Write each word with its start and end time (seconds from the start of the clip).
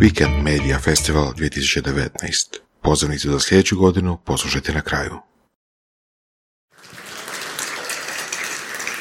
Weekend 0.00 0.42
Media 0.42 0.78
Festival 0.78 1.32
2019. 1.34 2.10
Pozivnicu 2.82 3.30
za 3.30 3.40
sljedeću 3.40 3.76
godinu 3.76 4.18
poslušajte 4.24 4.72
na 4.72 4.80
kraju. 4.80 5.12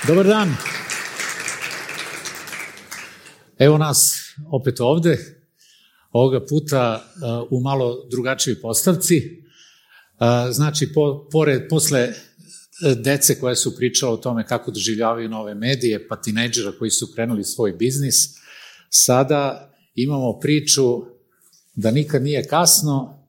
Dobar 0.08 0.26
dan. 0.26 0.56
Evo 3.60 3.78
nas 3.78 4.22
opet 4.52 4.80
ovde, 4.80 5.18
ovoga 6.12 6.46
puta 6.46 7.06
uh, 7.16 7.48
u 7.52 7.62
malo 7.62 8.08
drugačijoj 8.12 8.62
postavci. 8.62 9.44
Uh, 10.20 10.28
znači, 10.52 10.94
po, 10.94 11.28
pored, 11.32 11.62
posle 11.70 12.10
uh, 12.10 12.98
dece 12.98 13.40
koje 13.40 13.56
su 13.56 13.76
pričale 13.76 14.12
o 14.12 14.18
tome 14.18 14.48
kako 14.48 14.72
doživljavaju 14.72 15.30
nove 15.30 15.56
medije, 15.56 16.08
pa 16.08 16.16
tinejdžera 16.16 16.72
koji 16.80 16.92
su 16.92 17.12
krenuli 17.16 17.44
svoj 17.44 17.72
biznis, 17.72 18.16
sada 18.90 19.72
imamo 19.96 20.40
priču 20.40 21.02
da 21.76 21.92
nikad 21.92 22.24
nije 22.24 22.48
kasno. 22.48 23.26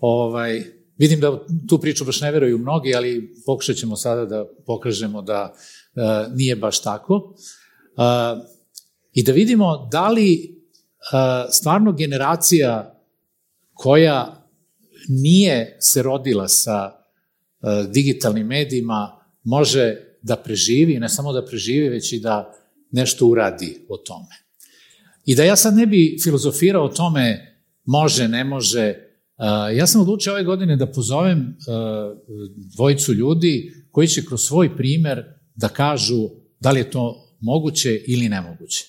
Ovaj, 0.00 0.62
vidim 0.98 1.20
da 1.20 1.46
tu 1.68 1.78
priču 1.78 2.04
baš 2.04 2.20
ne 2.20 2.32
veruju 2.32 2.58
mnogi, 2.58 2.94
ali 2.94 3.34
pokušat 3.46 3.76
ćemo 3.76 3.96
sada 3.96 4.24
da 4.24 4.44
pokažemo 4.66 5.22
da 5.22 5.54
uh, 5.54 6.36
nije 6.36 6.56
baš 6.56 6.82
tako. 6.82 7.14
Uh, 7.14 8.44
I 9.12 9.22
da 9.22 9.32
vidimo 9.32 9.88
da 9.92 10.08
li 10.08 10.56
uh, 11.12 11.50
stvarno 11.50 11.92
generacija 11.92 13.00
koja 13.72 14.48
nije 15.08 15.76
se 15.80 16.02
rodila 16.02 16.48
sa 16.48 16.92
digitalnim 17.88 18.46
medijima 18.46 19.24
može 19.42 19.96
da 20.22 20.36
preživi, 20.36 20.98
ne 20.98 21.08
samo 21.08 21.32
da 21.32 21.44
preživi, 21.44 21.88
već 21.88 22.12
i 22.12 22.20
da 22.20 22.54
nešto 22.90 23.26
uradi 23.26 23.86
o 23.88 23.96
tome. 23.96 24.43
I 25.24 25.34
da 25.34 25.44
ja 25.44 25.56
sad 25.56 25.74
ne 25.74 25.86
bi 25.86 26.16
filozofirao 26.22 26.84
o 26.84 26.88
tome 26.88 27.54
može, 27.84 28.28
ne 28.28 28.44
može, 28.44 28.94
ja 29.76 29.86
sam 29.86 30.00
odlučio 30.00 30.32
ove 30.32 30.44
godine 30.44 30.76
da 30.76 30.92
pozovem 30.92 31.56
dvojicu 32.74 33.12
ljudi 33.12 33.72
koji 33.90 34.08
će 34.08 34.24
kroz 34.24 34.40
svoj 34.40 34.76
primer 34.76 35.24
da 35.54 35.68
kažu 35.68 36.28
da 36.60 36.70
li 36.70 36.80
je 36.80 36.90
to 36.90 37.36
moguće 37.40 38.00
ili 38.06 38.28
nemoguće. 38.28 38.84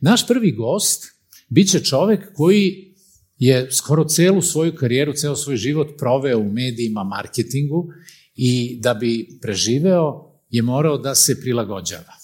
Naš 0.00 0.26
prvi 0.26 0.52
gost 0.52 1.04
biće 1.48 1.80
čovek 1.80 2.32
koji 2.34 2.94
je 3.38 3.72
skoro 3.72 4.04
celu 4.04 4.42
svoju 4.42 4.74
karijeru, 4.74 5.12
ceo 5.12 5.36
svoj 5.36 5.56
život 5.56 5.88
proveo 5.98 6.38
u 6.38 6.52
medijima, 6.52 7.04
marketingu 7.04 7.86
i 8.34 8.78
da 8.80 8.94
bi 8.94 9.38
preživeo 9.42 10.28
je 10.50 10.62
morao 10.62 10.98
da 10.98 11.14
se 11.14 11.40
prilagođava. 11.40 12.17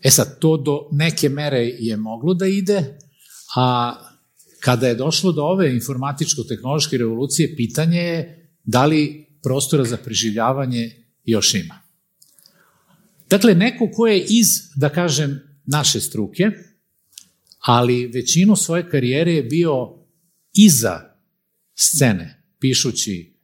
E 0.00 0.10
sad, 0.10 0.38
to 0.38 0.56
do 0.56 0.88
neke 0.92 1.28
mere 1.28 1.60
je 1.60 1.96
moglo 1.96 2.34
da 2.34 2.46
ide, 2.46 2.98
a 3.56 3.94
kada 4.60 4.88
je 4.88 4.94
došlo 4.94 5.32
do 5.32 5.42
ove 5.42 5.74
informatičko-tehnološke 5.74 6.98
revolucije, 6.98 7.56
pitanje 7.56 8.00
je 8.00 8.50
da 8.64 8.86
li 8.86 9.26
prostora 9.42 9.84
za 9.84 9.96
preživljavanje 9.96 10.90
još 11.24 11.54
ima. 11.54 11.82
Dakle, 13.30 13.54
neko 13.54 13.90
ko 13.94 14.06
je 14.06 14.24
iz, 14.28 14.46
da 14.76 14.88
kažem, 14.88 15.40
naše 15.66 16.00
struke, 16.00 16.50
ali 17.58 18.06
većinu 18.06 18.56
svoje 18.56 18.90
karijere 18.90 19.32
je 19.32 19.42
bio 19.42 20.04
iza 20.54 21.00
scene, 21.74 22.42
pišući 22.60 23.36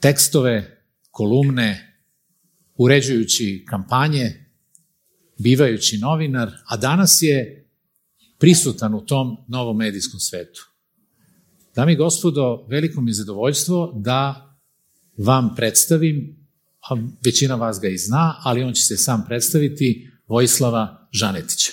tekstove, 0.00 0.82
kolumne, 1.10 2.02
uređujući 2.74 3.64
kampanje, 3.68 4.49
bivajući 5.42 5.98
novinar, 5.98 6.50
a 6.66 6.76
danas 6.76 7.22
je 7.22 7.66
prisutan 8.38 8.94
u 8.94 9.06
tom 9.06 9.36
novom 9.48 9.76
medijskom 9.76 10.20
svetu. 10.20 10.66
Dami 11.74 11.92
i 11.92 11.96
gospodo, 11.96 12.66
veliko 12.68 13.00
mi 13.00 13.10
je 13.10 13.14
zadovoljstvo 13.14 13.92
da 13.96 14.46
vam 15.16 15.54
predstavim, 15.56 16.46
a 16.90 16.96
većina 17.24 17.54
vas 17.54 17.80
ga 17.80 17.88
i 17.88 17.98
zna, 17.98 18.36
ali 18.42 18.62
on 18.62 18.72
će 18.72 18.82
se 18.82 18.96
sam 18.96 19.24
predstaviti, 19.28 20.10
Vojislava 20.26 21.08
Žanetića. 21.12 21.72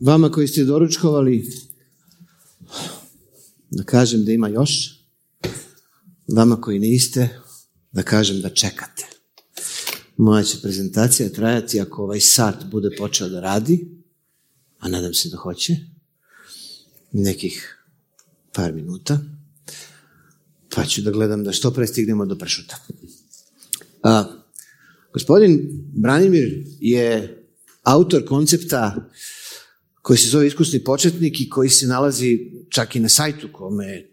Vama 0.00 0.30
koji 0.30 0.48
ste 0.48 0.64
doručkovali, 0.64 1.44
da 3.72 3.84
kažem 3.84 4.24
da 4.24 4.32
ima 4.32 4.48
još. 4.48 5.00
Vama 6.28 6.60
koji 6.60 6.78
niste, 6.78 7.28
da 7.92 8.02
kažem 8.02 8.40
da 8.40 8.48
čekate. 8.48 9.06
Moja 10.16 10.42
će 10.42 10.60
prezentacija 10.62 11.28
trajati 11.28 11.80
ako 11.80 12.02
ovaj 12.02 12.20
sat 12.20 12.64
bude 12.70 12.90
počeo 12.98 13.28
da 13.28 13.40
radi, 13.40 13.88
a 14.78 14.88
nadam 14.88 15.14
se 15.14 15.28
da 15.28 15.36
hoće, 15.36 15.76
nekih 17.12 17.84
par 18.52 18.72
minuta, 18.72 19.18
pa 20.74 20.84
ću 20.84 21.02
da 21.02 21.10
gledam 21.10 21.44
da 21.44 21.52
što 21.52 21.70
pre 21.70 21.86
stignemo 21.86 22.26
do 22.26 22.38
pršuta. 22.38 22.76
A, 24.02 24.24
gospodin 25.12 25.60
Branimir 25.92 26.64
je 26.80 27.38
autor 27.82 28.24
koncepta 28.24 29.10
koji 30.02 30.18
se 30.18 30.28
zove 30.28 30.46
iskusni 30.46 30.84
početnik 30.84 31.40
i 31.40 31.48
koji 31.48 31.70
se 31.70 31.86
nalazi 31.86 32.38
čak 32.70 32.96
i 32.96 33.00
na 33.00 33.08
sajtu 33.08 33.48
kome 33.52 34.12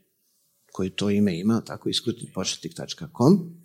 koji 0.71 0.89
to 0.89 1.09
ime 1.09 1.39
ima, 1.39 1.61
tako 1.61 1.89
iskusnipočetnik.com. 1.89 3.55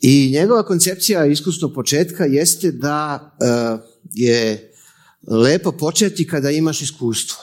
I 0.00 0.30
njegova 0.32 0.62
koncepcija 0.62 1.26
iskusnog 1.26 1.74
početka 1.74 2.24
jeste 2.24 2.72
da 2.72 3.30
uh, 3.40 3.80
je 4.14 4.72
lepo 5.26 5.72
početi 5.72 6.26
kada 6.26 6.50
imaš 6.50 6.82
iskustvo. 6.82 7.38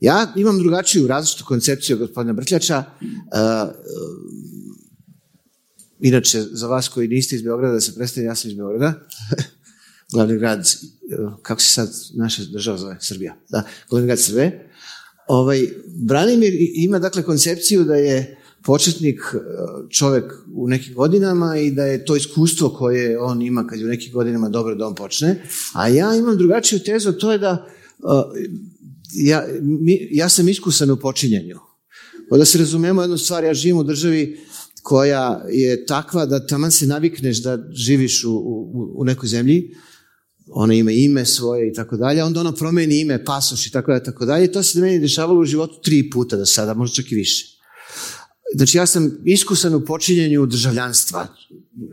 Ja 0.00 0.32
imam 0.36 0.58
drugačiju 0.58 1.06
različitu 1.06 1.44
koncepciju 1.44 1.96
od 1.96 2.00
gospodina 2.00 2.32
Brtljača. 2.32 2.84
Uh, 3.00 3.70
inače, 6.00 6.42
za 6.42 6.66
vas 6.66 6.88
koji 6.88 7.08
niste 7.08 7.36
iz 7.36 7.42
Beograda, 7.42 7.74
da 7.74 7.80
se 7.80 7.94
predstavim, 7.94 8.28
ja 8.28 8.34
sam 8.34 8.50
iz 8.50 8.56
Beograda. 8.56 8.94
glavni 10.12 10.38
grad, 10.38 10.68
kako 11.42 11.60
se 11.60 11.72
sad 11.72 11.88
naša 12.14 12.42
država 12.52 12.78
zove, 12.78 12.96
Srbija, 13.00 13.36
da, 13.48 13.62
glavni 13.90 14.06
grad 14.06 14.20
Srbije. 14.20 14.70
Ovaj, 15.28 15.68
Branimir 15.86 16.52
ima 16.74 16.98
dakle 16.98 17.22
koncepciju 17.22 17.84
da 17.84 17.94
je 17.94 18.38
početnik 18.62 19.20
čovek 19.90 20.32
u 20.54 20.68
nekim 20.68 20.94
godinama 20.94 21.56
i 21.58 21.70
da 21.70 21.84
je 21.84 22.04
to 22.04 22.16
iskustvo 22.16 22.70
koje 22.70 23.18
on 23.18 23.42
ima 23.42 23.66
kad 23.66 23.78
je 23.78 23.84
u 23.84 23.88
nekim 23.88 24.12
godinama 24.12 24.48
dobro 24.48 24.74
da 24.74 24.86
on 24.86 24.94
počne. 24.94 25.42
A 25.72 25.88
ja 25.88 26.14
imam 26.14 26.38
drugačiju 26.38 26.78
tezu, 26.78 27.12
to 27.12 27.32
je 27.32 27.38
da 27.38 27.66
ja, 29.14 29.46
mi, 29.60 30.08
ja 30.10 30.28
sam 30.28 30.48
iskusan 30.48 30.90
u 30.90 30.96
počinjanju. 30.96 31.58
Da 32.30 32.44
se 32.44 32.58
razumemo 32.58 33.02
jednu 33.02 33.18
stvar, 33.18 33.44
ja 33.44 33.54
živim 33.54 33.76
u 33.76 33.84
državi 33.84 34.38
koja 34.82 35.44
je 35.50 35.86
takva 35.86 36.26
da 36.26 36.46
taman 36.46 36.70
se 36.70 36.86
navikneš 36.86 37.42
da 37.42 37.58
živiš 37.72 38.24
u, 38.24 38.32
u, 38.32 38.94
u 38.96 39.04
nekoj 39.04 39.28
zemlji, 39.28 39.74
ona 40.50 40.74
ima 40.74 40.92
ime 40.92 41.26
svoje 41.26 41.68
i 41.68 41.72
tako 41.72 41.96
dalje, 41.96 42.24
onda 42.24 42.40
ona 42.40 42.52
promeni 42.52 43.00
ime, 43.00 43.24
pasoš 43.24 43.66
i 43.66 43.70
tako 43.70 43.90
dalje, 43.90 44.04
tako 44.04 44.24
dalje. 44.24 44.52
To 44.52 44.62
se 44.62 44.80
meni 44.80 44.98
dešavalo 44.98 45.40
u 45.40 45.44
životu 45.44 45.80
tri 45.82 46.10
puta 46.10 46.36
do 46.36 46.46
sada, 46.46 46.74
možda 46.74 46.94
čak 46.94 47.12
i 47.12 47.14
više. 47.14 47.58
Znači 48.54 48.78
ja 48.78 48.86
sam 48.86 49.18
iskusan 49.24 49.74
u 49.74 49.84
počinjenju 49.84 50.46
državljanstva, 50.46 51.26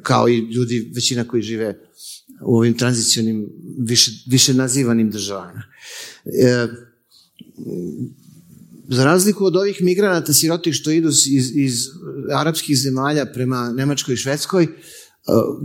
kao 0.02 0.30
i 0.30 0.38
ljudi, 0.38 0.92
većina 0.96 1.28
koji 1.28 1.44
žive 1.44 1.80
u 2.46 2.58
ovim 2.58 2.78
tranzicionim, 2.78 3.50
više, 3.80 4.12
više 4.28 4.54
nazivanim 4.54 5.12
državama. 5.12 5.64
E, 6.26 6.68
za 8.90 9.06
razliku 9.06 9.46
od 9.46 9.56
ovih 9.56 9.82
migranata 9.82 10.34
sirotih 10.34 10.74
što 10.74 10.92
idu 10.92 11.10
iz, 11.10 11.56
iz 11.56 11.88
arapskih 12.32 12.78
zemalja 12.78 13.26
prema 13.26 13.72
Nemačkoj 13.72 14.14
i 14.14 14.18
Švedskoj, 14.18 14.68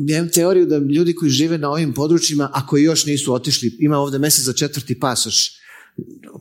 ja 0.06 0.18
imam 0.18 0.30
teoriju 0.30 0.66
da 0.66 0.78
ljudi 0.78 1.14
koji 1.14 1.30
žive 1.30 1.58
na 1.58 1.70
ovim 1.70 1.94
područjima, 1.94 2.50
a 2.52 2.66
koji 2.66 2.82
još 2.82 3.06
nisu 3.06 3.34
otišli, 3.34 3.76
ima 3.78 3.98
ovde 3.98 4.18
mesec 4.18 4.44
za 4.44 4.52
četvrti 4.52 5.00
pasoš, 5.00 5.60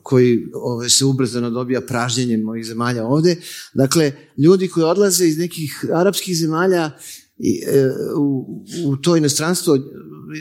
koji 0.02 0.46
ove, 0.54 0.88
se 0.88 1.04
ubrzano 1.04 1.50
dobija 1.50 1.80
pražnjenjem 1.80 2.48
ovih 2.48 2.66
zemalja 2.66 3.06
ovde. 3.06 3.36
Dakle, 3.74 4.12
ljudi 4.38 4.68
koji 4.68 4.84
odlaze 4.84 5.26
iz 5.26 5.38
nekih 5.38 5.84
arapskih 5.94 6.36
zemalja 6.36 6.90
i, 7.38 7.62
e, 7.66 7.90
u, 8.16 8.62
u 8.84 8.96
to 8.96 9.16
inostranstvo, 9.16 9.78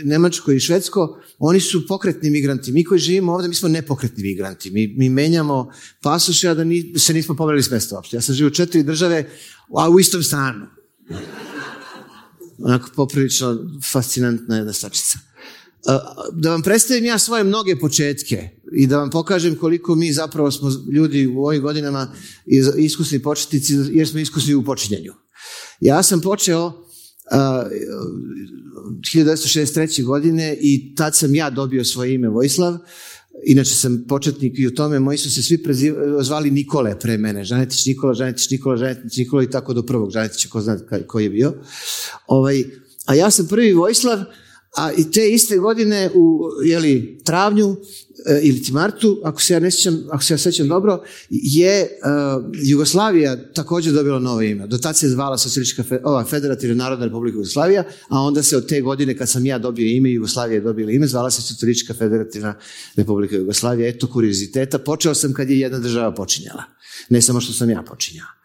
Nemačko 0.03 0.51
i 0.51 0.59
Švedsko, 0.59 1.19
oni 1.39 1.59
su 1.59 1.87
pokretni 1.87 2.29
migranti. 2.29 2.71
Mi 2.71 2.83
koji 2.83 2.99
živimo 2.99 3.33
ovde, 3.33 3.47
mi 3.47 3.55
smo 3.55 3.69
nepokretni 3.69 4.23
migranti. 4.23 4.71
Mi, 4.71 4.87
mi 4.97 5.09
menjamo 5.09 5.71
pasoše, 6.01 6.49
a 6.49 6.53
da 6.53 6.63
ni, 6.63 6.93
se 6.99 7.13
nismo 7.13 7.35
pomerili 7.35 7.63
s 7.63 7.71
mesta 7.71 7.95
uopšte. 7.95 8.17
Ja 8.17 8.21
sam 8.21 8.35
živio 8.35 8.47
u 8.47 8.53
četiri 8.53 8.83
države, 8.83 9.29
a 9.77 9.89
u 9.89 9.99
istom 9.99 10.23
stanu 10.23 10.65
onako 12.61 12.89
poprilično 12.95 13.57
fascinantna 13.91 14.57
jedna 14.57 14.73
stačica. 14.73 15.19
Da 16.33 16.51
vam 16.51 16.61
predstavim 16.61 17.05
ja 17.05 17.19
svoje 17.19 17.43
mnoge 17.43 17.79
početke. 17.79 18.49
i 18.71 18.87
da 18.87 18.97
vam 18.97 19.09
pokažem 19.09 19.55
koliko 19.55 19.95
mi 19.95 20.13
zapravo 20.13 20.51
smo 20.51 20.69
ljudi 20.93 21.27
u 21.27 21.45
ovim 21.45 21.61
godinama 21.61 22.13
iskusni 22.77 23.21
početnici 23.21 23.73
jer 23.91 24.07
smo 24.07 24.19
iskusni 24.19 24.53
u 24.53 24.63
počinjenju. 24.63 25.13
Ja 25.79 26.03
sam 26.03 26.21
počeo 26.21 26.65
uh, 26.65 26.73
1963. 29.15 30.03
godine 30.03 30.57
i 30.61 30.95
tad 30.95 31.15
sam 31.15 31.35
ja 31.35 31.49
dobio 31.49 31.83
svoje 31.83 32.13
ime 32.13 32.29
Vojislav. 32.29 32.77
Inače 33.45 33.75
sam 33.75 34.05
početnik 34.07 34.59
i 34.59 34.67
u 34.67 34.75
tome, 34.75 34.99
moji 34.99 35.17
su 35.17 35.31
se 35.31 35.43
svi 35.43 35.63
preziv, 35.63 35.95
zvali 36.21 36.51
Nikole 36.51 36.99
pre 36.99 37.17
mene. 37.17 37.43
Žanetić 37.43 37.85
Nikola, 37.85 38.13
Žanetić 38.13 38.49
Nikola, 38.49 38.77
Žanetić 38.77 39.17
Nikola 39.17 39.43
i 39.43 39.49
tako 39.49 39.73
do 39.73 39.83
prvog 39.83 40.11
Žanetića, 40.11 40.49
ko 40.49 40.61
zna 40.61 40.77
koji 41.07 41.23
je 41.23 41.29
bio. 41.29 41.53
Ovaj, 42.27 42.63
a 43.05 43.15
ja 43.15 43.31
sam 43.31 43.47
prvi 43.47 43.73
Vojislav, 43.73 44.19
a 44.75 44.91
i 44.91 45.11
te 45.11 45.29
iste 45.29 45.57
godine 45.57 46.09
u 46.15 46.39
jeli, 46.65 47.19
travnju 47.25 47.75
ili 48.41 48.61
ti 48.61 48.73
martu, 48.73 49.21
ako 49.23 49.41
se 49.41 49.53
ja 49.53 49.59
ne 49.59 49.71
sjećam, 49.71 50.03
ako 50.11 50.23
se 50.23 50.33
ja 50.33 50.37
sećam 50.37 50.67
dobro, 50.67 51.03
je 51.29 51.81
uh, 51.81 52.43
Jugoslavija 52.63 53.53
također 53.53 53.93
dobila 53.93 54.19
novo 54.19 54.41
ime. 54.41 54.67
Do 54.67 54.77
tad 54.77 54.97
se 54.97 55.09
zvala 55.09 55.37
Socijalistička 55.37 55.83
ova, 56.03 56.25
Federativna 56.25 56.83
Narodna 56.83 57.05
Republika 57.05 57.35
Jugoslavija, 57.35 57.83
a 58.09 58.19
onda 58.19 58.43
se 58.43 58.57
od 58.57 58.67
te 58.67 58.81
godine 58.81 59.17
kad 59.17 59.29
sam 59.29 59.45
ja 59.45 59.57
dobio 59.57 59.87
ime, 59.87 60.11
Jugoslavija 60.11 60.55
je 60.55 60.61
dobila 60.61 60.91
ime, 60.91 61.07
zvala 61.07 61.31
se 61.31 61.41
Socijalistička 61.41 61.93
Federativna 61.93 62.53
Republika 62.95 63.35
Jugoslavija. 63.35 63.89
Eto 63.89 64.07
kurioziteta. 64.07 64.79
Počeo 64.79 65.15
sam 65.15 65.33
kad 65.33 65.49
je 65.49 65.59
jedna 65.59 65.79
država 65.79 66.13
počinjala. 66.13 66.63
Ne 67.09 67.21
samo 67.21 67.41
što 67.41 67.53
sam 67.53 67.69
ja 67.69 67.83
počinjao. 67.83 68.38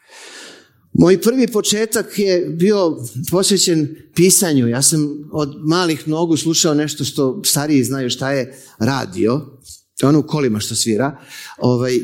Moj 0.94 1.20
prvi 1.20 1.46
početak 1.46 2.19
je 2.19 2.46
bio 2.49 2.96
posvećen 3.31 3.96
pisanju. 4.14 4.69
Ja 4.69 4.82
sam 4.82 5.29
od 5.32 5.55
malih 5.64 6.08
nogu 6.08 6.37
slušao 6.37 6.75
nešto 6.75 7.05
što 7.05 7.43
stariji 7.44 7.85
znaju 7.85 8.11
šta 8.11 8.31
je 8.31 8.58
radio, 8.79 9.58
ono 10.02 10.19
u 10.19 10.23
kolima 10.23 10.61
što 10.61 10.75
svira. 10.75 11.19
Ovaj, 11.58 11.94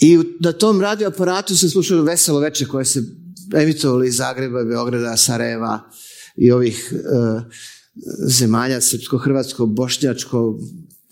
I 0.00 0.18
na 0.40 0.52
tom 0.52 0.80
radio 0.80 1.08
aparatu 1.08 1.56
sam 1.56 1.70
slušao 1.70 2.02
veselo 2.02 2.40
veče 2.40 2.66
koje 2.66 2.84
se 2.84 3.02
emitovalo 3.54 4.04
iz 4.04 4.16
Zagreba, 4.16 4.64
Beograda, 4.64 5.16
Sarajeva 5.16 5.90
i 6.36 6.50
ovih 6.50 6.92
uh, 6.92 7.42
zemalja 8.28 8.80
srpsko-hrvatskog, 8.80 9.74
bošnjačkog, 9.74 10.60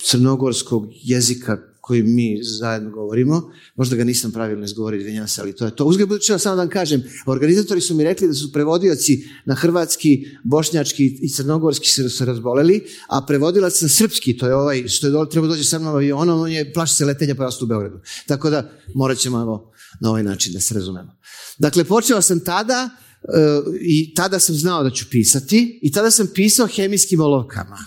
crnogorskog 0.04 0.86
jezika 1.02 1.73
koji 1.86 2.02
mi 2.02 2.38
zajedno 2.42 2.90
govorimo. 2.90 3.52
Možda 3.76 3.96
ga 3.96 4.04
nisam 4.04 4.32
pravilno 4.32 4.64
izgovorio, 4.64 4.98
izvinjam 4.98 5.28
se, 5.28 5.40
ali 5.40 5.52
to 5.52 5.64
je 5.64 5.76
to. 5.76 5.84
Uzgled 5.84 6.08
budući 6.08 6.38
samo 6.38 6.56
da 6.56 6.62
vam 6.62 6.68
kažem, 6.68 7.02
organizatori 7.26 7.80
su 7.80 7.94
mi 7.94 8.04
rekli 8.04 8.28
da 8.28 8.34
su 8.34 8.52
prevodioci 8.52 9.24
na 9.44 9.54
hrvatski, 9.54 10.26
bošnjački 10.44 11.18
i 11.22 11.28
crnogorski 11.28 11.88
se, 11.88 12.08
se 12.08 12.24
razboleli, 12.24 12.84
a 13.08 13.26
prevodilac 13.26 13.80
na 13.80 13.88
srpski, 13.88 14.36
to 14.36 14.46
je 14.46 14.54
ovaj 14.54 14.88
što 14.88 15.06
je 15.06 15.10
dole, 15.10 15.28
treba 15.30 15.46
doći 15.46 15.64
sa 15.64 15.78
mnom 15.78 15.94
avionom, 15.94 16.40
on 16.40 16.52
je 16.52 16.72
plaši 16.72 16.94
se 16.94 17.04
letenja 17.04 17.34
pa 17.34 17.50
u 17.62 17.66
Beogradu. 17.66 18.00
Tako 18.26 18.50
da 18.50 18.70
morat 18.94 19.18
ćemo 19.18 19.40
evo, 19.40 19.72
na 20.00 20.10
ovaj 20.10 20.22
način 20.22 20.52
da 20.52 20.60
se 20.60 20.74
razumemo. 20.74 21.16
Dakle, 21.58 21.84
počeo 21.84 22.22
sam 22.22 22.40
tada 22.40 22.90
uh, 23.22 23.74
i 23.80 24.14
tada 24.14 24.38
sam 24.38 24.54
znao 24.56 24.82
da 24.82 24.90
ću 24.90 25.04
pisati 25.10 25.78
i 25.82 25.92
tada 25.92 26.10
sam 26.10 26.26
pisao 26.34 26.66
hemijskim 26.66 27.20
olovkama. 27.20 27.78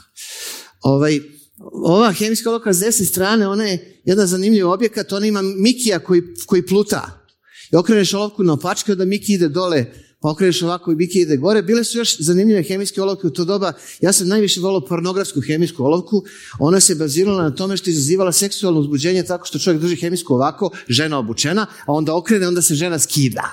Ovaj, 0.82 1.37
ova 1.64 2.12
hemijska 2.12 2.50
olovka 2.50 2.74
s 2.74 2.80
desne 2.80 3.06
strane, 3.06 3.48
ona 3.48 3.64
je 3.64 4.02
jedan 4.06 4.28
zanimljiv 4.28 4.70
objekat, 4.70 5.14
ona 5.14 5.26
ima 5.26 5.42
Mikija 5.42 6.00
koji, 6.00 6.22
koji 6.46 6.66
pluta. 6.66 7.28
I 7.74 7.76
okreneš 7.76 8.14
olovku 8.14 8.44
na 8.44 8.54
opačke, 8.54 8.92
onda 8.92 9.06
Miki 9.06 9.34
ide 9.34 9.50
dole, 9.50 9.86
pa 10.22 10.32
okreneš 10.32 10.62
ovako 10.62 10.92
i 10.92 10.96
Miki 10.96 11.20
ide 11.20 11.38
gore. 11.38 11.62
Bile 11.62 11.84
su 11.84 11.98
još 11.98 12.20
zanimljive 12.20 12.64
hemijske 12.64 13.02
olovke 13.02 13.28
u 13.28 13.30
to 13.30 13.46
doba. 13.46 13.74
Ja 14.02 14.14
sam 14.14 14.28
najviše 14.28 14.60
volao 14.60 14.86
pornografsku 14.86 15.42
hemijsku 15.42 15.84
olovku. 15.84 16.24
Ona 16.60 16.80
se 16.80 16.96
bazirala 16.96 17.44
na 17.44 17.56
tome 17.56 17.78
što 17.78 17.90
je 17.90 17.92
izazivala 17.92 18.32
seksualno 18.32 18.80
uzbuđenje 18.80 19.24
tako 19.24 19.46
što 19.46 19.60
čovjek 19.60 19.82
drži 19.82 19.96
hemijsku 19.96 20.34
ovako, 20.34 20.70
žena 20.88 21.20
obučena, 21.20 21.68
a 21.86 21.94
onda 21.94 22.16
okrene, 22.16 22.48
onda 22.48 22.62
se 22.62 22.76
žena 22.76 23.00
skida. 23.00 23.44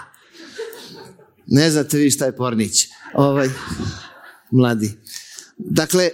Ne 1.46 1.70
znate 1.70 1.98
vi 1.98 2.10
šta 2.10 2.24
je 2.24 2.36
pornić. 2.36 2.88
Ovaj, 3.14 3.48
mladi. 4.50 4.90
Dakle, 5.58 6.10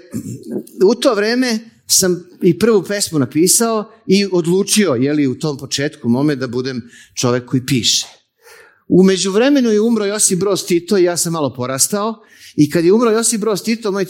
u 0.87 0.95
to 0.95 1.15
vreme 1.15 1.59
sam 1.91 2.25
i 2.43 2.59
prvu 2.59 2.83
pesmu 2.83 3.19
napisao 3.19 3.93
i 4.07 4.27
odlučio, 4.33 4.95
jeli, 4.95 5.27
u 5.27 5.39
tom 5.39 5.59
početku 5.59 6.09
mome 6.09 6.37
da 6.37 6.47
budem 6.47 6.83
čovek 7.15 7.45
koji 7.47 7.67
piše. 7.67 8.07
U 8.89 9.03
međuvremenu 9.03 9.71
je 9.71 9.81
umro 9.81 10.05
Josip 10.05 10.39
Broz 10.39 10.65
Tito 10.67 10.99
i 10.99 11.05
ja 11.05 11.17
sam 11.17 11.33
malo 11.33 11.55
porastao 11.55 12.15
i 12.57 12.71
kad 12.71 12.85
je 12.85 12.93
umro 12.93 13.11
Josip 13.11 13.41
Broz 13.41 13.63
Tito, 13.63 13.93
moj, 13.93 14.07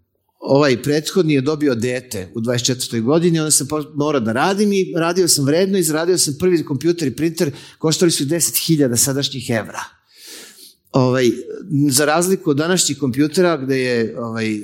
ovaj 0.45 0.81
prethodni 0.81 1.33
je 1.33 1.41
dobio 1.41 1.75
dete 1.75 2.31
u 2.35 2.41
24. 2.41 3.01
godini, 3.01 3.39
onda 3.39 3.51
sam 3.51 3.67
morao 3.95 4.21
da 4.21 4.31
radim 4.31 4.73
i 4.73 4.93
radio 4.97 5.27
sam 5.27 5.45
vredno, 5.45 5.77
izradio 5.77 6.17
sam 6.17 6.35
prvi 6.39 6.65
kompjuter 6.65 7.07
i 7.07 7.15
printer, 7.15 7.51
koštali 7.77 8.11
su 8.11 8.25
10.000 8.25 8.95
sadašnjih 8.95 9.49
evra. 9.49 9.83
Ovaj, 10.91 11.31
za 11.89 12.05
razliku 12.05 12.49
od 12.49 12.57
današnjih 12.57 12.97
kompjutera 12.97 13.57
gde 13.57 13.79
je 13.79 14.19
ovaj, 14.19 14.59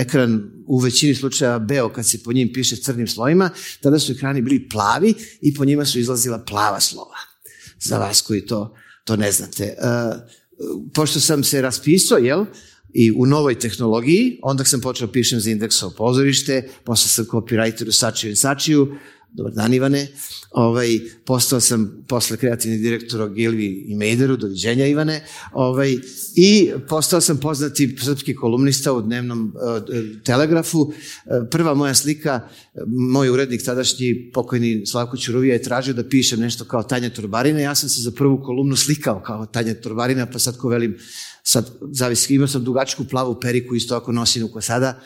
ekran 0.00 0.50
u 0.66 0.78
većini 0.78 1.14
slučaja 1.14 1.58
beo 1.58 1.88
kad 1.88 2.06
se 2.06 2.22
po 2.22 2.32
njim 2.32 2.52
piše 2.52 2.76
crnim 2.76 3.08
slovima, 3.08 3.50
tada 3.80 3.98
su 3.98 4.12
ekrani 4.12 4.42
bili 4.42 4.68
plavi 4.68 5.14
i 5.40 5.54
po 5.54 5.64
njima 5.64 5.84
su 5.84 5.98
izlazila 5.98 6.38
plava 6.38 6.80
slova. 6.80 7.16
Za 7.80 7.98
vas 7.98 8.22
koji 8.22 8.46
to, 8.46 8.74
to 9.04 9.16
ne 9.16 9.32
znate. 9.32 9.74
Uh, 9.78 10.20
pošto 10.94 11.20
sam 11.20 11.44
se 11.44 11.62
raspisao, 11.62 12.18
jel, 12.18 12.44
i 12.94 13.12
u 13.16 13.26
novoj 13.26 13.58
tehnologiji, 13.58 14.38
onda 14.42 14.64
sam 14.64 14.80
počeo 14.80 15.08
pišem 15.08 15.40
za 15.40 15.50
indeksovo 15.50 15.92
pozorište, 15.96 16.68
posle 16.84 17.08
sam 17.08 17.24
copywriter 17.24 17.88
u 17.88 17.92
Sačiju 17.92 18.32
i 18.32 18.36
Sačiju, 18.36 18.94
dobar 19.32 19.52
dan 19.52 19.74
Ivane, 19.74 20.06
ovaj, 20.50 20.88
postao 21.24 21.60
sam 21.60 22.04
posle 22.08 22.36
kreativni 22.36 22.78
direktor 22.78 23.20
o 23.20 23.28
Gilvi 23.28 23.84
i 23.88 23.94
Mejderu, 23.94 24.36
doviđenja 24.36 24.86
Ivane, 24.86 25.24
ovaj, 25.52 25.96
i 26.36 26.70
postao 26.88 27.20
sam 27.20 27.36
poznati 27.40 27.96
srpski 28.04 28.34
kolumnista 28.34 28.92
u 28.92 29.02
dnevnom 29.02 29.52
uh, 29.54 29.82
telegrafu. 30.24 30.92
Prva 31.50 31.74
moja 31.74 31.94
slika, 31.94 32.40
moj 32.86 33.28
urednik 33.28 33.64
tadašnji 33.64 34.30
pokojni 34.34 34.86
Slavko 34.86 35.16
Ćuruvija 35.16 35.52
je 35.52 35.62
tražio 35.62 35.94
da 35.94 36.08
pišem 36.08 36.40
nešto 36.40 36.64
kao 36.64 36.82
Tanja 36.82 37.10
Torbarina, 37.10 37.60
ja 37.60 37.74
sam 37.74 37.88
se 37.88 38.00
za 38.00 38.10
prvu 38.10 38.42
kolumnu 38.42 38.76
slikao 38.76 39.22
kao 39.22 39.46
Tanja 39.46 39.74
Torbarina, 39.74 40.26
pa 40.26 40.38
sad 40.38 40.56
ko 40.56 40.68
velim 40.68 40.98
sad 41.46 41.70
zavisi, 41.92 42.34
imao 42.34 42.48
sam 42.48 42.64
dugačku 42.64 43.04
plavu 43.04 43.40
periku 43.40 43.74
isto 43.74 43.96
ako 43.96 44.12
nosim 44.12 44.48
ko 44.48 44.60
sada 44.60 45.00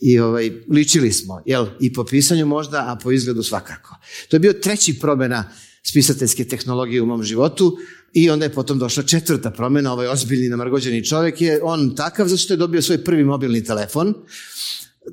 i 0.00 0.18
ovaj, 0.18 0.50
ličili 0.70 1.12
smo, 1.12 1.42
jel, 1.46 1.66
i 1.80 1.92
po 1.92 2.04
pisanju 2.04 2.46
možda, 2.46 2.78
a 2.78 2.96
po 3.02 3.12
izgledu 3.12 3.42
svakako. 3.42 3.96
To 4.28 4.36
je 4.36 4.40
bio 4.40 4.52
treći 4.52 4.98
promjena 4.98 5.50
spisateljske 5.82 6.44
tehnologije 6.44 7.02
u 7.02 7.06
mom 7.06 7.22
životu 7.22 7.76
i 8.12 8.30
onda 8.30 8.44
je 8.44 8.52
potom 8.52 8.78
došla 8.78 9.02
četvrta 9.02 9.50
promjena, 9.50 9.92
ovaj 9.92 10.08
ozbiljni 10.08 10.48
namrgođeni 10.48 11.04
čovjek 11.04 11.40
je 11.40 11.60
on 11.62 11.96
takav 11.96 12.28
zato 12.28 12.38
što 12.38 12.52
je 12.52 12.56
dobio 12.56 12.82
svoj 12.82 13.04
prvi 13.04 13.24
mobilni 13.24 13.64
telefon, 13.64 14.14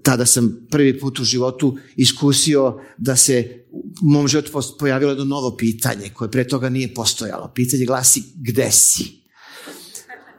tada 0.03 0.25
sam 0.25 0.67
prvi 0.71 1.00
put 1.00 1.19
u 1.19 1.24
životu 1.24 1.77
iskusio 1.95 2.79
da 2.98 3.15
se 3.15 3.65
u 4.01 4.09
mom 4.09 4.27
životu 4.27 4.51
pojavilo 4.79 5.12
jedno 5.12 5.25
novo 5.25 5.57
pitanje 5.57 6.09
koje 6.13 6.31
pre 6.31 6.48
toga 6.48 6.69
nije 6.69 6.93
postojalo. 6.93 7.51
Pitanje 7.55 7.86
glasi 7.86 8.24
gde 8.36 8.71
si? 8.71 9.19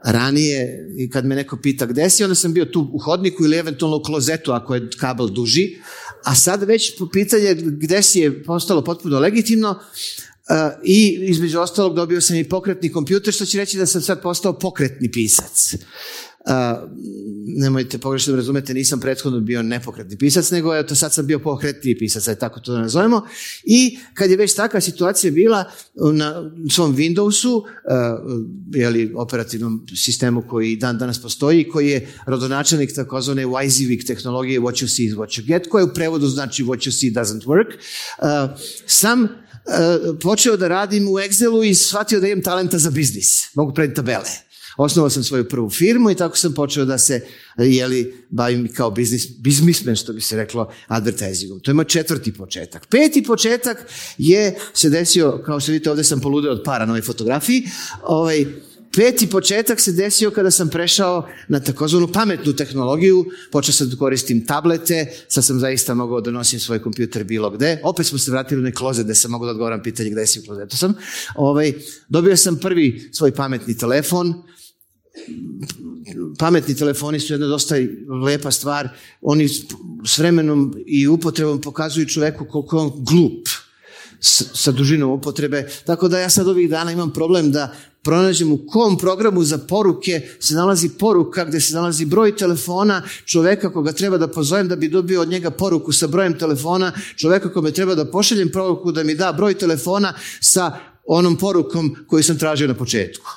Ranije, 0.05 0.89
i 0.97 1.11
kad 1.11 1.27
me 1.27 1.35
neko 1.35 1.57
pita 1.57 1.87
gde 1.87 2.11
si, 2.11 2.25
onda 2.25 2.35
sam 2.35 2.53
bio 2.53 2.65
tu 2.65 2.91
u 2.93 2.99
hodniku 2.99 3.45
ili 3.45 3.57
eventualno 3.57 3.97
u 3.97 4.03
klozetu 4.03 4.53
ako 4.53 4.75
je 4.75 4.89
kabel 5.01 5.29
duži, 5.29 5.77
a 6.25 6.35
sad 6.35 6.63
već 6.63 6.93
pitanje 7.13 7.55
gde 7.55 8.03
si 8.03 8.21
je 8.21 8.43
postalo 8.45 8.85
potpuno 8.85 9.19
legitimno, 9.19 9.81
Uh, 10.51 10.57
I 10.85 11.19
između 11.23 11.61
ostalog 11.61 11.95
dobio 11.95 12.21
sam 12.21 12.37
i 12.37 12.49
pokretni 12.49 12.93
kompjuter, 12.93 13.35
što 13.35 13.47
će 13.47 13.59
reći 13.59 13.79
da 13.79 13.87
sam 13.87 14.03
sad 14.03 14.23
postao 14.23 14.59
pokretni 14.59 15.11
pisac. 15.11 15.75
Uh, 16.47 16.91
nemojte 17.59 17.99
pogrešno 17.99 18.37
razumete, 18.37 18.75
nisam 18.75 19.01
prethodno 19.01 19.41
bio 19.41 19.63
nepokretni 19.63 20.19
pisac, 20.19 20.51
nego 20.51 20.77
eto 20.77 20.95
sad 20.95 21.15
sam 21.15 21.27
bio 21.27 21.39
pokretni 21.39 21.99
pisac, 21.99 22.29
aj 22.29 22.35
tako 22.35 22.61
to 22.61 22.79
nazovemo. 22.79 23.27
I 23.65 23.99
kad 24.15 24.31
je 24.31 24.37
već 24.37 24.55
takva 24.55 24.81
situacija 24.81 25.31
bila 25.31 25.65
na 26.13 26.51
svom 26.71 26.97
Windowsu, 26.97 27.63
jeli, 28.75 29.13
operativnom 29.17 29.87
sistemu 29.97 30.43
koji 30.49 30.77
dan 30.77 30.99
danas 30.99 31.23
postoji, 31.23 31.69
koji 31.69 31.89
je 31.89 32.09
rodonačelnik 32.27 32.95
takozvane 32.95 33.47
WYSIWYG 33.47 34.07
tehnologije 34.07 34.61
What 34.61 34.85
you 34.85 34.89
see 34.89 35.07
is 35.07 35.15
what 35.15 35.41
you 35.41 35.47
get, 35.47 35.69
koja 35.69 35.85
u 35.85 35.95
prevodu 35.95 36.29
znači 36.29 36.65
What 36.65 36.89
you 36.89 37.01
see 37.01 37.11
doesn't 37.11 37.45
work, 37.45 37.75
uh, 37.75 38.59
sam 38.87 39.29
počeo 40.23 40.57
da 40.57 40.69
radim 40.69 41.09
u 41.09 41.13
Excelu 41.13 41.71
i 41.71 41.75
shvatio 41.75 42.21
da 42.21 42.29
imam 42.29 42.43
talenta 42.43 42.79
za 42.79 42.91
biznis. 42.91 43.55
Mogu 43.55 43.75
prediti 43.75 43.97
tabele. 43.97 44.50
Osnovao 44.77 45.11
sam 45.11 45.25
svoju 45.25 45.49
prvu 45.49 45.71
firmu 45.71 46.11
i 46.11 46.15
tako 46.15 46.37
sam 46.37 46.55
počeo 46.55 46.85
da 46.85 46.99
se 46.99 47.27
jeli, 47.59 48.15
bavim 48.31 48.69
kao 48.75 48.91
biznis, 48.91 49.29
biznismen, 49.39 49.97
što 49.97 50.13
bi 50.13 50.21
se 50.21 50.37
reklo, 50.37 50.73
advertisingom. 50.87 51.61
To 51.61 51.75
moj 51.75 51.85
četvrti 51.85 52.33
početak. 52.33 52.87
Peti 52.87 53.23
početak 53.23 53.87
je 54.19 54.59
se 54.75 54.91
desio, 54.91 55.43
kao 55.47 55.61
što 55.61 55.73
vidite, 55.73 55.91
ovde 55.91 56.05
sam 56.05 56.21
poludeo 56.21 56.53
od 56.53 56.63
para 56.65 56.87
na 56.87 56.93
ovoj 56.93 57.03
fotografiji, 57.03 57.69
ovaj, 58.03 58.47
Peti 58.97 59.27
početak 59.27 59.81
se 59.81 59.93
desio 59.93 60.31
kada 60.31 60.51
sam 60.51 60.69
prešao 60.69 61.29
na 61.49 61.61
takozvanu 61.61 62.09
pametnu 62.13 62.53
tehnologiju, 62.53 63.25
počeo 63.53 63.73
sam 63.73 63.91
da 63.91 63.97
koristim 63.97 64.47
tablete, 64.47 65.07
sad 65.29 65.45
sam 65.45 65.61
zaista 65.61 65.95
mogao 65.95 66.21
da 66.21 66.31
nosim 66.31 66.61
svoj 66.61 66.83
kompjuter 66.83 67.25
bilo 67.25 67.51
gde. 67.51 67.81
Opet 67.83 68.07
smo 68.07 68.19
se 68.19 68.31
vratili 68.31 68.63
neki 68.63 68.77
klozet 68.77 69.05
gde 69.05 69.15
sam 69.15 69.31
mogao 69.31 69.47
da 69.47 69.51
odgovaram 69.51 69.83
pitanje 69.83 70.11
gde 70.11 70.27
si 70.27 70.41
u 70.41 70.43
klozetu 70.43 70.77
sam. 70.77 70.95
Ovaj, 71.37 71.73
dobio 72.09 72.37
sam 72.37 72.59
prvi 72.59 73.09
svoj 73.13 73.33
pametni 73.33 73.79
telefon, 73.79 74.35
pametni 76.39 76.75
telefoni 76.75 77.21
su 77.21 77.33
jedna 77.33 77.47
dosta 77.47 77.75
lepa 78.25 78.51
stvar. 78.51 78.89
Oni 79.21 79.49
s 80.07 80.19
vremenom 80.19 80.75
i 80.87 81.09
upotrebom 81.09 81.61
pokazuju 81.61 82.07
čoveku 82.07 82.47
koliko 82.51 82.77
je 82.77 82.81
on 82.81 83.05
glup 83.05 83.49
sa 84.21 84.73
dužinom 84.73 85.11
upotrebe. 85.11 85.69
Tako 85.85 86.09
da 86.09 86.19
ja 86.19 86.31
sad 86.31 86.49
ovih 86.49 86.71
dana 86.71 86.93
imam 86.93 87.13
problem 87.13 87.53
da 87.53 87.75
pronađem 88.03 88.53
u 88.53 88.59
kom 88.67 88.99
programu 88.99 89.45
za 89.45 89.59
poruke 89.59 90.21
se 90.41 90.55
nalazi 90.55 90.89
poruka 90.89 91.45
gde 91.45 91.61
se 91.61 91.75
nalazi 91.75 92.05
broj 92.05 92.37
telefona 92.37 93.03
čoveka 93.25 93.73
koga 93.73 93.93
treba 93.93 94.19
da 94.19 94.29
pozovem 94.29 94.69
da 94.69 94.77
bi 94.77 94.89
dobio 94.89 95.21
od 95.21 95.29
njega 95.29 95.51
poruku 95.51 95.93
sa 95.93 96.07
brojem 96.07 96.39
telefona, 96.39 96.93
čoveka 97.17 97.53
kome 97.53 97.73
treba 97.73 97.95
da 97.95 98.11
pošaljem 98.11 98.51
poruku 98.53 98.93
da 98.93 99.03
mi 99.03 99.15
da 99.15 99.33
broj 99.33 99.55
telefona 99.55 100.15
sa 100.41 100.79
onom 101.07 101.37
porukom 101.37 101.97
koju 102.09 102.23
sam 102.23 102.39
tražio 102.39 102.69
na 102.69 102.75
početku. 102.75 103.31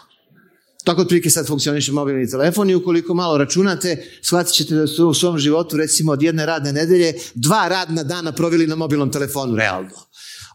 Tako 0.84 1.02
otprilike 1.02 1.30
sad 1.30 1.48
funkcioniše 1.48 1.92
mobilni 1.92 2.30
telefon 2.30 2.70
i 2.70 2.76
ukoliko 2.76 3.14
malo 3.14 3.38
računate, 3.38 4.06
shvatit 4.22 4.54
ćete 4.54 4.76
da 4.76 4.88
su 4.88 5.08
u 5.08 5.14
svom 5.14 5.38
životu 5.40 5.78
recimo 5.78 6.12
od 6.12 6.22
jedne 6.22 6.46
radne 6.46 6.74
nedelje 6.74 7.14
dva 7.36 7.68
radna 7.68 8.04
dana 8.04 8.32
proveli 8.32 8.68
na 8.68 8.76
mobilnom 8.76 9.12
telefonu, 9.12 9.56
realno, 9.56 9.90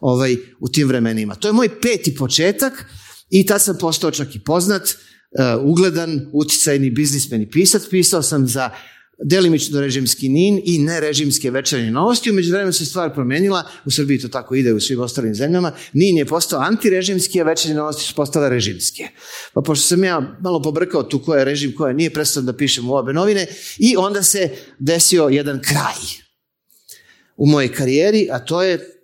ovaj, 0.00 0.36
u 0.60 0.68
tim 0.68 0.88
vremenima. 0.88 1.34
To 1.34 1.48
je 1.48 1.52
moj 1.52 1.80
peti 1.80 2.14
početak 2.14 2.84
i 3.30 3.46
tad 3.46 3.62
sam 3.62 3.78
postao 3.80 4.10
čak 4.10 4.36
i 4.36 4.40
poznat, 4.44 4.82
uh, 4.82 5.64
ugledan, 5.64 6.30
uticajni 6.32 6.90
biznismen 6.90 7.42
i 7.42 7.50
pisac. 7.50 7.82
Pisao 7.90 8.22
sam 8.22 8.46
za 8.46 8.70
delimično 9.24 9.80
režimski 9.80 10.28
NIN 10.28 10.60
i 10.64 10.78
nerežimske 10.78 11.50
večernje 11.50 11.90
novosti. 11.90 12.30
Umeđu 12.30 12.52
vremenu 12.52 12.72
se 12.72 12.86
stvar 12.86 13.14
promenila, 13.14 13.64
u 13.84 13.90
Srbiji 13.90 14.18
to 14.18 14.28
tako 14.28 14.54
ide 14.54 14.72
u 14.72 14.80
svim 14.80 15.00
ostalim 15.00 15.34
zemljama. 15.34 15.72
NIN 15.92 16.16
je 16.16 16.24
postao 16.24 16.60
antirežimski, 16.60 17.40
a 17.40 17.44
večernje 17.44 17.76
novosti 17.76 18.04
su 18.04 18.14
postale 18.14 18.48
režimske. 18.48 19.08
Pa 19.52 19.60
pošto 19.60 19.86
sam 19.86 20.04
ja 20.04 20.36
malo 20.40 20.62
pobrkao 20.62 21.02
tu 21.02 21.22
ko 21.22 21.34
je 21.34 21.44
režim, 21.44 21.74
ko 21.74 21.86
je 21.86 21.94
nije, 21.94 22.10
prestao 22.10 22.42
da 22.42 22.52
pišem 22.52 22.90
u 22.90 22.94
obe 22.94 23.12
novine 23.12 23.46
i 23.78 23.96
onda 23.96 24.22
se 24.22 24.50
desio 24.78 25.28
jedan 25.28 25.60
kraj 25.62 26.28
u 27.36 27.46
mojej 27.46 27.72
karijeri, 27.72 28.28
a 28.30 28.38
to 28.38 28.62
je, 28.62 28.97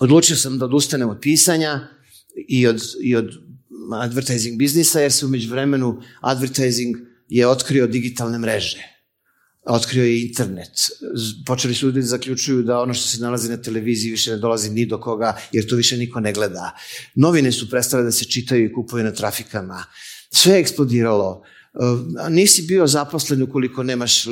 odlučio 0.00 0.36
sam 0.36 0.58
da 0.58 0.64
odustanem 0.64 1.08
od 1.08 1.18
pisanja 1.20 1.80
i 2.48 2.66
od, 2.66 2.82
i 3.02 3.16
od 3.16 3.30
advertising 3.92 4.58
biznisa, 4.58 5.00
jer 5.00 5.12
se 5.12 5.26
umeđu 5.26 5.50
vremenu 5.50 6.02
advertising 6.20 6.96
je 7.28 7.48
otkrio 7.48 7.86
digitalne 7.86 8.38
mreže 8.38 8.96
otkrio 9.66 10.04
je 10.04 10.22
internet. 10.22 10.70
Počeli 11.46 11.74
su 11.74 11.86
ljudi 11.86 12.00
da 12.00 12.06
zaključuju 12.06 12.62
da 12.62 12.80
ono 12.80 12.94
što 12.94 13.08
se 13.08 13.20
nalazi 13.20 13.50
na 13.50 13.56
televiziji 13.56 14.10
više 14.10 14.30
ne 14.30 14.36
dolazi 14.36 14.70
ni 14.70 14.86
do 14.86 15.00
koga, 15.00 15.36
jer 15.52 15.66
to 15.66 15.76
više 15.76 15.96
niko 15.96 16.20
ne 16.20 16.32
gleda. 16.32 16.76
Novine 17.14 17.52
su 17.52 17.70
prestale 17.70 18.04
da 18.04 18.12
se 18.12 18.24
čitaju 18.24 18.64
i 18.64 18.72
kupuju 18.72 19.04
na 19.04 19.12
trafikama. 19.12 19.84
Sve 20.30 20.54
je 20.54 20.60
eksplodiralo. 20.60 21.42
Uh, 21.74 22.30
nisi 22.30 22.62
bio 22.62 22.86
zaposlen 22.86 23.42
ukoliko 23.42 23.82
nemaš 23.82 24.26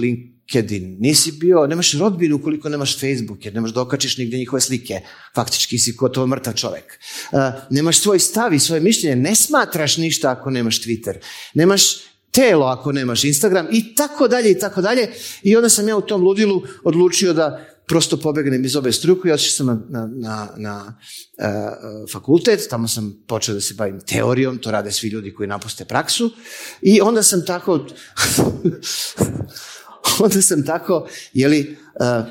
LinkedIn, 0.53 0.97
nisi 1.01 1.33
bio, 1.33 1.67
nemaš 1.67 1.93
rodbinu 1.93 2.37
ukoliko 2.37 2.69
nemaš 2.69 3.01
Facebook, 3.01 3.45
jer 3.45 3.55
nemaš 3.55 3.71
dokačiš 3.71 4.17
da 4.17 4.23
nigde 4.23 4.37
njihove 4.37 4.61
slike, 4.61 5.01
faktički 5.35 5.79
si 5.79 5.97
to 6.13 6.27
mrtav 6.27 6.55
čovek. 6.55 6.99
Uh, 7.33 7.39
nemaš 7.71 7.99
svoj 7.99 8.19
stav 8.19 8.55
i 8.55 8.59
svoje 8.59 8.81
mišljenje, 8.81 9.17
ne 9.17 9.35
smatraš 9.35 9.97
ništa 9.97 10.31
ako 10.31 10.51
nemaš 10.51 10.81
Twitter, 10.83 11.15
nemaš 11.55 11.83
telo 12.31 12.67
ako 12.67 12.93
nemaš 12.93 13.25
Instagram 13.25 13.67
i 13.73 13.95
tako 13.95 14.29
dalje 14.29 14.51
i 14.51 14.59
tako 14.59 14.83
dalje. 14.83 15.09
I 15.43 15.57
onda 15.57 15.69
sam 15.69 15.89
ja 15.89 15.97
u 15.97 16.01
tom 16.01 16.23
ludilu 16.23 16.63
odlučio 16.85 17.33
da 17.33 17.67
prosto 17.87 18.17
pobegnem 18.17 18.65
iz 18.65 18.77
obe 18.77 18.93
struke 18.93 19.29
i 19.29 19.33
otišao 19.33 19.51
sam 19.51 19.67
na, 19.67 19.81
na, 19.89 20.09
na, 20.17 20.49
na 20.57 20.99
uh, 21.39 22.11
fakultet, 22.13 22.67
tamo 22.71 22.89
sam 22.89 23.25
počeo 23.27 23.55
da 23.55 23.61
se 23.61 23.75
bavim 23.75 24.01
teorijom, 24.01 24.59
to 24.59 24.71
rade 24.71 24.93
svi 24.93 25.09
ljudi 25.09 25.35
koji 25.35 25.49
napuste 25.49 25.85
praksu. 25.85 26.31
I 26.83 27.01
onda 27.01 27.23
sam 27.23 27.47
tako 27.47 27.87
onda 30.25 30.42
sam 30.42 30.66
tako 30.66 31.08
jeli, 31.32 31.76
uh, 31.94 32.26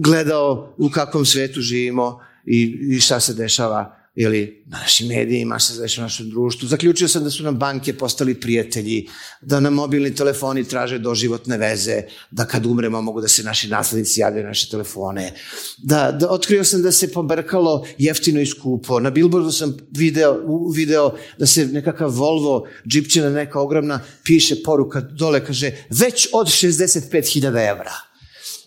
gledao 0.00 0.74
u 0.78 0.90
kakvom 0.90 1.24
svetu 1.26 1.60
živimo 1.60 2.20
i, 2.46 2.78
i 2.90 3.00
šta 3.00 3.20
se 3.20 3.34
dešava 3.34 4.01
ili 4.14 4.64
na 4.66 4.78
našim 4.78 5.08
medijima, 5.08 5.58
se 5.58 5.80
dešava 5.80 6.04
u 6.04 6.06
našem 6.06 6.30
društvu. 6.30 6.68
Zaključio 6.68 7.08
sam 7.08 7.24
da 7.24 7.30
su 7.30 7.42
nam 7.42 7.56
banke 7.56 7.92
postali 7.96 8.40
prijatelji, 8.40 9.08
da 9.40 9.60
nam 9.60 9.74
mobilni 9.74 10.14
telefoni 10.14 10.64
traže 10.64 10.98
doživotne 10.98 11.58
veze, 11.58 12.02
da 12.30 12.44
kad 12.44 12.66
umremo 12.66 13.02
mogu 13.02 13.20
da 13.20 13.28
se 13.28 13.42
naši 13.42 13.68
naslednici 13.68 14.20
javljaju 14.20 14.46
naše 14.46 14.70
telefone. 14.70 15.32
Da, 15.78 16.12
da 16.20 16.30
otkrio 16.30 16.64
sam 16.64 16.82
da 16.82 16.92
se 16.92 17.12
pobrkalo 17.12 17.86
jeftino 17.98 18.40
i 18.40 18.46
skupo. 18.46 19.00
Na 19.00 19.10
billboardu 19.10 19.52
sam 19.52 19.76
video, 19.90 20.36
video 20.74 21.14
da 21.38 21.46
se 21.46 21.66
nekakav 21.66 22.10
Volvo, 22.10 22.68
džipčina 22.88 23.30
neka 23.30 23.60
ogromna, 23.60 24.00
piše 24.24 24.56
poruka 24.64 25.00
dole, 25.00 25.44
kaže, 25.44 25.72
već 25.90 26.28
od 26.32 26.46
65.000 26.46 27.70
evra. 27.70 27.92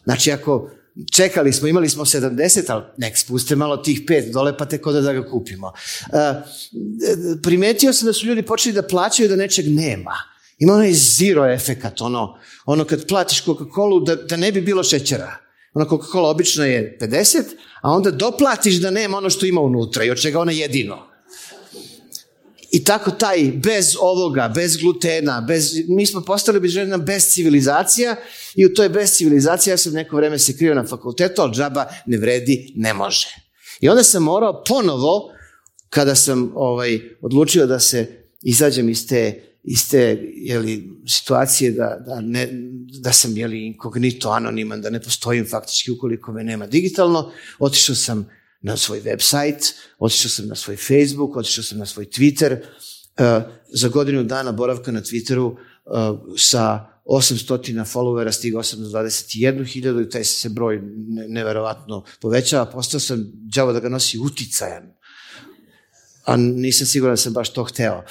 Znači, 0.04 0.32
ako 0.32 0.70
čekali 1.14 1.54
smo, 1.54 1.68
imali 1.68 1.90
smo 1.90 2.06
70, 2.06 2.64
ali 2.68 2.84
nek 2.98 3.18
spuste 3.18 3.56
malo 3.56 3.78
tih 3.78 4.02
pet 4.08 4.34
dole 4.34 4.58
pa 4.58 4.66
tek 4.66 4.88
onda 4.88 5.02
da 5.02 5.14
ga 5.14 5.30
kupimo. 5.30 5.68
Uh, 5.68 6.18
primetio 7.44 7.94
sam 7.94 8.06
da 8.06 8.14
su 8.14 8.26
ljudi 8.26 8.42
počeli 8.42 8.74
da 8.76 8.88
plaćaju 8.88 9.30
da 9.30 9.36
nečeg 9.36 9.66
nema. 9.68 10.14
Ima 10.60 10.74
onaj 10.74 10.94
zero 10.94 11.54
efekat, 11.54 12.02
ono, 12.02 12.38
ono 12.66 12.86
kad 12.86 13.08
platiš 13.08 13.44
Coca-Cola 13.44 14.06
da, 14.06 14.16
da 14.16 14.38
ne 14.38 14.52
bi 14.52 14.62
bilo 14.62 14.84
šećera. 14.84 15.38
Ona 15.74 15.86
Coca-Cola 15.86 16.30
obično 16.30 16.66
je 16.66 16.98
50, 17.02 17.44
a 17.82 17.92
onda 17.92 18.12
doplatiš 18.12 18.76
da 18.76 18.92
nema 18.92 19.18
ono 19.18 19.30
što 19.30 19.46
ima 19.46 19.62
unutra 19.62 20.04
i 20.04 20.10
od 20.10 20.22
čega 20.22 20.40
ona 20.40 20.52
jedino. 20.52 21.15
I 22.72 22.84
tako 22.84 23.12
taj, 23.12 23.52
bez 23.52 23.96
ovoga, 24.00 24.52
bez 24.56 24.78
glutena, 24.78 25.42
bez, 25.48 25.74
mi 25.88 26.06
smo 26.06 26.22
postali 26.22 26.60
bi 26.60 26.68
žena 26.68 26.98
bez 26.98 27.28
civilizacija 27.28 28.16
i 28.56 28.66
u 28.66 28.74
toj 28.74 28.90
bez 28.90 29.12
civilizacija 29.12 29.74
ja 29.74 29.78
sam 29.78 29.94
neko 29.94 30.16
vreme 30.16 30.40
se 30.40 30.58
krio 30.58 30.76
na 30.76 30.86
fakultetu, 30.86 31.42
ali 31.42 31.56
džaba 31.56 31.86
ne 32.06 32.18
vredi, 32.18 32.74
ne 32.76 32.94
može. 32.94 33.28
I 33.80 33.90
onda 33.90 34.04
sam 34.04 34.24
morao 34.24 34.64
ponovo, 34.68 35.32
kada 35.90 36.16
sam 36.16 36.52
ovaj, 36.56 37.00
odlučio 37.22 37.66
da 37.66 37.80
se 37.80 38.26
izađem 38.42 38.90
iz 38.90 39.08
te, 39.08 39.44
iz 39.64 39.90
te 39.90 40.20
jeli, 40.36 40.90
situacije 41.08 41.72
da, 41.72 41.98
da, 42.08 42.22
ne, 42.22 42.50
da 43.02 43.12
sam 43.12 43.38
jeli, 43.38 43.66
inkognito, 43.66 44.30
anoniman, 44.30 44.82
da 44.82 44.90
ne 44.90 45.02
postojim 45.02 45.48
faktički 45.50 45.92
ukoliko 45.92 46.32
me 46.32 46.44
nema 46.44 46.68
digitalno, 46.68 47.32
otišao 47.60 47.96
sam 47.96 48.30
na 48.66 48.78
svoj 48.78 49.02
website, 49.02 49.74
otišao 50.00 50.30
sam 50.30 50.48
na 50.48 50.56
svoj 50.56 50.78
Facebook, 50.78 51.38
otišao 51.38 51.64
sam 51.64 51.78
na 51.78 51.86
svoj 51.86 52.06
Twitter. 52.06 52.58
Uh, 52.62 53.44
za 53.68 53.88
godinu 53.88 54.24
dana 54.24 54.52
boravka 54.52 54.92
na 54.92 55.02
Twitteru 55.02 55.46
uh, 55.46 55.58
sa 56.38 56.86
800 57.06 57.86
followera 57.86 58.32
stigao 58.32 58.64
sam 58.64 58.80
do 58.80 58.90
21.000 58.90 60.08
i 60.08 60.10
taj 60.10 60.24
se 60.24 60.50
broj 60.50 60.82
neverovatno 61.28 62.04
povećava. 62.22 62.66
Postao 62.66 63.00
sam, 63.00 63.32
džavo 63.50 63.74
da 63.74 63.80
ga 63.80 63.90
nosi, 63.90 64.20
uticajan. 64.20 64.95
A 66.26 66.38
nisam 66.38 66.88
siguran 66.88 67.14
da 67.14 67.18
sam 67.18 67.34
baš 67.34 67.54
to 67.54 67.64
hteo. 67.64 68.04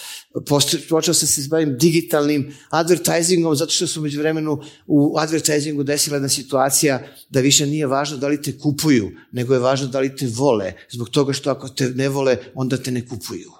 Počeo 0.88 1.14
sam 1.14 1.28
se 1.28 1.42
s 1.42 1.48
bavim 1.48 1.78
digitalnim 1.78 2.54
advertisingom, 2.70 3.56
zato 3.56 3.72
što 3.72 3.86
su 3.86 4.00
među 4.00 4.20
vremenu 4.20 4.60
u 4.86 5.18
advertisingu 5.18 5.82
desila 5.82 6.16
jedna 6.16 6.28
situacija 6.28 7.02
da 7.30 7.40
više 7.40 7.66
nije 7.66 7.86
važno 7.86 8.16
da 8.16 8.28
li 8.28 8.42
te 8.42 8.58
kupuju, 8.58 9.10
nego 9.32 9.54
je 9.54 9.60
važno 9.60 9.86
da 9.86 10.00
li 10.00 10.16
te 10.16 10.26
vole, 10.26 10.72
zbog 10.90 11.08
toga 11.08 11.32
što 11.32 11.50
ako 11.50 11.68
te 11.68 11.90
ne 11.90 12.08
vole, 12.08 12.36
onda 12.54 12.76
te 12.76 12.90
ne 12.90 13.06
kupuju. 13.06 13.50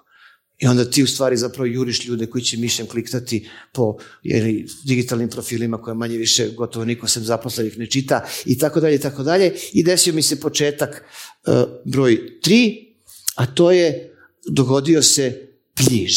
I 0.59 0.67
onda 0.67 0.85
ti 0.91 1.03
u 1.03 1.07
stvari 1.07 1.37
zapravo 1.37 1.67
juriš 1.67 2.07
ljude 2.07 2.27
koji 2.27 2.45
će 2.45 2.57
mišljem 2.57 2.89
kliktati 2.89 3.49
po 3.73 3.97
jeli, 4.23 4.67
digitalnim 4.85 5.29
profilima 5.29 5.83
koje 5.83 5.95
manje 5.95 6.17
više 6.17 6.49
gotovo 6.49 6.85
niko 6.85 7.09
sem 7.09 7.25
zaposlenih 7.25 7.79
ne 7.79 7.87
čita 7.87 8.25
i 8.47 8.59
tako 8.59 8.81
dalje 8.81 8.95
i 8.95 9.01
tako 9.01 9.23
dalje. 9.23 9.53
I 9.73 9.85
desio 9.85 10.15
mi 10.15 10.23
se 10.23 10.41
početak 10.41 11.05
uh, 11.47 11.55
broj 11.85 12.39
3, 12.45 12.87
a 13.35 13.47
to 13.47 13.71
je 13.71 14.14
dogodio 14.51 15.03
se 15.03 15.49
pljiž. 15.75 16.15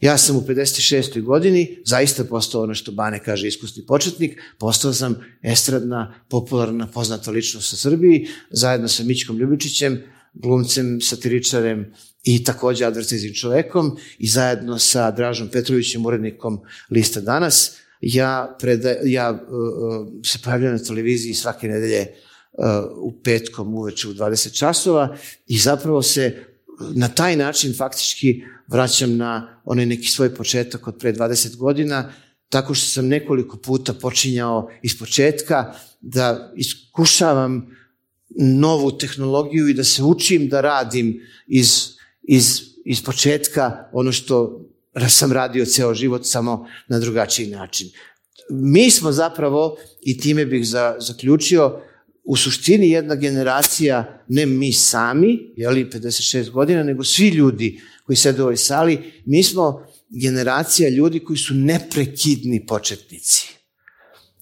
Ja 0.00 0.18
sam 0.18 0.36
u 0.36 0.40
56. 0.40 1.22
godini 1.22 1.78
zaista 1.84 2.24
postao 2.24 2.62
ono 2.62 2.74
što 2.74 2.92
Bane 2.92 3.24
kaže 3.24 3.48
iskusni 3.48 3.86
početnik, 3.86 4.40
postao 4.58 4.92
sam 4.92 5.16
estradna, 5.42 6.14
popularna, 6.28 6.86
poznata 6.86 7.30
ličnost 7.30 7.72
u 7.72 7.76
Srbiji, 7.76 8.28
zajedno 8.50 8.88
sa 8.88 9.02
Mićkom 9.02 9.38
Ljubičićem, 9.38 10.02
glumcem, 10.34 11.00
satiričarem 11.00 11.92
i 12.24 12.44
takođe 12.44 12.84
advertizim 12.84 13.34
čovekom 13.34 13.96
i 14.18 14.28
zajedno 14.28 14.78
sa 14.78 15.10
Dražom 15.10 15.48
Petrovićem, 15.48 16.06
urednikom 16.06 16.60
Lista 16.90 17.20
danas, 17.20 17.76
ja, 18.00 18.56
preda, 18.60 18.94
ja 19.04 19.32
uh, 19.32 20.08
se 20.24 20.38
pojavljam 20.44 20.72
na 20.72 20.78
televiziji 20.78 21.34
svake 21.34 21.68
nedelje 21.68 22.00
uh, 22.00 22.64
u 22.96 23.22
petkom 23.22 23.74
uveče 23.74 24.08
u 24.08 24.14
20 24.14 24.58
časova 24.58 25.16
i 25.46 25.58
zapravo 25.58 26.02
se 26.02 26.53
na 26.94 27.08
taj 27.08 27.36
način 27.36 27.74
faktički 27.76 28.42
vraćam 28.66 29.16
na 29.16 29.60
onaj 29.64 29.86
neki 29.86 30.08
svoj 30.08 30.34
početak 30.34 30.88
od 30.88 30.98
pre 30.98 31.12
20 31.12 31.56
godina, 31.56 32.12
tako 32.48 32.74
što 32.74 32.86
sam 32.86 33.08
nekoliko 33.08 33.56
puta 33.56 33.92
počinjao 33.92 34.70
iz 34.82 34.98
početka 34.98 35.74
da 36.00 36.52
iskušavam 36.56 37.76
novu 38.38 38.98
tehnologiju 38.98 39.68
i 39.68 39.74
da 39.74 39.84
se 39.84 40.02
učim 40.02 40.48
da 40.48 40.60
radim 40.60 41.20
iz, 41.46 41.88
iz, 42.22 42.60
iz 42.84 43.02
početka 43.02 43.88
ono 43.92 44.12
što 44.12 44.60
sam 45.08 45.32
radio 45.32 45.64
ceo 45.64 45.94
život 45.94 46.22
samo 46.24 46.66
na 46.88 46.98
drugačiji 46.98 47.46
način. 47.46 47.88
Mi 48.50 48.90
smo 48.90 49.12
zapravo, 49.12 49.76
i 50.02 50.18
time 50.18 50.46
bih 50.46 50.68
za, 50.68 50.96
zaključio, 51.00 51.80
u 52.24 52.36
suštini 52.36 52.90
jedna 52.90 53.14
generacija, 53.14 54.24
ne 54.28 54.46
mi 54.46 54.72
sami, 54.72 55.52
jeli 55.56 55.90
56 55.92 56.50
godina, 56.50 56.82
nego 56.82 57.04
svi 57.04 57.28
ljudi 57.28 57.80
koji 58.06 58.16
sede 58.16 58.42
u 58.42 58.44
ovoj 58.44 58.56
sali, 58.56 58.98
mi 59.26 59.42
smo 59.42 59.86
generacija 60.22 60.88
ljudi 60.88 61.20
koji 61.20 61.36
su 61.36 61.54
neprekidni 61.54 62.66
početnici. 62.66 63.63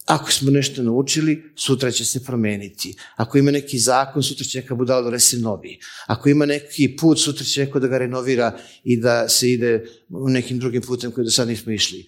Ako 0.06 0.32
smo 0.32 0.50
nešto 0.50 0.82
naučili, 0.82 1.42
sutra 1.56 1.90
će 1.90 2.04
se 2.04 2.24
promeniti. 2.24 2.96
Ako 3.16 3.38
ima 3.38 3.50
neki 3.50 3.78
zakon, 3.78 4.22
sutra 4.22 4.44
će 4.44 4.60
neka 4.60 4.74
budala 4.74 5.02
donese 5.02 5.36
novi. 5.36 5.78
Ako 6.06 6.28
ima 6.28 6.46
neki 6.46 6.96
put, 6.96 7.20
sutra 7.20 7.44
će 7.44 7.60
neko 7.60 7.80
da 7.80 7.88
ga 7.88 7.98
renovira 7.98 8.58
i 8.84 8.96
da 9.00 9.28
se 9.28 9.50
ide 9.50 9.84
nekim 10.08 10.58
drugim 10.58 10.82
putem 10.82 11.12
koji 11.12 11.24
do 11.24 11.30
sad 11.30 11.48
nismo 11.48 11.72
išli. 11.72 11.98
E, 11.98 12.06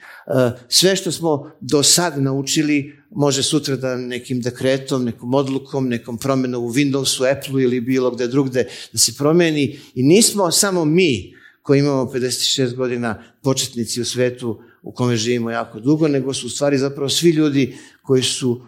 sve 0.69 0.97
što 0.97 1.13
smo 1.13 1.51
do 1.61 1.83
sad 1.83 2.23
naučili, 2.23 2.93
može 3.11 3.43
sutra 3.43 3.77
da 3.77 3.97
nekim 3.97 4.41
dekretom, 4.41 5.05
nekom 5.05 5.35
odlukom, 5.35 5.89
nekom 5.89 6.19
promenom 6.19 6.65
u 6.65 6.73
Windowsu, 6.73 7.31
Apple 7.33 7.63
ili 7.63 7.81
bilo 7.81 8.11
gde 8.11 8.27
drugde 8.27 8.67
da 8.93 8.99
se 8.99 9.15
promeni. 9.19 9.79
I 9.95 10.03
nismo 10.03 10.51
samo 10.51 10.85
mi 10.85 11.35
koji 11.63 11.79
imamo 11.79 12.05
56 12.05 12.75
godina 12.75 13.23
početnici 13.43 14.01
u 14.01 14.05
svetu 14.05 14.61
u 14.85 14.93
kome 14.93 15.17
živimo 15.17 15.50
jako 15.50 15.81
dugo, 15.81 16.09
nego 16.09 16.35
su 16.35 16.47
u 16.47 16.50
stvari 16.50 16.79
zapravo 16.79 17.09
svi 17.09 17.31
ljudi 17.31 17.76
koji 18.03 18.23
su 18.23 18.61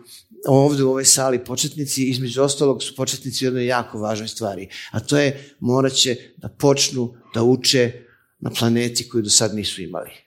ovde 0.48 0.84
u 0.84 0.88
ovoj 0.88 1.04
sali 1.04 1.44
početnici, 1.44 2.04
između 2.04 2.42
ostalog 2.42 2.82
su 2.82 2.94
početnici 2.94 3.44
u 3.44 3.46
jednoj 3.46 3.66
jako 3.66 3.98
važnoj 3.98 4.28
stvari, 4.28 4.68
a 4.90 5.00
to 5.00 5.18
je 5.18 5.54
morat 5.60 5.92
će 5.92 6.16
da 6.36 6.48
počnu 6.48 7.14
da 7.34 7.42
uče 7.42 7.92
na 8.40 8.50
planeti 8.50 9.08
koju 9.08 9.22
do 9.22 9.30
sad 9.30 9.54
nisu 9.54 9.82
imali. 9.82 10.25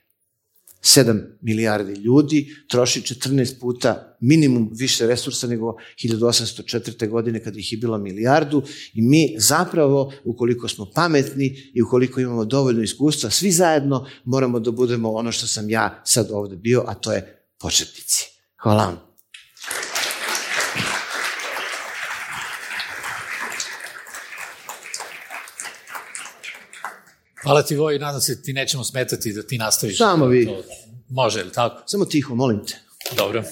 7 0.82 1.20
milijardi 1.40 1.92
ljudi 1.92 2.56
troši 2.68 3.00
14 3.00 3.60
puta 3.60 4.16
minimum 4.20 4.70
više 4.72 5.06
resursa 5.06 5.46
nego 5.46 5.76
1804. 6.04 7.08
godine 7.08 7.42
kada 7.42 7.58
ih 7.58 7.72
je 7.72 7.78
bilo 7.78 7.98
milijardu 7.98 8.62
i 8.94 9.02
mi 9.02 9.34
zapravo, 9.38 10.12
ukoliko 10.24 10.68
smo 10.68 10.86
pametni 10.94 11.70
i 11.74 11.82
ukoliko 11.82 12.20
imamo 12.20 12.44
dovoljno 12.44 12.82
iskustva, 12.82 13.30
svi 13.30 13.50
zajedno 13.50 14.06
moramo 14.24 14.60
da 14.60 14.70
budemo 14.70 15.12
ono 15.12 15.32
što 15.32 15.46
sam 15.46 15.70
ja 15.70 16.02
sad 16.04 16.28
ovde 16.30 16.56
bio, 16.56 16.84
a 16.86 16.94
to 16.94 17.12
je 17.12 17.46
početnici. 17.58 18.24
Hvala 18.62 18.84
vam. 18.84 19.09
Hvala 27.42 27.62
ti 27.62 27.76
Voj, 27.76 27.98
nadam 27.98 28.20
se 28.20 28.42
ti 28.42 28.52
nećemo 28.52 28.84
smetati 28.84 29.32
da 29.32 29.42
ti 29.42 29.58
nastaviš. 29.58 29.98
Samo 29.98 30.26
vi. 30.26 30.46
To, 30.46 30.62
može, 31.08 31.42
li 31.44 31.52
tako? 31.52 31.82
Samo 31.86 32.04
tiho, 32.04 32.34
molim 32.34 32.66
te. 32.66 32.74
Dobro. 33.16 33.44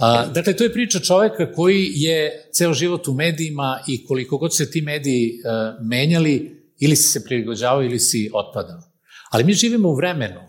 A, 0.00 0.26
dakle, 0.26 0.56
to 0.56 0.64
je 0.64 0.72
priča 0.72 1.00
čoveka 1.00 1.52
koji 1.52 1.92
je 1.94 2.48
ceo 2.52 2.72
život 2.72 3.08
u 3.08 3.12
medijima 3.12 3.80
i 3.86 4.06
koliko 4.06 4.38
god 4.38 4.56
se 4.56 4.70
ti 4.70 4.80
mediji 4.80 5.32
uh, 5.32 5.86
menjali, 5.86 6.62
ili 6.78 6.96
si 6.96 7.08
se 7.08 7.24
prilagođavao 7.24 7.82
ili 7.82 7.98
si 7.98 8.30
otpadao. 8.34 8.82
Ali 9.30 9.44
mi 9.44 9.52
živimo 9.52 9.88
u 9.88 9.94
vremenu 9.94 10.40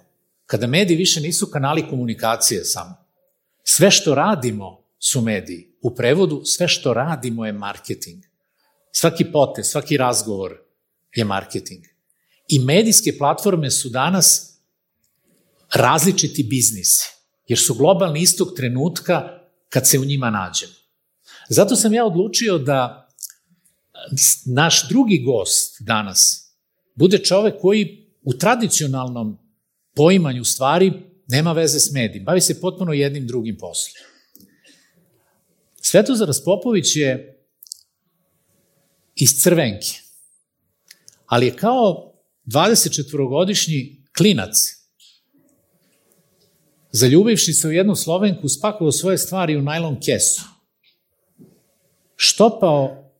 kada 0.45 0.67
mediji 0.67 0.97
više 0.97 1.21
nisu 1.21 1.47
kanali 1.51 1.89
komunikacije 1.89 2.65
samo. 2.65 2.95
Sve 3.63 3.91
što 3.91 4.15
radimo 4.15 4.83
su 4.99 5.21
mediji. 5.21 5.71
U 5.81 5.95
prevodu 5.95 6.41
sve 6.45 6.67
što 6.67 6.93
radimo 6.93 7.45
je 7.45 7.51
marketing. 7.51 8.23
Svaki 8.91 9.25
pote, 9.31 9.63
svaki 9.63 9.97
razgovor 9.97 10.57
je 11.15 11.25
marketing. 11.25 11.83
I 12.47 12.59
medijske 12.59 13.17
platforme 13.17 13.71
su 13.71 13.89
danas 13.89 14.57
različiti 15.73 16.43
biznisi, 16.43 17.09
jer 17.47 17.59
su 17.59 17.73
globalni 17.73 18.21
istog 18.21 18.53
trenutka 18.55 19.39
kad 19.69 19.87
se 19.87 19.99
u 19.99 20.05
njima 20.05 20.29
nađemo. 20.29 20.73
Zato 21.49 21.75
sam 21.75 21.93
ja 21.93 22.05
odlučio 22.05 22.57
da 22.57 23.09
naš 24.45 24.89
drugi 24.89 25.23
gost 25.23 25.77
danas 25.79 26.51
bude 26.95 27.17
čovek 27.17 27.61
koji 27.61 28.07
u 28.23 28.33
tradicionalnom 28.33 29.37
poimanju 29.95 30.43
stvari 30.43 30.93
nema 31.27 31.51
veze 31.51 31.79
s 31.79 31.91
medijem, 31.91 32.25
bavi 32.25 32.41
se 32.41 32.61
potpuno 32.61 32.93
jednim 32.93 33.27
drugim 33.27 33.57
poslom. 33.57 33.93
Svetozar 35.81 36.27
Raspopović 36.27 36.95
je 36.95 37.39
iz 39.15 39.41
Crvenke, 39.41 39.87
ali 41.25 41.45
je 41.45 41.55
kao 41.55 42.13
24-godišnji 42.47 44.03
klinac, 44.17 44.77
zaljubivši 46.91 47.53
se 47.53 47.67
u 47.67 47.71
jednu 47.71 47.95
Slovenku, 47.95 48.49
spakovao 48.49 48.91
svoje 48.91 49.17
stvari 49.17 49.57
u 49.57 49.61
najlon 49.61 49.99
kesu, 50.05 50.41
štopao 52.15 53.11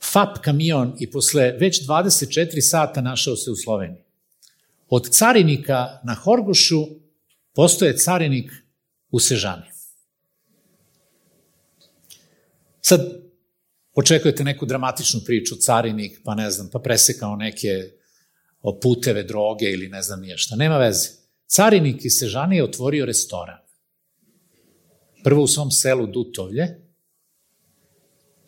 FAP 0.00 0.38
kamion 0.38 0.96
i 0.98 1.10
posle 1.10 1.52
već 1.52 1.86
24 1.86 2.60
sata 2.60 3.00
našao 3.00 3.36
se 3.36 3.50
u 3.50 3.56
Sloveniji. 3.56 4.02
Od 4.88 5.08
carinika 5.10 6.00
na 6.04 6.14
Horgošu 6.14 6.86
postoje 7.54 7.96
carinik 7.96 8.52
u 9.10 9.20
Sežani. 9.20 9.70
Sad, 12.80 13.00
očekujete 13.94 14.44
neku 14.44 14.66
dramatičnu 14.66 15.20
priču, 15.26 15.56
carinik, 15.56 16.20
pa 16.24 16.34
ne 16.34 16.50
znam, 16.50 16.68
pa 16.72 16.78
presekao 16.78 17.36
neke 17.36 17.99
puteve 18.82 19.22
droge 19.22 19.70
ili 19.70 19.88
ne 19.88 20.02
znam 20.02 20.20
nije 20.20 20.38
šta. 20.38 20.56
Nema 20.56 20.78
veze. 20.78 21.08
Carinik 21.46 22.04
iz 22.04 22.12
Sežani 22.18 22.56
je 22.56 22.64
otvorio 22.64 23.06
restoran. 23.06 23.58
Prvo 25.24 25.42
u 25.42 25.46
svom 25.46 25.70
selu 25.70 26.06
Dutovlje, 26.06 26.80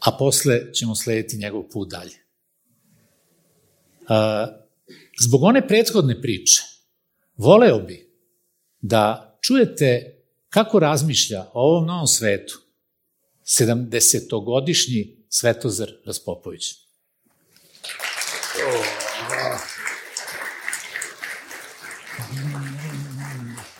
a 0.00 0.16
posle 0.18 0.72
ćemo 0.72 0.94
slediti 0.94 1.36
njegov 1.36 1.62
put 1.72 1.90
dalje. 1.90 2.16
Zbog 5.20 5.42
one 5.42 5.68
prethodne 5.68 6.22
priče, 6.22 6.62
voleo 7.36 7.78
bi 7.78 8.10
da 8.80 9.38
čujete 9.40 10.18
kako 10.48 10.78
razmišlja 10.78 11.42
o 11.42 11.60
ovom 11.62 11.86
novom 11.86 12.06
svetu 12.06 12.60
70-godišnji 13.44 15.16
Svetozar 15.28 15.88
Raspopović. 16.06 16.74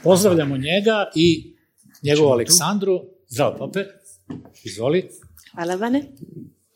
Pozdravljamo 0.02 0.57
njega 0.57 1.11
i 1.14 1.57
njegovu 2.02 2.28
Aleksandru. 2.28 3.05
Zdravo, 3.28 3.59
pape. 3.59 3.85
Izvoli. 4.64 5.09
Hvala, 5.55 5.74
Vane. 5.74 6.02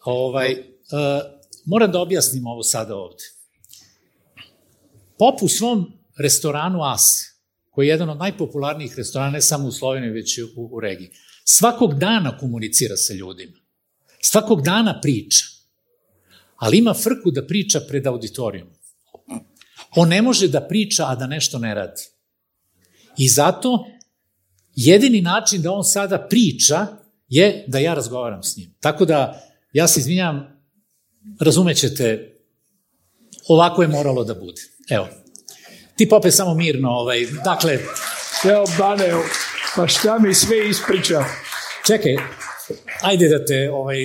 Ovaj, 0.05 0.53
uh, 0.53 0.59
moram 1.65 1.93
da 1.93 2.01
objasnim 2.01 2.47
ovo 2.47 2.63
sada 2.63 2.97
ovde. 2.97 3.25
Pop 5.19 5.43
u 5.43 5.49
svom 5.49 5.93
restoranu 6.19 6.83
As, 6.83 7.03
koji 7.71 7.87
je 7.87 7.91
jedan 7.91 8.11
od 8.11 8.19
najpopularnijih 8.19 8.95
restorana, 8.97 9.31
ne 9.31 9.41
samo 9.41 9.69
u 9.69 9.73
Sloveniji, 9.73 10.11
već 10.11 10.39
i 10.39 10.43
u, 10.43 10.49
u 10.57 10.81
regiji, 10.81 11.11
svakog 11.45 11.95
dana 11.99 12.39
komunicira 12.39 12.97
sa 12.97 13.15
ljudima. 13.15 13.59
Svakog 14.21 14.63
dana 14.63 15.01
priča. 15.01 15.45
Ali 16.57 16.79
ima 16.79 16.95
frku 16.95 17.31
da 17.31 17.47
priča 17.47 17.81
pred 17.89 18.07
auditorijom. 18.07 18.69
On 19.95 20.09
ne 20.09 20.23
može 20.23 20.49
da 20.49 20.61
priča, 20.61 21.07
a 21.09 21.15
da 21.15 21.27
nešto 21.27 21.59
ne 21.59 21.75
radi. 21.75 22.03
I 23.19 23.29
zato 23.29 23.87
jedini 24.75 25.21
način 25.21 25.63
da 25.63 25.73
on 25.73 25.85
sada 25.85 26.19
priča 26.19 26.87
je 27.29 27.65
da 27.67 27.79
ja 27.79 27.95
razgovaram 27.95 28.43
s 28.43 28.57
njim. 28.57 28.75
Tako 28.81 29.05
da, 29.05 29.43
ja 29.73 29.89
se 29.89 30.01
izvinjam, 30.01 30.63
razumećete, 31.41 32.37
ovako 33.49 33.83
je 33.83 33.89
moralo 33.89 34.25
da 34.25 34.35
bude. 34.35 34.63
Evo, 34.91 35.09
ti 35.97 36.09
pope 36.09 36.31
samo 36.31 36.55
mirno, 36.55 36.91
ovaj, 36.91 37.27
dakle... 37.45 37.79
Evo, 38.45 38.67
Bane, 38.79 39.13
pa 39.77 39.89
šta 39.89 40.19
mi 40.19 40.35
sve 40.35 40.69
ispriča? 40.69 41.25
Čekaj, 41.87 42.17
ajde 43.03 43.29
da 43.29 43.45
te 43.45 43.71
ovaj, 43.73 43.97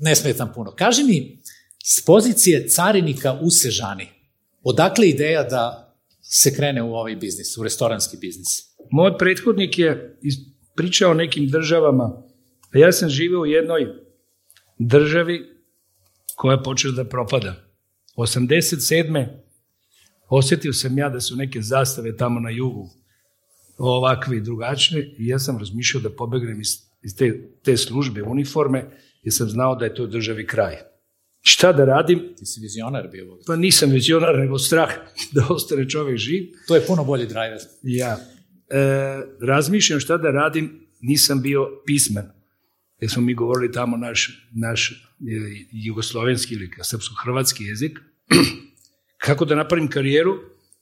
ne 0.00 0.14
smetam 0.14 0.52
puno. 0.54 0.74
Kaži 0.76 1.04
mi, 1.04 1.42
s 1.84 2.04
pozicije 2.04 2.68
carinika 2.68 3.38
u 3.42 3.50
Sežani, 3.50 4.08
odakle 4.62 5.08
ideja 5.08 5.42
da 5.42 5.94
se 6.22 6.54
krene 6.54 6.82
u 6.82 6.94
ovaj 6.94 7.16
biznis, 7.16 7.58
u 7.58 7.62
restoranski 7.62 8.16
biznis? 8.16 8.48
Moj 8.90 9.18
prethodnik 9.18 9.78
je 9.78 10.18
pričao 10.76 11.10
o 11.10 11.14
nekim 11.14 11.48
državama, 11.48 12.22
a 12.74 12.78
ja 12.78 12.92
sam 12.92 13.08
živeo 13.08 13.40
u 13.40 13.46
jednoj 13.46 13.86
državi 14.78 15.40
koja 16.36 16.56
je 16.56 16.62
počela 16.62 16.94
da 16.94 17.04
propada. 17.04 17.54
87. 18.16 19.26
osjetio 20.28 20.72
sam 20.72 20.98
ja 20.98 21.08
da 21.08 21.20
su 21.20 21.36
neke 21.36 21.62
zastave 21.62 22.16
tamo 22.16 22.40
na 22.40 22.50
jugu 22.50 22.88
ovakve 23.78 24.36
i 24.36 24.40
drugačne 24.40 25.00
i 25.00 25.26
ja 25.26 25.38
sam 25.38 25.58
razmišljao 25.58 26.02
da 26.02 26.10
pobegnem 26.10 26.60
iz, 26.60 26.68
iz 27.02 27.16
te, 27.16 27.50
te 27.62 27.76
službe 27.76 28.22
uniforme 28.22 28.90
jer 29.22 29.34
sam 29.34 29.48
znao 29.48 29.74
da 29.74 29.84
je 29.84 29.94
to 29.94 30.06
državi 30.06 30.46
kraj. 30.46 30.76
Šta 31.52 31.72
da 31.72 31.84
radim? 31.84 32.34
Ti 32.38 32.46
si 32.46 32.60
vizionar 32.60 33.08
bio. 33.12 33.38
Pa 33.46 33.56
nisam 33.56 33.90
vizionar, 33.90 34.38
nego 34.38 34.58
strah 34.58 34.90
da 35.34 35.46
ostane 35.50 35.88
čovek 35.88 36.16
živ. 36.16 36.44
To 36.68 36.74
je 36.74 36.86
puno 36.86 37.04
bolji 37.04 37.26
driver. 37.26 37.58
Ja. 37.82 38.18
E, 38.68 38.78
razmišljam 39.40 40.00
šta 40.00 40.16
da 40.16 40.30
radim, 40.30 40.86
nisam 41.00 41.42
bio 41.42 41.66
pismen. 41.86 42.30
Jer 43.00 43.10
smo 43.10 43.22
mi 43.22 43.34
govorili 43.34 43.72
tamo 43.72 43.96
naš, 43.96 44.48
naš 44.52 44.90
e, 44.90 44.94
jugoslovenski 45.72 46.54
ili 46.54 46.70
srpsko-hrvatski 46.82 47.64
jezik. 47.64 47.98
Kako 49.26 49.44
da 49.44 49.54
napravim 49.54 49.90
karijeru, 49.90 50.34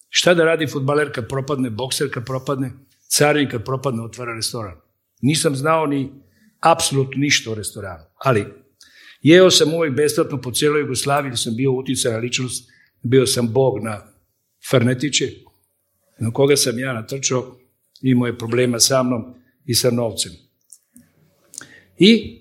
šta 0.09 0.35
da 0.35 0.45
radi 0.45 0.67
futbaler 0.67 1.13
kad 1.15 1.29
propadne, 1.29 1.71
bokser 1.71 2.11
kad 2.13 2.27
propadne, 2.27 2.73
carin 3.09 3.49
kad 3.51 3.65
propadne, 3.65 4.03
otvara 4.03 4.35
restoran. 4.35 4.77
Nisam 5.23 5.57
znao 5.57 5.87
ni 5.87 6.13
apsolutno 6.61 7.21
ništa 7.21 7.51
o 7.51 7.55
restoranu. 7.55 8.05
Ali 8.17 8.47
jeo 9.23 9.51
sam 9.51 9.75
uvek 9.75 9.97
besplatno 9.97 10.41
po 10.41 10.53
cijeloj 10.53 10.81
Jugoslaviji, 10.81 11.37
sam 11.37 11.57
bio 11.57 11.73
uticana 11.73 12.17
ličnost, 12.17 12.71
bio 13.03 13.27
sam 13.27 13.53
bog 13.53 13.85
na 13.85 14.13
Farnetiće, 14.71 15.31
na 16.19 16.31
koga 16.31 16.57
sam 16.57 16.79
ja 16.79 16.93
natrčao, 16.93 17.57
imao 18.03 18.27
je 18.27 18.39
problema 18.39 18.81
sa 18.81 19.03
mnom 19.03 19.35
i 19.67 19.75
sa 19.75 19.91
novcem. 19.91 20.33
I 21.99 22.41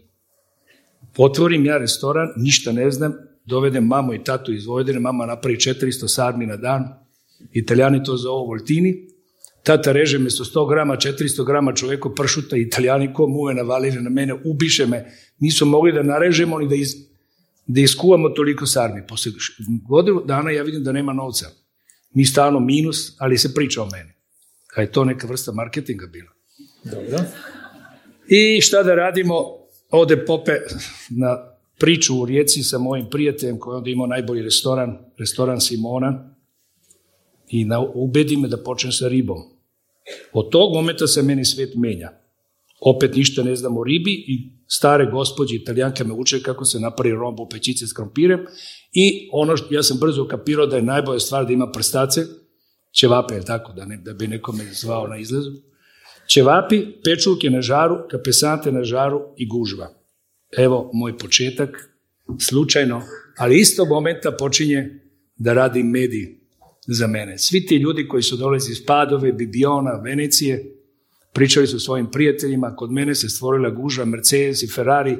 otvorim 1.18 1.66
ja 1.66 1.78
restoran, 1.78 2.30
ništa 2.36 2.72
ne 2.72 2.92
znam, 2.92 3.14
dovedem 3.46 3.86
mamu 3.86 4.14
i 4.14 4.24
tatu 4.24 4.54
iz 4.54 4.66
Vojvodine, 4.66 5.00
mama 5.00 5.26
napravi 5.26 5.58
400 5.58 6.08
sarmi 6.08 6.46
na 6.46 6.58
dan, 6.58 6.84
italijani 7.52 8.04
to 8.04 8.18
zovu 8.18 8.48
voltini, 8.48 9.08
tata 9.68 9.92
reže 9.92 10.20
mesto 10.20 10.44
100 10.44 10.70
grama, 10.70 10.96
400 10.96 11.46
grama 11.46 11.74
čoveku 11.76 12.14
pršuta, 12.16 12.56
italijani 12.58 13.14
ko 13.14 13.28
muve 13.28 13.54
navalili 13.54 14.02
na 14.02 14.10
mene, 14.10 14.34
ubiše 14.46 14.86
me, 14.86 15.06
nisu 15.40 15.66
mogli 15.66 15.92
da 15.92 16.04
narežemo 16.04 16.60
ni 16.60 16.68
da, 16.68 16.76
iz, 16.76 16.94
da 17.68 17.82
iskuvamo 17.82 18.30
toliko 18.30 18.66
sarmi. 18.66 19.04
Posle 19.08 19.32
godinu 19.88 20.24
dana 20.26 20.52
ja 20.52 20.64
vidim 20.64 20.84
da 20.84 20.92
nema 20.92 21.14
novca. 21.14 21.50
Mi 22.14 22.26
stalno 22.26 22.60
minus, 22.60 23.16
ali 23.20 23.38
se 23.38 23.54
priča 23.54 23.82
o 23.82 23.90
meni. 23.92 24.14
Kaj 24.68 24.84
je 24.84 24.92
to 24.92 25.04
neka 25.06 25.28
vrsta 25.28 25.52
marketinga 25.52 26.08
bila. 26.08 26.32
Dobro. 26.84 27.24
I 28.28 28.62
šta 28.62 28.84
da 28.84 28.96
radimo? 28.96 29.36
Ode 29.92 30.26
Pope 30.26 30.52
na 31.10 31.38
priču 31.80 32.22
u 32.22 32.26
Rijeci 32.26 32.64
sa 32.64 32.78
mojim 32.78 33.10
prijateljem 33.12 33.60
koji 33.60 33.78
onda 33.78 33.90
imao 33.90 34.08
najbolji 34.08 34.42
restoran, 34.42 34.98
restoran 35.18 35.62
Simona 35.62 36.36
i 37.50 37.66
na, 37.66 37.80
ubedi 37.80 38.38
me 38.38 38.48
da 38.48 38.64
počnem 38.64 38.92
sa 38.92 39.08
ribom. 39.08 39.57
Od 40.34 40.50
tog 40.52 40.74
momenta 40.74 41.08
se 41.08 41.22
meni 41.22 41.46
svet 41.46 41.76
menja. 41.76 42.10
Opet 42.80 43.16
ništa 43.16 43.44
ne 43.44 43.56
znam 43.56 43.78
o 43.78 43.84
ribi 43.84 44.12
i 44.12 44.52
stare 44.68 45.06
gospođe 45.12 45.56
italijanke 45.56 46.04
me 46.04 46.14
uče 46.14 46.44
kako 46.44 46.66
se 46.66 46.80
napravi 46.80 47.16
rombo 47.16 47.44
u 47.44 47.50
pećice 47.50 47.88
s 47.88 47.94
krompirem 47.94 48.46
i 48.94 49.30
ono 49.32 49.58
što 49.58 49.74
ja 49.74 49.84
sam 49.84 49.98
brzo 49.98 50.28
kapirao 50.28 50.66
da 50.66 50.76
je 50.76 50.82
najbolja 50.82 51.20
stvar 51.20 51.46
da 51.46 51.54
ima 51.54 51.72
prstace, 51.72 52.22
ćevape, 53.00 53.36
je 53.36 53.46
tako, 53.46 53.74
da, 53.74 53.86
ne, 53.86 53.98
da 53.98 54.14
bi 54.14 54.28
nekome 54.28 54.64
zvao 54.74 55.08
na 55.08 55.18
izlezu, 55.18 55.52
ćevapi, 56.28 56.86
pečulke 57.04 57.50
na 57.50 57.62
žaru, 57.62 57.96
kapesante 58.12 58.72
na 58.72 58.84
žaru 58.84 59.22
i 59.38 59.48
gužva. 59.48 59.94
Evo 60.58 60.90
moj 60.94 61.18
početak, 61.18 61.70
slučajno, 62.40 63.02
ali 63.38 63.60
isto 63.60 63.86
momenta 63.86 64.32
počinje 64.32 65.00
da 65.36 65.54
radi 65.54 65.84
medij 65.84 66.37
za 66.88 67.08
mene. 67.08 67.38
Svi 67.38 67.66
ti 67.66 67.76
ljudi 67.76 68.08
koji 68.08 68.24
su 68.24 68.38
dolazi 68.38 68.72
iz 68.72 68.86
Padove, 68.86 69.32
Bibiona, 69.32 70.02
Venecije, 70.04 70.74
pričali 71.34 71.68
su 71.68 71.80
svojim 71.80 72.12
prijateljima, 72.12 72.76
kod 72.76 72.92
mene 72.92 73.16
se 73.16 73.30
stvorila 73.30 73.70
gužva, 73.70 74.06
Mercedes 74.06 74.64
i 74.64 74.68
Ferrari, 74.68 75.18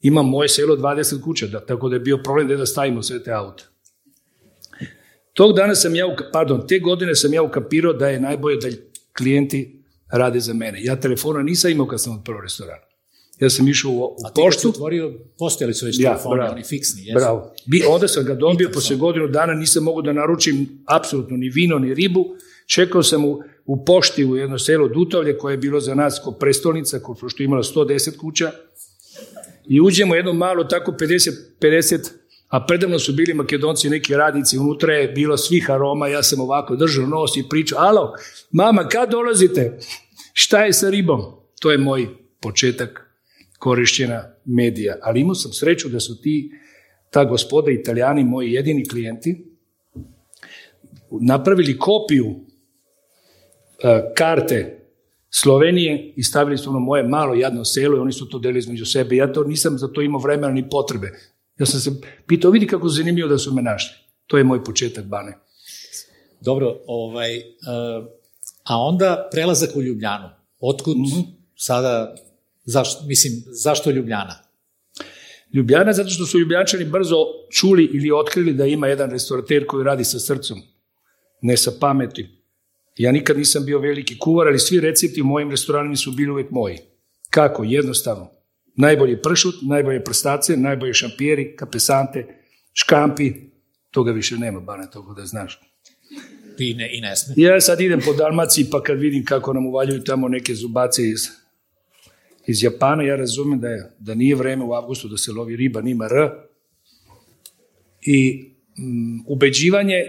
ima 0.00 0.22
moje 0.22 0.48
selo 0.48 0.76
20 0.76 1.22
kuća, 1.22 1.46
da, 1.46 1.66
tako 1.66 1.88
da 1.88 1.96
je 1.96 2.00
bio 2.00 2.18
problem 2.24 2.48
da 2.48 2.66
stavimo 2.66 3.02
sve 3.02 3.22
te 3.22 3.32
aute. 3.32 3.64
Tog 5.32 5.56
dana 5.56 5.74
sam 5.74 5.94
ja, 5.94 6.16
pardon, 6.32 6.66
te 6.66 6.78
godine 6.78 7.14
sam 7.14 7.34
ja 7.34 7.42
ukapirao 7.42 7.92
da 7.92 8.08
je 8.08 8.20
najbolje 8.20 8.56
da 8.56 8.76
klijenti 9.16 9.82
rade 10.12 10.40
za 10.40 10.54
mene. 10.54 10.78
Ja 10.82 11.00
telefona 11.00 11.42
nisam 11.42 11.70
imao 11.70 11.86
kad 11.86 12.02
sam 12.02 12.18
otpravo 12.18 12.40
restoran. 12.40 12.78
Ja 13.40 13.50
sam 13.50 13.68
išao 13.68 13.90
u, 13.90 13.98
u 13.98 14.16
A 14.24 14.30
ti 14.30 14.40
poštu. 14.44 14.68
otvorio, 14.68 15.12
postojali 15.38 15.74
su 15.74 15.86
već 15.86 16.00
Ja, 16.00 16.10
telefoni, 16.10 16.40
oni 16.52 16.62
fiksni, 16.64 17.02
jesu? 17.04 17.14
Bravo. 17.14 17.54
Bi, 17.66 17.82
onda 17.88 18.08
sam 18.08 18.24
ga 18.24 18.34
dobio, 18.34 18.70
sam. 18.80 18.98
godinu 18.98 19.28
dana 19.28 19.54
nisam 19.54 19.84
mogu 19.84 20.02
da 20.02 20.12
naručim 20.12 20.68
apsolutno 20.86 21.36
ni 21.36 21.48
vino, 21.48 21.78
ni 21.78 21.94
ribu. 21.94 22.24
Čekao 22.66 23.02
sam 23.02 23.24
u, 23.24 23.42
u 23.64 23.84
pošti 23.84 24.24
u 24.24 24.36
jedno 24.36 24.58
selo 24.58 24.88
Dutovlje, 24.88 25.38
koje 25.38 25.52
je 25.52 25.58
bilo 25.58 25.80
za 25.80 25.94
nas 25.94 26.20
ko 26.24 26.32
prestolnica, 26.32 26.98
ko, 26.98 27.16
što 27.28 27.42
je 27.42 27.44
imala 27.44 27.62
110 27.62 28.16
kuća. 28.16 28.50
I 29.68 29.80
uđemo 29.80 30.14
jedno 30.14 30.32
malo, 30.32 30.64
tako 30.64 30.92
50, 30.92 31.30
50 31.60 32.10
a 32.48 32.66
predavno 32.66 32.98
su 32.98 33.12
bili 33.12 33.34
makedonci, 33.34 33.90
neki 33.90 34.14
radnici, 34.14 34.58
unutra 34.58 34.94
je 34.94 35.08
bilo 35.08 35.36
svih 35.36 35.70
aroma, 35.70 36.08
ja 36.08 36.22
sam 36.22 36.40
ovako 36.40 36.76
držao 36.76 37.06
nos 37.06 37.36
i 37.36 37.44
pričao, 37.50 37.78
alo, 37.78 38.12
mama, 38.50 38.88
kad 38.88 39.10
dolazite? 39.10 39.78
Šta 40.32 40.64
je 40.64 40.72
sa 40.72 40.90
ribom? 40.90 41.20
To 41.60 41.70
je 41.70 41.78
moj 41.78 42.08
početak 42.40 43.05
korišćena 43.58 44.34
medija. 44.44 44.96
Ali 45.02 45.20
imao 45.20 45.34
sam 45.34 45.52
sreću 45.52 45.88
da 45.88 46.00
su 46.00 46.20
ti, 46.22 46.50
ta 47.10 47.24
gospoda 47.24 47.70
italijani, 47.70 48.24
moji 48.24 48.52
jedini 48.52 48.88
klijenti, 48.88 49.46
napravili 51.20 51.78
kopiju 51.78 52.26
e, 53.82 54.02
karte 54.16 54.72
Slovenije 55.30 56.12
i 56.16 56.22
stavili 56.22 56.58
su 56.58 56.70
ono 56.70 56.78
moje 56.78 57.02
malo 57.02 57.34
jadno 57.34 57.64
selo 57.64 57.96
i 57.96 58.00
oni 58.00 58.12
su 58.12 58.28
to 58.28 58.38
delili 58.38 58.58
između 58.58 58.86
sebe. 58.86 59.16
Ja 59.16 59.32
to 59.32 59.44
nisam 59.44 59.78
za 59.78 59.88
to 59.88 60.02
imao 60.02 60.20
vremena 60.20 60.52
ni 60.52 60.68
potrebe. 60.70 61.12
Ja 61.58 61.66
sam 61.66 61.80
se 61.80 61.90
pitao, 62.26 62.50
vidi 62.50 62.66
kako 62.66 62.88
zanimljivo 62.88 63.28
da 63.28 63.38
su 63.38 63.54
me 63.54 63.62
našli. 63.62 63.96
To 64.26 64.38
je 64.38 64.44
moj 64.44 64.64
početak 64.64 65.04
bane. 65.04 65.38
Dobro, 66.40 66.80
ovaj, 66.86 67.36
uh, 67.38 68.06
a 68.64 68.78
onda 68.78 69.28
prelazak 69.32 69.76
u 69.76 69.82
Ljubljanu. 69.82 70.28
Otkud 70.60 70.96
Mhm. 70.96 71.20
sada, 71.56 72.14
zašto, 72.66 73.04
mislim, 73.06 73.32
zašto 73.46 73.90
Ljubljana? 73.90 74.34
Ljubljana 75.54 75.92
zato 75.92 76.08
što 76.08 76.26
su 76.26 76.38
Ljubljančani 76.38 76.84
brzo 76.84 77.16
čuli 77.50 77.84
ili 77.84 78.10
otkrili 78.12 78.52
da 78.52 78.66
ima 78.66 78.86
jedan 78.86 79.10
restorater 79.10 79.66
koji 79.66 79.84
radi 79.84 80.04
sa 80.04 80.18
srcom, 80.18 80.58
ne 81.42 81.56
sa 81.56 81.72
pameti. 81.80 82.28
Ja 82.96 83.12
nikad 83.12 83.38
nisam 83.38 83.64
bio 83.64 83.78
veliki 83.78 84.18
kuvar, 84.18 84.48
ali 84.48 84.58
svi 84.58 84.80
recepti 84.80 85.22
u 85.22 85.24
mojim 85.24 85.50
restoranima 85.50 85.96
su 85.96 86.12
bili 86.12 86.30
uvek 86.30 86.50
moji. 86.50 86.78
Kako? 87.30 87.64
Jednostavno. 87.64 88.30
Najbolji 88.76 89.22
pršut, 89.22 89.54
najbolje 89.62 90.04
prstace, 90.04 90.56
najbolje 90.56 90.94
šampijeri, 90.94 91.56
kapesante, 91.56 92.26
škampi, 92.72 93.32
toga 93.90 94.12
više 94.12 94.36
nema, 94.36 94.60
bane 94.60 94.90
toga 94.92 95.20
da 95.20 95.26
znaš. 95.26 95.60
I 96.58 96.74
ne, 96.74 96.90
i 96.96 97.00
ne. 97.00 97.14
Ja 97.36 97.60
sad 97.60 97.80
idem 97.80 98.00
po 98.00 98.12
Dalmaciji 98.12 98.66
pa 98.70 98.82
kad 98.82 98.98
vidim 98.98 99.24
kako 99.24 99.52
nam 99.52 99.66
uvaljuju 99.66 100.04
tamo 100.04 100.28
neke 100.28 100.54
zubace 100.54 101.08
iz, 101.08 101.28
iz 102.46 102.62
Japana, 102.62 103.02
ja 103.02 103.16
razumem 103.16 103.60
da, 103.60 103.68
je, 103.68 103.92
da 103.98 104.14
nije 104.14 104.34
vreme 104.34 104.64
u 104.64 104.72
avgustu 104.72 105.08
da 105.08 105.16
se 105.16 105.32
lovi 105.32 105.56
riba, 105.56 105.80
nima 105.80 106.04
R. 106.04 106.30
i 108.06 108.44
mm, 108.78 109.20
ubeđivanje 109.26 110.02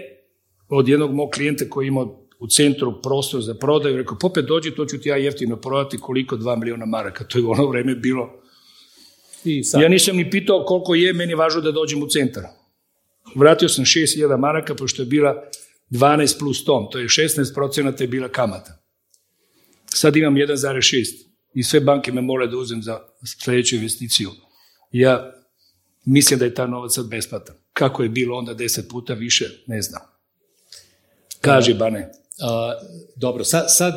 od 0.68 0.88
jednog 0.88 1.14
mog 1.14 1.30
klijenta 1.30 1.64
koji 1.70 1.86
ima 1.86 2.06
u 2.40 2.46
centru 2.48 3.02
prostor 3.02 3.42
za 3.42 3.54
prodaju, 3.54 3.96
rekao, 3.96 4.18
popet 4.18 4.44
dođi, 4.44 4.70
to 4.70 4.86
ću 4.86 5.00
ti 5.00 5.08
ja 5.08 5.16
jeftino 5.16 5.56
prodati, 5.56 5.98
koliko? 5.98 6.36
Dva 6.36 6.56
miliona 6.56 6.86
maraka. 6.86 7.24
To 7.24 7.38
je 7.38 7.44
u 7.44 7.50
ono 7.50 7.66
vreme 7.66 7.94
bilo. 7.94 8.42
I 9.44 9.64
sad, 9.64 9.82
Ja 9.82 9.88
nisam 9.88 10.16
ni 10.16 10.30
pitao 10.30 10.64
koliko 10.64 10.94
je, 10.94 11.12
meni 11.12 11.32
je 11.32 11.36
važno 11.36 11.60
da 11.60 11.72
dođem 11.72 12.02
u 12.02 12.06
centar. 12.06 12.42
Vratio 13.34 13.68
sam 13.68 13.84
6000 13.84 14.38
maraka, 14.38 14.74
pošto 14.74 15.02
je 15.02 15.06
bila 15.06 15.44
12 15.90 16.38
plus 16.38 16.64
tom, 16.64 16.88
to 16.90 16.98
je 16.98 17.08
16 17.08 17.54
procenata 17.54 18.04
je 18.04 18.08
bila 18.08 18.28
kamata. 18.28 18.82
Sad 19.86 20.16
imam 20.16 20.34
1,6 20.34 21.27
i 21.54 21.62
sve 21.62 21.80
banke 21.80 22.12
me 22.12 22.20
mole 22.20 22.46
da 22.46 22.56
uzem 22.56 22.82
za 22.82 23.00
sljedeću 23.44 23.76
investiciju. 23.76 24.30
Ja 24.92 25.32
mislim 26.04 26.38
da 26.38 26.44
je 26.44 26.54
ta 26.54 26.66
novac 26.66 26.94
sad 26.94 27.08
besplatan. 27.08 27.56
Kako 27.72 28.02
je 28.02 28.08
bilo 28.08 28.36
onda 28.36 28.54
10 28.54 28.88
puta 28.90 29.14
više, 29.14 29.44
ne 29.66 29.82
znam. 29.82 30.02
Kaži, 31.40 31.74
Bane. 31.74 32.10
a, 32.42 32.74
dobro, 33.16 33.44
sad, 33.44 33.64
sad 33.68 33.94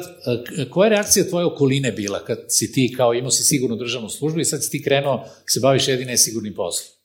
koja 0.69 0.85
je 0.85 0.89
reakcija 0.89 1.29
tvoje 1.29 1.45
okoline 1.45 1.91
bila 1.91 2.25
kad 2.25 2.39
si 2.47 2.71
ti 2.71 2.93
kao 2.97 3.13
imao 3.13 3.31
si 3.31 3.43
sigurnu 3.43 3.75
državnu 3.75 4.09
službu 4.09 4.39
i 4.39 4.45
sad 4.45 4.63
si 4.63 4.71
ti 4.71 4.83
krenuo 4.83 5.25
se 5.45 5.59
baviš 5.59 5.87
jedine 5.87 6.17
sigurnim 6.17 6.53
poslom? 6.53 6.95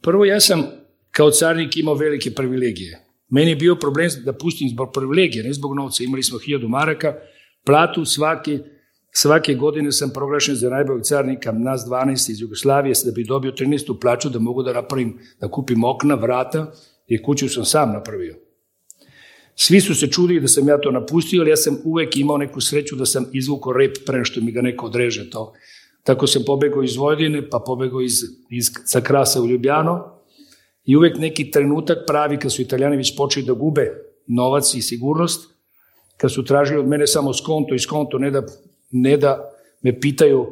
Prvo, 0.00 0.24
ja 0.24 0.40
sam 0.40 0.66
kao 1.10 1.30
carnik 1.30 1.76
imao 1.76 1.94
velike 1.94 2.34
privilegije. 2.34 3.06
Meni 3.28 3.50
je 3.50 3.56
bio 3.56 3.76
problem 3.76 4.10
da 4.24 4.32
pustim 4.32 4.68
zbog 4.68 4.90
privilegije, 4.94 5.44
ne 5.44 5.52
zbog 5.52 5.74
novca. 5.74 6.04
Imali 6.04 6.22
smo 6.22 6.38
hiljadu 6.38 6.68
maraka, 6.68 7.14
platu 7.64 8.04
svake, 8.04 8.58
svake 9.12 9.54
godine 9.54 9.92
sam 9.92 10.10
proglašen 10.14 10.54
za 10.54 10.70
najboljeg 10.70 11.02
carnika, 11.02 11.52
nas 11.52 11.84
12 11.88 12.30
iz 12.30 12.40
Jugoslavije, 12.40 12.94
da 13.04 13.10
bi 13.10 13.24
dobio 13.24 13.52
13. 13.52 14.00
plaću, 14.00 14.28
da 14.28 14.38
mogu 14.38 14.62
da 14.62 14.72
napravim, 14.72 15.18
da 15.40 15.48
kupim 15.48 15.84
okna, 15.84 16.14
vrata, 16.14 16.72
i 17.06 17.22
kuću 17.22 17.48
sam 17.48 17.64
sam 17.64 17.92
napravio. 17.92 18.36
Svi 19.54 19.80
su 19.80 19.94
se 19.94 20.06
čudili 20.06 20.40
da 20.40 20.48
sam 20.48 20.68
ja 20.68 20.78
to 20.80 20.90
napustio, 20.90 21.40
ali 21.40 21.50
ja 21.50 21.56
sam 21.56 21.78
uvek 21.84 22.16
imao 22.16 22.38
neku 22.38 22.60
sreću 22.60 22.96
da 22.96 23.06
sam 23.06 23.26
izvukao 23.32 23.72
rep 23.72 23.96
pre 24.06 24.24
što 24.24 24.40
mi 24.40 24.52
ga 24.52 24.62
neko 24.62 24.86
odreže 24.86 25.30
to. 25.30 25.52
Tako 26.02 26.26
sam 26.26 26.42
pobegao 26.46 26.82
iz 26.82 26.96
Vojvodine, 26.96 27.50
pa 27.50 27.58
pobegao 27.66 28.00
iz, 28.00 28.12
iz, 28.50 28.70
sa 28.84 29.00
Krasa 29.00 29.42
u 29.42 29.46
Ljubljano 29.46 30.20
i 30.84 30.96
uvek 30.96 31.18
neki 31.18 31.50
trenutak 31.50 31.98
pravi 32.06 32.38
kad 32.38 32.52
su 32.52 32.62
italijani 32.62 32.96
već 32.96 33.16
počeli 33.16 33.46
da 33.46 33.52
gube 33.52 33.92
novac 34.26 34.74
i 34.74 34.82
sigurnost, 34.82 35.50
kad 36.16 36.32
su 36.32 36.44
tražili 36.44 36.80
od 36.80 36.88
mene 36.88 37.06
samo 37.06 37.34
skonto 37.34 37.74
i 37.74 37.78
skonto, 37.78 38.18
ne 38.18 38.30
da, 38.30 38.42
ne 38.90 39.16
da 39.16 39.50
me 39.82 40.00
pitaju 40.00 40.46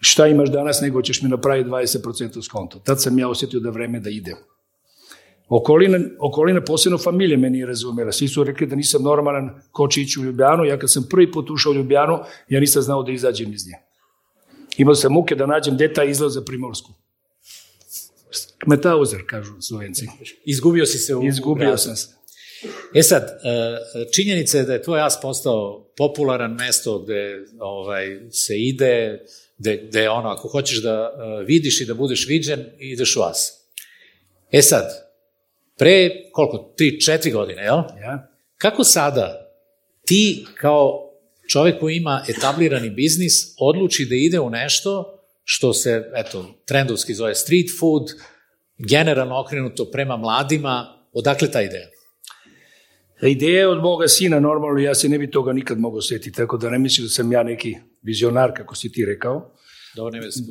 šta 0.00 0.26
imaš 0.26 0.48
danas, 0.50 0.80
nego 0.80 1.02
ćeš 1.02 1.22
mi 1.22 1.28
napraviti 1.28 1.70
20% 1.70 2.44
skonto. 2.44 2.78
Tad 2.78 3.02
sam 3.02 3.18
ja 3.18 3.28
osjetio 3.28 3.60
da 3.60 3.70
vreme 3.70 4.00
da 4.00 4.10
idem. 4.10 4.36
Okolina, 5.48 5.98
okolina 6.18 6.64
posebno 6.64 6.98
familije 6.98 7.36
meni 7.36 7.58
je 7.58 7.66
razumela. 7.66 8.12
Svi 8.12 8.28
su 8.28 8.44
rekli 8.44 8.66
da 8.66 8.76
nisam 8.76 9.02
normalan 9.02 9.62
ko 9.72 9.88
će 9.88 10.00
ići 10.02 10.20
u 10.20 10.24
Ljubljanu. 10.24 10.64
Ja 10.64 10.78
kad 10.78 10.92
sam 10.92 11.06
prvi 11.10 11.32
put 11.32 11.50
ušao 11.50 11.72
u 11.72 11.74
Ljubljanu, 11.74 12.18
ja 12.48 12.60
nisam 12.60 12.82
znao 12.82 13.02
da 13.02 13.12
izađem 13.12 13.52
iz 13.52 13.66
nje. 13.66 13.74
Imao 14.76 14.94
sam 14.94 15.12
muke 15.12 15.34
da 15.34 15.46
nađem 15.46 15.74
gde 15.74 15.92
taj 15.92 16.10
izlaz 16.10 16.34
za 16.34 16.44
Primorsku. 16.44 16.92
Kmetauzer, 18.58 19.20
kažu 19.26 19.60
slovenci. 19.60 20.06
Izgubio 20.44 20.86
si 20.86 20.98
se 20.98 21.14
u 21.14 21.26
Izgubio 21.26 21.64
gradu. 21.64 21.78
sam 21.78 21.96
se. 21.96 22.19
E 22.94 23.02
sad, 23.02 23.22
e, 23.22 24.10
činjenica 24.12 24.58
je 24.58 24.64
da 24.64 24.72
je 24.72 24.82
tvoj 24.82 25.00
as 25.00 25.20
postao 25.22 25.92
popularan 25.96 26.52
mesto 26.52 26.98
gde 26.98 27.44
ovaj, 27.58 28.20
se 28.30 28.58
ide, 28.58 29.24
gde, 29.58 29.76
gde 29.76 30.08
ono, 30.08 30.28
ako 30.28 30.48
hoćeš 30.48 30.82
da 30.82 30.90
e, 30.90 31.44
vidiš 31.44 31.80
i 31.80 31.84
da 31.84 31.94
budeš 31.94 32.28
viđen, 32.28 32.64
ideš 32.78 33.16
u 33.16 33.22
as. 33.22 33.52
E 34.52 34.62
sad, 34.62 34.84
pre 35.78 36.10
koliko, 36.32 36.74
tri, 36.76 37.00
četiri 37.00 37.30
godine, 37.30 37.62
jel? 37.62 37.78
Ja? 38.00 38.28
Kako 38.56 38.84
sada 38.84 39.52
ti 40.06 40.46
kao 40.54 41.10
čovek 41.48 41.80
koji 41.80 41.96
ima 41.96 42.24
etablirani 42.28 42.90
biznis 42.90 43.54
odluči 43.58 44.06
da 44.06 44.14
ide 44.14 44.40
u 44.40 44.50
nešto 44.50 45.20
što 45.44 45.72
se, 45.72 46.10
eto, 46.14 46.54
trendovski 46.64 47.14
zove 47.14 47.34
street 47.34 47.66
food, 47.80 48.02
generalno 48.78 49.40
okrenuto 49.40 49.90
prema 49.90 50.16
mladima, 50.16 51.06
odakle 51.12 51.50
ta 51.50 51.62
ideja? 51.62 51.88
Ideja 53.22 53.60
je 53.60 53.68
od 53.68 53.82
moga 53.82 54.08
sina, 54.08 54.40
normalno, 54.40 54.80
ja 54.80 54.94
se 54.94 55.08
ne 55.08 55.18
bi 55.18 55.30
toga 55.30 55.52
nikad 55.52 55.78
mogao 55.78 56.00
setiti, 56.00 56.36
tako 56.36 56.56
da 56.56 56.70
ne 56.70 56.78
mislim 56.78 57.04
da 57.04 57.10
sam 57.10 57.32
ja 57.32 57.42
neki 57.42 57.76
vizionar, 58.02 58.52
kako 58.56 58.74
si 58.74 58.92
ti 58.92 59.04
rekao. 59.04 59.54
Dobro, 59.96 60.20
da 60.20 60.30
se 60.30 60.42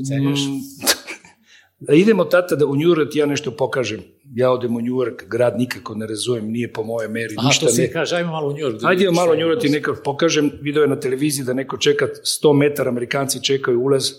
idemo 1.95 2.25
tata 2.25 2.55
da 2.55 2.65
u 2.65 2.75
New 2.75 2.89
York 2.89 3.15
ja 3.15 3.25
nešto 3.25 3.51
pokažem. 3.51 3.99
Ja 4.35 4.51
odem 4.51 4.75
u 4.75 4.81
New 4.81 4.93
York, 4.93 5.27
grad 5.27 5.57
nikako 5.57 5.95
ne 5.95 6.07
razumem, 6.07 6.51
nije 6.51 6.73
po 6.73 6.83
moje 6.83 7.07
meri, 7.07 7.35
Aha, 7.37 7.47
ništa 7.47 7.65
to 7.65 7.71
se 7.71 7.81
ne. 7.81 7.91
kaže, 7.91 8.15
ajmo 8.15 8.31
malo 8.31 8.47
u 8.47 8.53
New 8.53 8.59
York. 8.59 8.81
da 8.81 8.87
Ajde 8.87 9.11
malo 9.11 9.33
York 9.33 9.61
ti 9.61 9.69
nekako 9.69 10.01
pokažem, 10.03 10.51
video 10.61 10.81
je 10.81 10.87
na 10.87 10.99
televiziji 10.99 11.45
da 11.45 11.53
neko 11.53 11.77
čeka 11.77 12.07
100 12.07 12.53
metara, 12.53 12.89
Amerikanci 12.89 13.43
čekaju 13.43 13.81
ulaz 13.81 14.11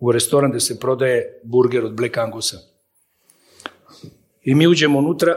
u 0.00 0.12
restoran 0.12 0.50
gde 0.50 0.60
se 0.60 0.80
prodaje 0.80 1.40
burger 1.44 1.84
od 1.84 1.96
Black 1.96 2.18
Angusa. 2.18 2.69
I 4.42 4.54
mi 4.54 4.66
uđemo 4.66 4.98
unutra, 4.98 5.36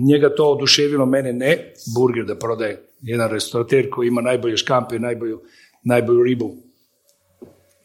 njega 0.00 0.34
to 0.34 0.52
oduševilo, 0.52 1.06
mene 1.06 1.32
ne, 1.32 1.72
burger 1.96 2.24
da 2.24 2.38
prodaje 2.38 2.82
jedan 3.02 3.30
restorater 3.30 3.90
koji 3.90 4.08
ima 4.08 4.20
najbolje 4.20 4.56
škampe, 4.56 4.98
najbolju, 4.98 5.42
najbolju 5.84 6.22
ribu. 6.22 6.56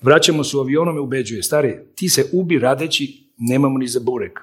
Vraćamo 0.02 0.44
se 0.44 0.58
u 0.58 0.60
avionu, 0.60 0.94
me 0.94 1.00
ubeđuje, 1.00 1.44
stari, 1.44 1.78
ti 1.96 2.10
se 2.10 2.30
ubi 2.34 2.60
radeći, 2.60 3.32
nemamo 3.38 3.78
ni 3.78 3.88
za 3.88 4.00
burek. 4.00 4.40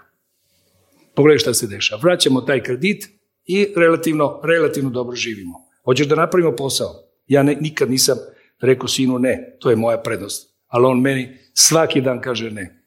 Pogledaj 1.15 1.39
šta 1.39 1.55
se 1.55 1.67
dešava. 1.67 2.01
Vraćamo 2.03 2.41
taj 2.41 2.63
kredit 2.63 3.09
i 3.47 3.69
relativno, 3.77 4.41
relativno 4.45 4.91
dobro 4.91 5.17
živimo. 5.17 5.67
Hoćeš 5.85 6.07
da 6.07 6.15
napravimo 6.17 6.57
posao? 6.57 6.95
Ja 7.27 7.43
ne, 7.43 7.57
nikad 7.61 7.91
nisam 7.91 8.19
rekao 8.61 8.89
sinu 8.89 9.19
ne, 9.19 9.57
to 9.61 9.71
je 9.71 9.77
moja 9.77 9.99
prednost. 9.99 10.55
Ali 10.67 10.87
on 10.87 11.01
meni 11.01 11.39
svaki 11.55 12.01
dan 12.01 12.21
kaže 12.21 12.51
ne. 12.51 12.80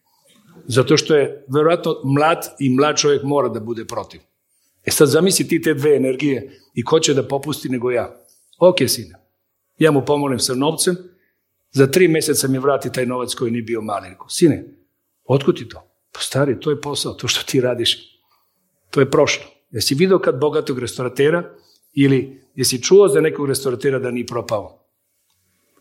Zato 0.68 0.98
što 0.98 1.16
je 1.16 1.46
verovatno 1.48 1.96
mlad 2.04 2.56
i 2.60 2.70
mlad 2.70 2.98
čovjek 2.98 3.24
mora 3.24 3.50
da 3.50 3.60
bude 3.60 3.86
protiv. 3.86 4.22
E 4.86 4.92
sad 4.92 5.08
zamisli 5.08 5.48
ti 5.48 5.62
te 5.62 5.74
dve 5.74 5.96
energije 5.96 6.60
i 6.74 6.84
ko 6.84 7.00
će 7.00 7.14
da 7.14 7.28
popusti 7.28 7.70
nego 7.70 7.92
ja. 7.92 8.20
Ok, 8.60 8.78
sine. 8.88 9.16
Ja 9.78 9.92
mu 9.92 10.06
pomognem 10.06 10.40
sa 10.40 10.54
novcem, 10.54 10.98
za 11.72 11.88
tri 11.88 12.08
meseca 12.08 12.48
mi 12.48 12.60
vrati 12.60 12.92
taj 12.92 13.06
novac 13.06 13.34
koji 13.34 13.52
nije 13.52 13.64
bio 13.64 13.82
mali. 13.82 14.10
Rekao, 14.10 14.30
sine, 14.30 14.64
otkud 15.24 15.58
ti 15.58 15.70
to? 15.70 15.84
Pa 16.12 16.20
stari, 16.20 16.60
to 16.60 16.70
je 16.70 16.82
posao, 16.82 17.14
to 17.14 17.28
što 17.28 17.44
ti 17.52 17.62
radiš, 17.62 18.20
to 18.90 19.00
je 19.00 19.12
prošlo. 19.12 19.46
Jesi 19.72 19.96
video 19.96 20.20
kad 20.20 20.40
bogatog 20.40 20.80
restoratera 20.80 21.56
ili 21.94 22.42
jesi 22.56 22.82
čuo 22.82 23.08
za 23.08 23.22
nekog 23.22 23.48
restoratera 23.48 24.00
da 24.00 24.12
nije 24.12 24.26
propao? 24.26 24.80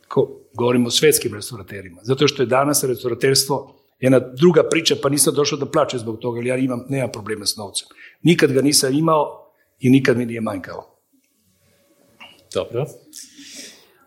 Ko, 0.08 0.40
govorimo 0.54 0.86
o 0.86 0.90
svetskim 0.90 1.34
restauraterima. 1.34 2.00
Zato 2.02 2.28
što 2.28 2.42
je 2.42 2.46
danas 2.46 2.84
restauraterstvo 2.84 3.81
jedna 4.02 4.18
druga 4.18 4.62
priča, 4.70 4.96
pa 5.02 5.08
nisam 5.08 5.34
došao 5.34 5.58
da 5.58 5.66
plače 5.66 5.98
zbog 5.98 6.18
toga, 6.20 6.38
ali 6.38 6.48
ja 6.48 6.56
imam, 6.56 6.86
nemam 6.88 7.12
problema 7.12 7.46
s 7.46 7.56
novcem. 7.56 7.88
Nikad 8.22 8.52
ga 8.52 8.62
nisam 8.62 8.98
imao 8.98 9.52
i 9.80 9.90
nikad 9.90 10.18
mi 10.18 10.26
nije 10.26 10.40
manjkao. 10.40 10.98
Dobro. 12.54 12.86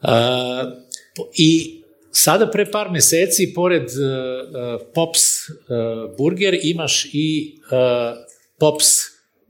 A, 0.01 0.71
po- 1.15 1.29
I 1.38 1.81
sada 2.12 2.51
pre 2.51 2.65
par 2.71 2.91
meseci, 2.91 3.53
pored 3.55 3.84
uh, 3.84 3.89
uh, 3.89 4.88
Pops 4.93 5.49
uh, 5.49 6.17
burger, 6.17 6.60
imaš 6.63 7.05
i 7.13 7.60
uh, 7.71 8.17
Pops 8.60 8.86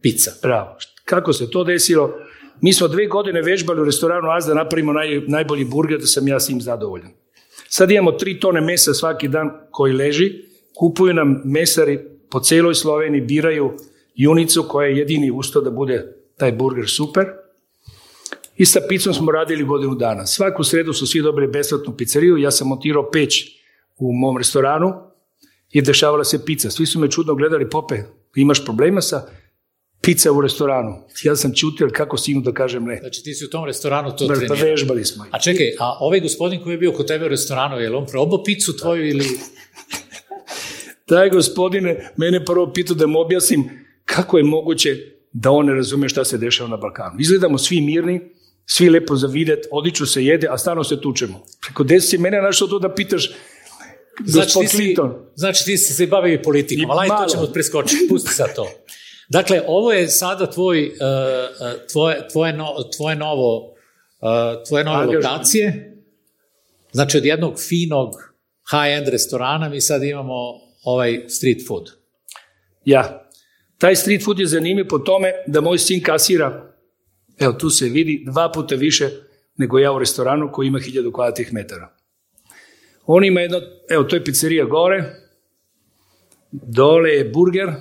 pizza. 0.01 0.31
Bravo. 0.41 0.77
Kako 1.05 1.34
se 1.34 1.49
to 1.49 1.63
desilo? 1.63 2.13
Mi 2.62 2.73
smo 2.73 2.88
dve 2.88 3.08
godine 3.08 3.41
vežbali 3.41 3.81
u 3.81 3.86
restoranu 3.86 4.31
Az 4.31 4.45
da 4.45 4.53
napravimo 4.53 4.93
naj, 4.93 5.21
najbolji 5.27 5.65
burger, 5.65 5.99
da 5.99 6.05
sam 6.05 6.27
ja 6.27 6.39
s 6.39 6.49
njim 6.49 6.62
zadovoljan. 6.62 7.12
Sad 7.69 7.91
imamo 7.91 8.12
tri 8.12 8.39
tone 8.39 8.62
mesa 8.62 8.93
svaki 8.93 9.28
dan 9.28 9.51
koji 9.71 9.93
leži, 9.93 10.32
kupuju 10.75 11.13
nam 11.13 11.41
mesari 11.45 11.99
po 12.30 12.39
celoj 12.39 12.75
Sloveniji, 12.75 13.21
biraju 13.21 13.73
junicu 14.15 14.65
koja 14.69 14.88
je 14.88 14.97
jedini 14.97 15.32
ustao 15.32 15.62
da 15.62 15.69
bude 15.69 16.15
taj 16.38 16.51
burger 16.51 16.89
super. 16.89 17.25
I 18.58 18.65
sa 18.65 18.80
pizzom 18.89 19.13
smo 19.13 19.32
radili 19.32 19.63
godinu 19.63 19.95
dana. 19.95 20.25
Svaku 20.25 20.63
sredu 20.63 20.93
su 20.93 21.08
svi 21.08 21.21
dobili 21.21 21.47
besplatnu 21.47 21.97
pizzeriju, 21.97 22.38
ja 22.38 22.51
sam 22.51 22.67
montirao 22.67 23.12
peć 23.12 23.60
u 23.97 24.13
mom 24.13 24.38
restoranu 24.38 24.93
i 25.71 25.82
dešavala 25.82 26.23
se 26.23 26.45
pizza. 26.45 26.69
Svi 26.69 26.86
su 26.86 26.99
me 26.99 27.12
čudno 27.12 27.36
gledali, 27.36 27.69
pope, 27.69 27.95
imaš 28.36 28.65
problema 28.65 29.01
sa 29.01 29.28
pizza 30.06 30.32
u 30.32 30.41
restoranu. 30.41 31.04
Ja 31.24 31.36
sam 31.36 31.54
čutio, 31.54 31.89
kako 31.94 32.18
sinu 32.18 32.41
da 32.41 32.52
kažem 32.52 32.84
ne. 32.86 32.98
Znači 33.00 33.24
ti 33.24 33.34
si 33.34 33.46
u 33.46 33.50
tom 33.50 33.65
restoranu 33.65 34.15
to 34.15 34.28
Pa 34.28 34.34
trenirao. 34.34 34.58
vežbali 34.58 35.06
smo. 35.06 35.26
A 35.32 35.39
čekaj, 35.39 35.68
a 35.80 35.98
ovaj 36.00 36.20
gospodin 36.20 36.63
koji 36.63 36.74
je 36.74 36.78
bio 36.78 36.91
kod 36.91 37.08
tebe 37.08 37.26
u 37.26 37.28
restoranu, 37.28 37.80
je 37.80 37.89
li 37.89 37.96
on 37.96 38.06
probao 38.06 38.44
picu 38.44 38.78
tvoju 38.78 39.08
ili... 39.08 39.26
Taj 41.06 41.30
gospodine 41.30 42.12
mene 42.18 42.46
prvo 42.46 42.74
pitao 42.74 42.96
da 42.96 43.08
mu 43.08 43.20
objasnim 43.20 43.70
kako 44.06 44.38
je 44.38 44.44
moguće 44.44 44.98
da 45.34 45.52
on 45.52 45.65
ne 45.65 45.74
razume 45.74 46.10
šta 46.10 46.26
se 46.26 46.38
dešava 46.38 46.70
na 46.70 46.78
Balkanu. 46.78 47.15
Izgledamo 47.20 47.58
svi 47.58 47.82
mirni, 47.82 48.22
svi 48.65 48.89
lepo 48.89 49.15
za 49.15 49.28
videt, 49.28 49.65
odlično 49.72 50.06
se 50.06 50.26
jede, 50.26 50.48
a 50.52 50.58
stano 50.58 50.84
se 50.84 51.02
tučemo. 51.02 51.44
Preko 51.62 51.84
desi 51.84 52.08
si 52.08 52.18
mene 52.18 52.41
našao 52.41 52.68
to 52.68 52.80
da 52.80 52.94
pitaš 52.94 53.32
Znači 54.26 54.46
gospod 54.46 54.62
ti, 54.63 54.68
si, 54.68 54.78
Clinton. 54.78 55.13
znači 55.36 55.65
ti 55.65 55.78
si 55.78 55.94
se 55.94 56.08
bavio 56.08 56.39
politikom, 56.44 56.91
ali 56.91 57.10
to 57.10 57.26
ćemo 57.32 57.48
preskočiti, 57.54 58.08
pusti 58.10 58.34
sad 58.34 58.56
to. 58.56 58.68
Dakle, 59.29 59.61
ovo 59.67 59.93
je 59.93 60.07
sada 60.07 60.51
tvoj, 60.51 60.88
uh, 60.88 60.91
uh, 60.91 61.88
tvoje, 61.91 62.27
tvoje, 62.31 62.53
no, 62.53 62.75
tvoje 62.97 63.15
novo, 63.15 63.75
uh, 64.21 64.67
tvoje 64.67 64.83
nove 64.83 65.05
lokacije. 65.05 65.95
Znači, 66.91 67.17
od 67.17 67.25
jednog 67.25 67.59
finog 67.59 68.35
high-end 68.71 69.09
restorana 69.09 69.69
mi 69.69 69.81
sad 69.81 70.03
imamo 70.03 70.33
ovaj 70.83 71.23
street 71.27 71.67
food. 71.67 71.91
Ja. 72.85 73.29
Taj 73.77 73.95
street 73.95 74.23
food 74.23 74.39
je 74.39 74.47
zanimljiv 74.47 74.88
po 74.88 74.99
tome 74.99 75.31
da 75.47 75.61
moj 75.61 75.77
sin 75.77 76.03
kasira, 76.03 76.73
evo 77.39 77.53
tu 77.53 77.69
se 77.69 77.85
vidi, 77.85 78.23
dva 78.25 78.51
puta 78.51 78.75
više 78.75 79.09
nego 79.57 79.79
ja 79.79 79.91
u 79.91 79.99
restoranu 79.99 80.51
koji 80.51 80.67
ima 80.67 80.79
1000 80.79 81.11
kvadratnih 81.11 81.53
metara. 81.53 81.95
On 83.05 83.25
ima 83.25 83.41
jedno, 83.41 83.61
evo 83.89 84.03
to 84.03 84.15
je 84.15 84.23
pizzerija 84.23 84.65
gore, 84.65 85.03
dole 86.51 87.09
je 87.09 87.29
burger, 87.29 87.71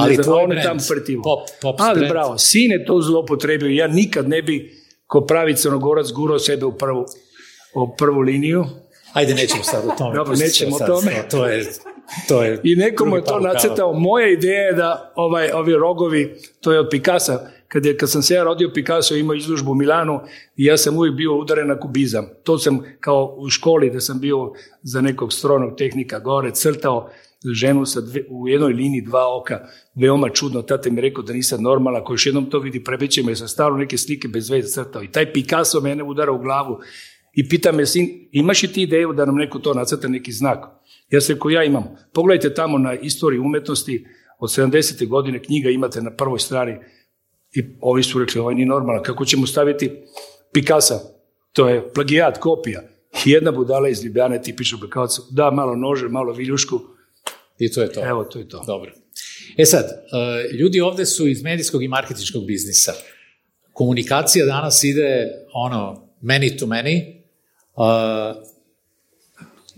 Ali 0.00 0.16
ne 0.16 0.22
znam, 0.22 0.24
tvoj 0.24 0.44
on 0.44 0.50
je 0.50 0.54
brand, 0.54 0.68
tamo 0.68 0.80
fertivo. 0.80 1.22
Pop- 1.22 1.50
Pops 1.62 1.82
Ali 1.82 1.98
brand. 1.98 2.12
bravo, 2.12 2.38
sin 2.38 2.70
je 2.70 2.84
to 2.84 3.00
zlopotrebio, 3.02 3.68
ja 3.68 3.86
nikad 3.86 4.28
ne 4.28 4.42
bi 4.42 4.80
ko 5.06 5.20
pravi 5.20 5.56
crnogorac 5.56 6.10
gurao 6.10 6.38
sebe 6.38 6.66
u 6.66 6.72
prvu, 6.72 7.04
u 7.74 7.96
prvu 7.96 8.20
liniju. 8.20 8.64
Ajde, 9.12 9.34
nećemo 9.34 9.62
sad 9.62 9.84
o 9.88 9.94
tome. 9.98 10.16
Dobro, 10.16 10.36
nećemo 10.36 10.76
o 10.76 10.78
tome. 10.78 11.12
To, 11.30 11.36
to 11.36 11.46
je, 11.46 11.66
to 12.28 12.42
je 12.42 12.60
I 12.62 12.76
neko 12.76 13.04
mu 13.06 13.16
je 13.16 13.24
to 13.24 13.40
nacrtao. 13.40 13.92
Moja 13.92 14.28
ideja 14.28 14.60
je 14.60 14.72
da 14.72 15.12
ovaj, 15.16 15.50
ovi 15.52 15.74
rogovi, 15.74 16.34
to 16.60 16.72
je 16.72 16.78
od 16.80 16.86
Picasa, 16.90 17.50
kad, 17.68 17.86
je, 17.86 17.96
kad 17.96 18.10
sam 18.10 18.22
se 18.22 18.34
ja 18.34 18.44
rodio 18.44 18.70
Picasso 18.74 19.14
imao 19.14 19.34
izložbu 19.34 19.70
u 19.70 19.74
Milanu 19.74 20.20
i 20.56 20.64
ja 20.64 20.76
sam 20.76 20.96
uvijek 20.96 21.14
bio 21.14 21.38
udaren 21.38 21.68
na 21.68 21.80
kubizam. 21.80 22.28
To 22.44 22.58
sam 22.58 22.80
kao 23.00 23.34
u 23.38 23.48
školi 23.50 23.90
da 23.90 24.00
sam 24.00 24.20
bio 24.20 24.52
za 24.82 25.00
nekog 25.00 25.32
strojnog 25.32 25.76
tehnika 25.78 26.18
gore 26.18 26.50
crtao 26.54 27.10
ženu 27.44 27.86
sa 27.86 28.00
dve, 28.00 28.24
u 28.30 28.48
jednoj 28.48 28.72
liniji 28.72 29.00
dva 29.00 29.36
oka, 29.40 29.58
veoma 29.94 30.28
čudno, 30.28 30.62
tate 30.62 30.90
mi 30.90 31.00
rekao 31.00 31.22
da 31.22 31.32
nisam 31.32 31.62
normalan, 31.62 32.02
ako 32.02 32.12
još 32.12 32.26
jednom 32.26 32.50
to 32.50 32.58
vidi, 32.58 32.84
prebeće 32.84 33.22
me, 33.22 33.36
sam 33.36 33.48
staro 33.48 33.76
neke 33.76 33.98
slike 33.98 34.28
bez 34.28 34.50
veze 34.50 34.68
crtao. 34.68 35.02
I 35.02 35.12
taj 35.12 35.32
Picasso 35.32 35.80
mene 35.80 36.02
udara 36.02 36.32
u 36.32 36.38
glavu 36.38 36.78
i 37.32 37.48
pita 37.48 37.72
me 37.72 37.86
sin, 37.86 38.28
imaš 38.32 38.62
li 38.62 38.72
ti 38.72 38.82
ideju 38.82 39.12
da 39.12 39.24
nam 39.24 39.34
neko 39.34 39.58
to 39.58 39.74
nacrta 39.74 40.08
neki 40.08 40.32
znak? 40.32 40.58
Ja 41.10 41.20
sam 41.20 41.34
rekao, 41.34 41.50
ja 41.50 41.64
imam. 41.64 41.84
Pogledajte 42.12 42.54
tamo 42.54 42.78
na 42.78 42.94
istoriji 42.94 43.40
umetnosti, 43.40 44.06
od 44.38 44.50
70. 44.50 45.08
godine 45.08 45.42
knjiga 45.42 45.70
imate 45.70 46.02
na 46.02 46.10
prvoj 46.10 46.38
strani 46.38 46.76
i 47.52 47.62
ovi 47.80 48.02
su 48.02 48.18
rekli, 48.18 48.40
ovaj 48.40 48.54
nije 48.54 48.66
normalan, 48.66 49.02
kako 49.02 49.24
ćemo 49.24 49.46
staviti 49.46 49.90
Picasa? 50.52 51.00
To 51.52 51.68
je 51.68 51.92
plagijat, 51.92 52.38
kopija. 52.38 52.80
Jedna 53.24 53.52
budala 53.52 53.88
iz 53.88 54.04
Ljubljane, 54.04 54.42
tipično 54.42 54.78
Bekavaca, 54.78 55.22
da 55.30 55.50
malo 55.50 55.76
nože, 55.76 56.08
malo 56.08 56.32
viljušku, 56.32 56.80
I 57.60 57.72
to 57.72 57.82
je 57.82 57.92
to. 57.92 58.06
evo 58.06 58.24
to 58.24 58.38
je 58.38 58.48
to. 58.48 58.64
Dobro. 58.66 58.92
E 59.56 59.64
sad, 59.64 59.84
uh, 59.84 60.58
ljudi 60.60 60.80
ovde 60.80 61.06
su 61.06 61.28
iz 61.28 61.42
medijskog 61.42 61.82
i 61.82 61.88
marketinškog 61.88 62.46
biznisa. 62.46 62.92
Komunikacija 63.72 64.46
danas 64.46 64.84
ide 64.84 65.28
ono, 65.52 66.08
many 66.22 66.58
to 66.58 66.66
many. 66.66 67.22
Uh, 67.76 68.42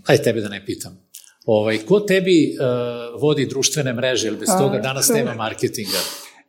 ajde 0.05 0.23
tebe 0.23 0.41
da 0.41 0.49
ne 0.49 0.65
pitam. 0.65 1.03
Ovaj, 1.45 1.77
ko 1.77 1.99
tebi 1.99 2.55
uh, 2.59 3.21
vodi 3.21 3.45
društvene 3.45 3.93
mreže, 3.93 4.27
ili 4.27 4.37
bez 4.37 4.49
toga 4.59 4.79
danas 4.79 5.09
nema 5.09 5.33
marketinga? 5.33 5.99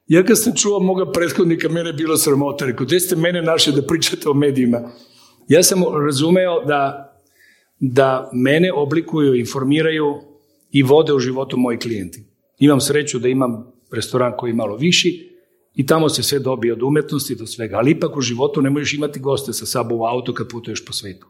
Ja 0.09 0.25
kad 0.25 0.43
sam 0.43 0.57
čuo 0.57 0.81
moga 0.81 1.13
prethodnika, 1.13 1.69
mene 1.69 1.89
je 1.89 1.93
bilo 1.93 2.17
sramota. 2.17 2.67
Rekao, 2.67 2.87
gde 2.87 3.01
ste 3.01 3.17
mene 3.17 3.43
našli 3.43 3.73
da 3.73 3.83
pričate 3.83 4.29
o 4.29 4.35
medijima? 4.35 4.93
Ja 5.49 5.63
sam 5.63 5.83
razumeo 6.07 6.65
da, 6.65 7.13
da 7.81 8.31
mene 8.33 8.73
oblikuju, 8.73 9.35
informiraju 9.35 10.34
i 10.75 10.83
vode 10.83 11.13
u 11.13 11.19
životu 11.19 11.57
moji 11.57 11.79
klijenti. 11.79 12.25
Imam 12.59 12.81
sreću 12.81 13.19
da 13.19 13.29
imam 13.29 13.73
restoran 13.93 14.33
koji 14.37 14.51
je 14.51 14.55
malo 14.55 14.77
viši 14.77 15.31
i 15.75 15.87
tamo 15.87 16.09
se 16.09 16.23
sve 16.23 16.39
dobije 16.39 16.73
od 16.73 16.83
umetnosti 16.83 17.35
do 17.35 17.47
svega. 17.47 17.77
Ali 17.77 17.91
ipak 17.91 18.17
u 18.17 18.21
životu 18.21 18.63
ne 18.63 18.71
možeš 18.71 18.95
imati 18.95 19.21
goste 19.21 19.53
sa 19.53 19.67
sobom 19.67 20.01
u 20.01 20.05
auto 20.05 20.35
kad 20.35 20.49
putuješ 20.49 20.85
po 20.85 20.93
svetu. 20.93 21.27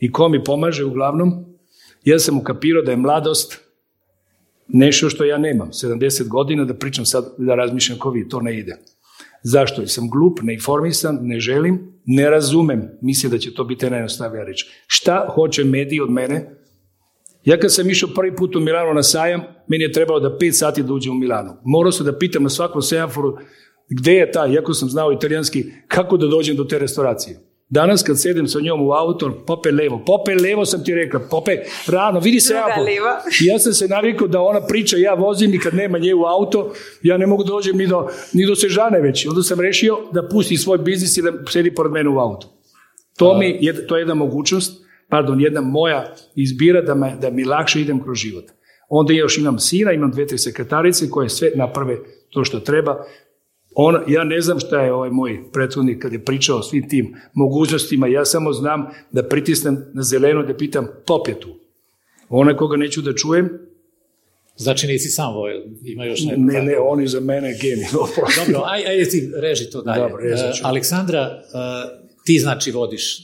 I 0.00 0.12
ko 0.12 0.28
mi 0.28 0.44
pomaže 0.44 0.84
uglavnom? 0.84 1.44
Ja 2.04 2.18
sam 2.18 2.38
ukapirao 2.38 2.82
da 2.82 2.90
je 2.90 2.96
mladost 2.96 3.60
nešto 4.68 5.10
što 5.10 5.24
ja 5.24 5.38
nemam. 5.38 5.70
70 5.70 6.28
godina 6.28 6.64
da 6.64 6.74
pričam 6.74 7.06
sad, 7.06 7.34
da 7.38 7.54
razmišljam 7.54 7.98
ko 7.98 8.10
vi, 8.10 8.28
to 8.28 8.40
ne 8.40 8.58
ide. 8.58 8.76
Zašto? 9.42 9.86
Sam 9.86 10.10
glup, 10.10 10.40
neinformisan, 10.42 11.18
ne 11.22 11.40
želim, 11.40 11.92
ne 12.04 12.30
razumem. 12.30 12.88
Mislim 13.00 13.32
da 13.32 13.38
će 13.38 13.54
to 13.54 13.64
biti 13.64 13.90
najjednostavnija 13.90 14.44
reč. 14.44 14.64
Šta 14.86 15.26
hoće 15.34 15.64
mediji 15.64 16.00
od 16.00 16.10
mene? 16.10 16.65
Ja 17.46 17.58
kad 17.58 17.74
sam 17.74 17.90
išao 17.90 18.08
prvi 18.14 18.36
put 18.36 18.56
u 18.56 18.60
Milano 18.60 18.92
na 18.92 19.02
sajam, 19.02 19.40
meni 19.68 19.84
je 19.84 19.92
trebalo 19.92 20.20
da 20.20 20.38
5 20.38 20.52
sati 20.52 20.82
da 20.82 20.92
uđem 20.92 21.12
u 21.12 21.18
Milano. 21.18 21.60
Morao 21.64 21.92
sam 21.92 22.06
da 22.06 22.18
pitam 22.18 22.42
na 22.42 22.48
svakom 22.48 22.82
semaforu 22.82 23.38
gde 23.88 24.14
je 24.14 24.32
ta, 24.32 24.46
iako 24.46 24.74
sam 24.74 24.88
znao 24.88 25.12
italijanski, 25.12 25.64
kako 25.88 26.16
da 26.16 26.26
dođem 26.26 26.56
do 26.56 26.64
te 26.64 26.78
restauracije. 26.78 27.40
Danas 27.68 28.02
kad 28.02 28.20
sedem 28.20 28.48
sa 28.48 28.60
njom 28.60 28.86
u 28.86 28.92
auto, 28.92 29.44
pope 29.46 29.70
levo, 29.70 30.02
pope 30.06 30.34
levo 30.34 30.64
sam 30.64 30.84
ti 30.84 30.94
rekla, 30.94 31.20
pope 31.30 31.56
rano, 31.86 32.20
vidi 32.20 32.40
se 32.40 32.54
ja. 32.54 32.66
ja 33.40 33.58
sam 33.58 33.72
se 33.72 33.88
navikao 33.88 34.28
da 34.28 34.40
ona 34.40 34.60
priča, 34.66 34.96
ja 34.96 35.14
vozim 35.14 35.54
i 35.54 35.58
kad 35.58 35.74
nema 35.74 35.98
nje 35.98 36.14
u 36.14 36.24
auto, 36.24 36.72
ja 37.02 37.16
ne 37.18 37.26
mogu 37.26 37.44
dođem 37.44 37.76
ni 37.76 37.86
do, 37.86 38.08
ni 38.32 38.46
do 38.46 38.54
Sežane 38.54 39.00
već. 39.00 39.26
Onda 39.26 39.42
sam 39.42 39.60
rešio 39.60 39.98
da 40.12 40.28
pusti 40.28 40.56
svoj 40.56 40.78
biznis 40.78 41.16
i 41.16 41.22
da 41.22 41.32
sedi 41.50 41.74
pored 41.74 41.92
mene 41.92 42.10
u 42.10 42.18
auto. 42.18 42.52
To, 43.18 43.38
mi, 43.38 43.58
je, 43.60 43.86
to 43.86 43.96
je 43.96 44.00
jedna 44.00 44.14
mogućnost, 44.14 44.85
pardon, 45.08 45.40
jedna 45.40 45.60
moja 45.60 46.14
izbira 46.34 46.82
da, 46.82 46.94
me, 46.94 47.16
da 47.20 47.30
mi 47.30 47.44
lakše 47.44 47.80
idem 47.80 48.02
kroz 48.02 48.18
život. 48.18 48.44
Onda 48.88 49.12
još 49.12 49.38
imam 49.38 49.58
sina, 49.58 49.92
imam 49.92 50.10
dve, 50.10 50.26
tri 50.26 50.38
sekretarice 50.38 51.10
koje 51.10 51.28
sve 51.28 51.50
naprave 51.54 51.96
to 52.30 52.44
što 52.44 52.60
treba. 52.60 53.04
On, 53.74 53.96
ja 54.06 54.24
ne 54.24 54.40
znam 54.40 54.58
šta 54.60 54.80
je 54.80 54.92
ovaj 54.92 55.10
moj 55.10 55.40
prethodnik 55.52 56.02
kad 56.02 56.12
je 56.12 56.24
pričao 56.24 56.58
o 56.58 56.62
svim 56.62 56.88
tim 56.88 57.14
mogućnostima, 57.34 58.06
ja 58.06 58.24
samo 58.24 58.52
znam 58.52 58.86
da 59.12 59.22
pritisnem 59.22 59.84
na 59.94 60.02
zeleno 60.02 60.42
da 60.42 60.56
pitam 60.56 60.86
pop 61.06 61.28
je 61.28 61.40
tu. 61.40 61.48
Ona 62.28 62.56
koga 62.56 62.76
neću 62.76 63.02
da 63.02 63.14
čujem, 63.14 63.66
Znači 64.58 64.86
nisi 64.86 65.08
sam 65.08 65.34
Vojel, 65.34 65.62
ima 65.84 66.04
još 66.04 66.24
neko. 66.24 66.40
ne, 66.40 66.62
ne, 66.62 66.78
on 66.78 67.00
je 67.00 67.06
za 67.06 67.20
mene 67.20 67.58
genij. 67.60 67.86
Dobro, 67.98 68.26
aj, 68.64 68.86
ajde 68.86 69.04
ti 69.04 69.30
reži 69.40 69.70
to 69.70 69.82
dalje. 69.82 70.02
Dobro, 70.02 70.16
rezat 70.22 70.54
ću. 70.54 70.62
E, 70.64 70.68
Aleksandra, 70.68 71.20
e, 71.20 71.38
ti 72.24 72.38
znači 72.38 72.70
vodiš 72.70 73.18
e, 73.18 73.22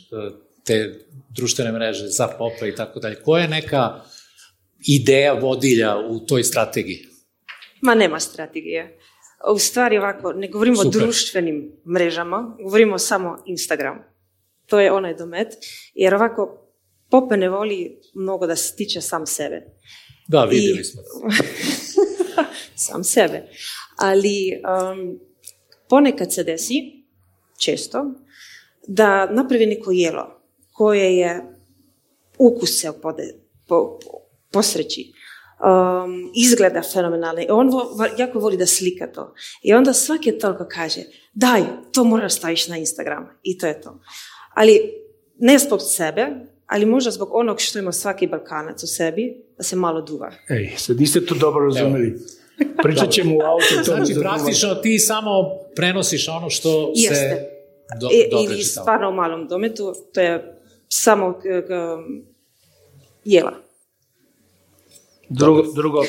te 0.65 1.05
društvene 1.37 1.73
mreže 1.73 2.07
za 2.07 2.29
popa 2.29 2.67
i 2.67 2.75
tako 2.75 3.01
dalje. 3.01 3.23
Koja 3.23 3.43
je 3.43 3.49
neka 3.49 4.01
ideja 4.89 5.33
vodilja 5.33 5.97
u 5.99 6.21
toj 6.21 6.45
strategiji? 6.45 7.07
Ma 7.81 7.95
nema 7.95 8.21
strategije. 8.21 8.99
U 9.55 9.59
stvari 9.59 9.99
ovako, 9.99 10.33
ne 10.33 10.49
govorimo 10.49 10.77
Super. 10.83 11.03
o 11.03 11.05
društvenim 11.05 11.73
mrežama, 11.95 12.57
govorimo 12.63 12.99
samo 12.99 13.43
Instagram. 13.47 13.99
To 14.67 14.81
je 14.81 14.93
onaj 14.93 15.15
domet. 15.15 15.49
Jer 15.95 16.15
ovako, 16.15 16.59
Pope 17.11 17.37
ne 17.37 17.49
voli 17.49 18.01
mnogo 18.15 18.47
da 18.47 18.57
se 18.57 18.77
tiče 18.77 19.01
sam 19.01 19.27
sebe. 19.27 19.63
Da, 20.29 20.45
vidjeli 20.45 20.81
I- 20.81 20.85
smo. 20.85 21.03
sam 22.87 23.05
sebe. 23.05 23.43
Ali 23.97 24.53
um, 24.53 25.19
ponekad 25.89 26.33
se 26.33 26.45
desi, 26.45 26.75
često, 27.59 28.15
da 28.87 29.33
napravi 29.33 29.67
neko 29.67 29.91
jelo 29.93 30.42
koje 30.83 31.17
je 31.17 31.43
ukus 32.39 32.81
se 32.81 32.93
pode, 33.03 33.35
po, 33.69 33.99
po, 33.99 34.11
posreći. 34.53 35.13
Um, 35.61 36.31
izgleda 36.37 36.83
fenomenalno. 36.83 37.41
I 37.41 37.47
on 37.51 37.71
vo, 37.71 37.95
va- 37.97 38.19
jako 38.19 38.39
voli 38.39 38.57
da 38.57 38.67
slika 38.67 39.07
to. 39.07 39.35
I 39.63 39.75
onda 39.75 39.93
svaki 39.93 40.39
toliko 40.39 40.67
kaže, 40.69 41.01
daj, 41.35 41.63
to 41.93 42.05
moraš 42.05 42.35
staviš 42.35 42.69
na 42.69 42.77
Instagram. 42.77 43.29
I 43.43 43.59
to 43.59 43.67
je 43.67 43.81
to. 43.81 44.01
Ali 44.55 44.81
ne 45.39 45.59
zbog 45.59 45.81
sebe, 45.83 46.27
ali 46.67 46.87
možda 46.87 47.11
zbog 47.11 47.29
onog 47.33 47.61
što 47.61 47.79
ima 47.79 47.93
svaki 47.93 48.27
Balkanac 48.27 48.83
u 48.83 48.87
sebi, 48.87 49.45
da 49.57 49.63
se 49.63 49.77
malo 49.77 50.01
duva. 50.03 50.33
Ej, 50.51 50.75
sad 50.77 51.01
niste 51.01 51.27
to 51.27 51.35
dobro 51.35 51.65
razumeli. 51.65 52.19
Pričat 52.83 53.11
ćemo 53.11 53.37
u 53.37 53.43
auto. 53.43 53.65
To 53.77 53.97
Znači, 53.97 54.15
praktično 54.21 54.75
ti 54.75 54.99
samo 54.99 55.31
prenosiš 55.77 56.29
ono 56.29 56.51
što 56.51 56.93
Jeste. 56.95 57.15
se 57.15 57.49
do, 58.01 58.09
I, 58.09 58.23
čitalo. 58.23 58.59
stvarno 58.63 59.09
u 59.11 59.15
malom 59.15 59.49
dometu, 59.49 59.95
to 60.15 60.21
je 60.21 60.52
samo 60.95 61.33
k- 61.33 61.67
k- 61.67 61.73
jela. 63.25 63.53
Drugo, 65.29 65.63
drugo, 65.73 66.03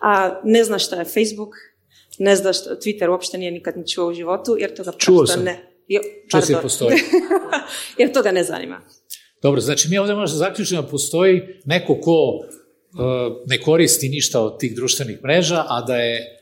A 0.00 0.40
ne 0.44 0.64
znaš 0.64 0.86
šta 0.86 0.96
je 0.96 1.04
Facebook, 1.04 1.54
ne 2.18 2.36
znaš 2.36 2.60
šta, 2.60 2.70
Twitter 2.70 3.10
uopšte 3.10 3.38
nije 3.38 3.50
nikad 3.50 3.76
ni 3.76 3.88
čuo 3.88 4.08
u 4.08 4.14
životu, 4.14 4.56
jer 4.58 4.74
toga 4.74 4.92
Čuo 4.98 5.26
sam. 5.26 5.42
ne. 5.42 5.68
Jo, 5.88 6.00
pardon. 6.32 6.62
postoji. 6.62 6.96
jer 7.98 8.12
toga 8.12 8.32
ne 8.32 8.44
zanima. 8.44 8.80
Dobro, 9.42 9.60
znači 9.60 9.88
mi 9.88 9.98
možemo 9.98 10.26
zaključiti 10.26 10.76
da 10.76 10.82
postoji 10.82 11.42
neko 11.64 12.00
ko 12.00 12.12
uh, 12.12 12.46
ne 13.46 13.60
koristi 13.60 14.08
ništa 14.08 14.40
od 14.40 14.58
tih 14.58 14.74
društvenih 14.76 15.22
mreža, 15.22 15.64
a 15.68 15.80
da 15.80 15.96
je 15.96 16.38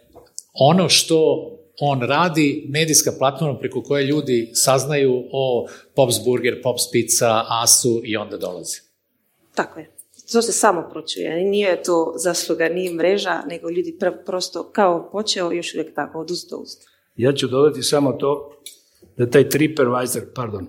ono 0.55 0.89
što 0.89 1.51
on 1.81 2.01
radi 2.01 2.67
medijska 2.69 3.13
platforma 3.19 3.59
preko 3.59 3.83
koje 3.83 4.05
ljudi 4.05 4.51
saznaju 4.55 5.25
o 5.33 5.67
Pops 5.95 6.15
Burger, 6.25 6.63
Pops 6.63 6.83
Pizza, 6.93 7.45
Asu 7.49 8.01
i 8.05 8.17
onda 8.17 8.37
dolaze. 8.37 8.77
Tako 9.55 9.81
je. 9.81 9.91
to 10.33 10.43
se 10.43 10.53
samo 10.53 10.89
pročuje. 10.93 11.45
Nije 11.45 11.83
to 11.83 12.13
zasluga 12.17 12.69
ni 12.69 12.95
mreža, 12.95 13.43
nego 13.49 13.71
ljudi 13.71 13.97
pr- 14.01 14.25
prosto 14.27 14.71
kao 14.73 15.09
počeo 15.13 15.53
još 15.53 15.75
uvijek 15.75 15.95
tako 15.95 16.21
od 16.21 16.31
usta 16.31 16.57
usta. 16.57 16.87
Ja 17.17 17.33
ću 17.33 17.49
dodati 17.49 17.83
samo 17.83 18.13
to 18.13 18.63
da 19.17 19.31
taj 19.31 19.49
TripAdvisor, 19.49 20.23
pardon, 20.35 20.67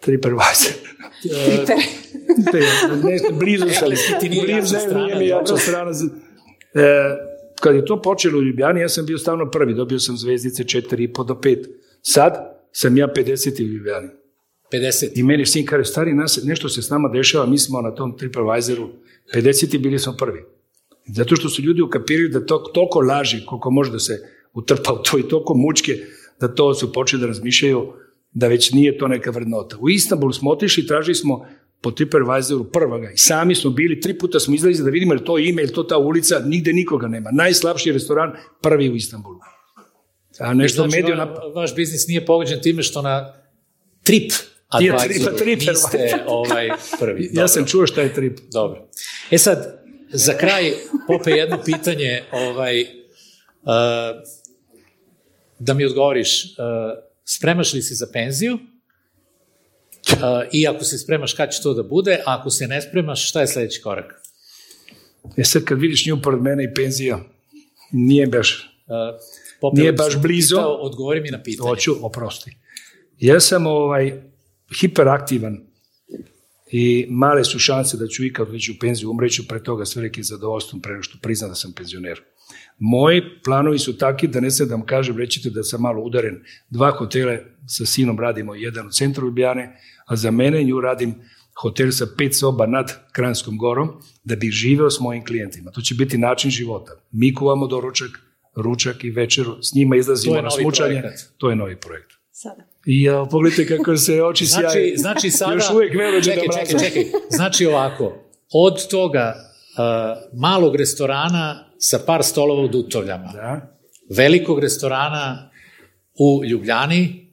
TripAdvisor, 0.00 0.72
blizu 3.40 3.66
sam, 3.80 3.88
blizu, 3.88 4.28
nije 4.28 4.62
mi 5.18 5.26
jača 5.26 5.56
strana. 5.56 5.90
E, 6.74 7.29
kad 7.60 7.74
je 7.74 7.84
to 7.84 8.02
počelo 8.02 8.38
u 8.38 8.42
Ljubljani, 8.42 8.80
ja 8.80 8.88
sam 8.88 9.06
bio 9.06 9.18
stavno 9.18 9.50
prvi, 9.50 9.74
dobio 9.74 9.98
sam 9.98 10.16
zvezdice 10.16 10.64
4,5 10.64 11.26
do 11.26 11.34
5. 11.34 11.66
Sad 12.02 12.32
sam 12.72 12.96
ja 12.96 13.08
50 13.16 13.62
u 13.62 13.66
Ljubljani. 13.66 14.08
50. 14.72 15.10
I 15.14 15.22
meni 15.22 15.46
sin 15.46 15.66
kaže, 15.66 15.84
stari, 15.84 16.14
nas, 16.14 16.40
nešto 16.44 16.68
se 16.68 16.82
s 16.82 16.90
nama 16.90 17.08
dešava, 17.08 17.46
mi 17.46 17.58
smo 17.58 17.80
na 17.80 17.94
tom 17.94 18.16
TripAdvisoru 18.16 18.88
50 19.34 19.74
i 19.74 19.78
bili 19.78 19.98
smo 19.98 20.12
prvi. 20.18 20.44
Zato 21.06 21.36
što 21.36 21.48
su 21.48 21.62
ljudi 21.62 21.82
ukapirali 21.82 22.28
da 22.28 22.46
to, 22.46 22.58
toliko 22.58 23.00
laži, 23.00 23.46
koliko 23.46 23.70
može 23.70 23.92
da 23.92 23.98
se 23.98 24.18
utrpa 24.54 24.92
u 24.92 25.02
to 25.02 25.18
i 25.18 25.28
toliko 25.28 25.54
mučke, 25.54 25.92
da 26.40 26.54
to 26.54 26.74
su 26.74 26.92
počeli 26.92 27.20
da 27.20 27.26
razmišljaju 27.26 27.92
da 28.32 28.48
već 28.48 28.72
nije 28.72 28.98
to 28.98 29.08
neka 29.08 29.30
vrednota. 29.30 29.76
U 29.80 29.90
Istanbulu 29.90 30.32
smo 30.32 30.50
otišli, 30.50 30.86
tražili 30.86 31.14
smo 31.14 31.46
po 31.80 31.90
TripAdvisoru 31.90 32.64
prvoga 32.64 33.10
i 33.10 33.18
sami 33.18 33.54
smo 33.54 33.70
bili, 33.70 34.00
tri 34.00 34.18
puta 34.18 34.40
smo 34.40 34.54
izlazili 34.54 34.84
da 34.84 34.90
vidimo 34.90 35.14
je 35.14 35.18
li 35.18 35.24
to 35.24 35.38
ime, 35.38 35.62
je 35.62 35.72
to 35.72 35.82
ta 35.82 35.98
ulica, 35.98 36.42
nigde 36.44 36.72
nikoga 36.72 37.08
nema. 37.08 37.30
Najslabši 37.32 37.92
restoran, 37.92 38.32
prvi 38.62 38.90
u 38.90 38.96
Istanbulu. 38.96 39.38
A 40.38 40.54
nešto 40.54 40.88
Znači, 40.88 41.02
va- 41.02 41.16
na... 41.16 41.24
vaš 41.54 41.74
biznis 41.74 42.06
nije 42.06 42.26
pogođen 42.26 42.60
time 42.60 42.82
što 42.82 43.02
na 43.02 43.34
trip 44.02 44.32
advisoru 44.68 45.36
trip, 45.36 45.60
niste 45.60 46.24
ovaj, 46.26 46.68
prvi. 47.00 47.30
Ja 47.32 47.48
sam 47.48 47.66
čuo 47.66 47.86
šta 47.86 48.00
je 48.00 48.14
trip. 48.14 48.38
Dobro. 48.52 48.88
E 49.30 49.38
sad, 49.38 49.84
za 50.12 50.36
kraj, 50.36 50.72
Pope, 51.06 51.30
jedno 51.30 51.58
pitanje, 51.64 52.22
ovaj, 52.32 52.80
uh, 52.82 52.86
da 55.58 55.74
mi 55.74 55.84
odgovoriš, 55.84 56.44
uh, 56.44 56.50
spremaš 57.24 57.72
li 57.72 57.82
se 57.82 57.94
za 57.94 58.06
penziju? 58.12 58.58
I 60.52 60.66
ako 60.66 60.84
se 60.84 60.98
spremaš, 60.98 61.34
kad 61.34 61.50
će 61.52 61.62
to 61.62 61.74
da 61.74 61.82
bude? 61.82 62.18
A 62.26 62.36
ako 62.40 62.50
se 62.50 62.66
ne 62.66 62.82
spremaš, 62.82 63.28
šta 63.28 63.40
je 63.40 63.46
sledeći 63.46 63.80
korak? 63.82 64.22
E 65.36 65.44
sad 65.44 65.64
kad 65.64 65.80
vidiš 65.80 66.06
nju 66.06 66.22
pored 66.22 66.40
mene 66.42 66.64
i 66.64 66.74
penzija, 66.74 67.20
nije 67.92 68.26
baš, 68.26 68.66
Uh, 69.62 69.72
Nije 69.72 69.92
baš 69.92 70.16
blizu. 70.16 70.56
pitao, 70.56 70.74
odgovori 70.74 71.20
mi 71.20 71.30
na 71.30 71.42
pitanje. 71.42 71.68
hoću, 71.68 71.94
oprosti. 72.06 72.56
Ja 73.18 73.40
sam 73.40 73.66
ovaj, 73.66 74.22
hiperaktivan 74.80 75.66
i 76.70 77.06
male 77.10 77.44
su 77.44 77.58
šanse 77.58 77.96
da 77.96 78.06
ću 78.06 78.24
ikad 78.24 78.50
već 78.50 78.68
u 78.68 78.78
penziju 78.80 79.10
umreću, 79.10 79.48
pre 79.48 79.62
toga 79.62 79.84
s 79.84 79.96
velikim 79.96 80.24
zadovoljstvom 80.24 80.82
pre 80.82 81.02
što 81.02 81.18
priznam 81.22 81.50
da 81.50 81.54
sam 81.54 81.72
penzioner. 81.72 82.20
Moji 82.82 83.22
planovi 83.44 83.78
su 83.78 83.98
taki 83.98 84.28
da 84.28 84.40
ne 84.40 84.50
sad 84.50 84.68
da 84.68 84.74
vam 84.74 84.86
kažem, 84.86 85.18
rećete 85.18 85.50
da 85.50 85.62
sam 85.62 85.80
malo 85.80 86.02
udaren. 86.02 86.42
Dva 86.70 86.90
hotele 86.90 87.38
sa 87.66 87.84
sinom 87.86 88.20
radimo, 88.20 88.54
jedan 88.54 88.86
u 88.86 88.90
centru 88.90 89.26
Ljubljane, 89.26 89.76
a 90.06 90.16
za 90.16 90.30
mene 90.30 90.64
nju 90.64 90.80
radim 90.80 91.14
hotel 91.60 91.90
sa 91.90 92.06
pet 92.18 92.38
soba 92.38 92.66
nad 92.66 92.92
Kranskom 93.12 93.58
gorom, 93.58 93.88
da 94.24 94.36
bih 94.36 94.50
živeo 94.50 94.90
s 94.90 95.00
mojim 95.00 95.24
klijentima. 95.24 95.70
To 95.70 95.80
će 95.80 95.94
biti 95.94 96.18
način 96.18 96.50
života. 96.50 96.92
Mi 97.12 97.34
kuvamo 97.34 97.66
doručak, 97.66 98.10
ručak 98.56 99.04
i 99.04 99.10
večeru, 99.10 99.62
s 99.62 99.74
njima 99.74 99.96
izlazimo 99.96 100.34
To 100.34 100.38
je 100.38 100.42
na 100.42 100.50
projekat. 100.76 101.20
To 101.36 101.50
je 101.50 101.56
novi 101.56 101.76
projekt. 101.76 102.10
Sada. 102.32 102.62
I 102.86 103.02
ja, 103.02 103.26
pogledajte 103.30 103.76
kako 103.76 103.96
se 103.96 104.22
oči 104.22 104.44
Znači, 104.46 104.72
sjaju. 104.72 104.96
znači 104.96 105.30
sada... 105.38 105.54
Još 105.54 105.70
uvijek 105.70 105.92
čekaj, 106.24 106.42
čekaj, 106.64 106.88
čekaj. 106.88 107.04
Znači 107.30 107.66
ovako, 107.66 108.14
od 108.52 108.88
toga 108.90 109.49
malog 110.32 110.76
restorana 110.76 111.64
sa 111.78 111.98
par 112.06 112.22
stolova 112.24 112.62
u 112.62 112.68
Dutovljama, 112.68 113.32
Da. 113.32 113.78
velikog 114.16 114.58
restorana 114.58 115.50
u 116.18 116.44
Ljubljani, 116.44 117.26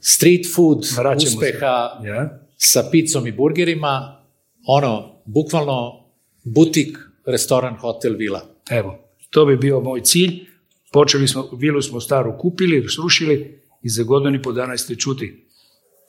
street 0.00 0.46
food 0.54 0.78
Vraćamo 0.96 1.28
uspeha 1.28 1.90
Ja. 2.04 2.40
sa 2.56 2.84
picom 2.90 3.26
i 3.26 3.32
burgerima, 3.32 4.24
ono, 4.66 5.22
bukvalno 5.24 6.04
butik, 6.44 6.98
restoran, 7.26 7.76
hotel, 7.76 8.14
vila. 8.16 8.40
Evo, 8.70 8.98
to 9.30 9.46
bi 9.46 9.56
bio 9.56 9.80
moj 9.80 10.00
cilj. 10.00 10.46
Počeli 10.92 11.28
smo, 11.28 11.48
vilu 11.52 11.82
smo 11.82 12.00
staru 12.00 12.38
kupili, 12.38 12.88
srušili 12.88 13.62
i 13.82 13.88
za 13.88 14.02
godinu 14.02 14.36
i 14.36 14.42
po 14.42 14.52
dana 14.52 14.76
ste 14.76 14.94
čuti 14.96 15.46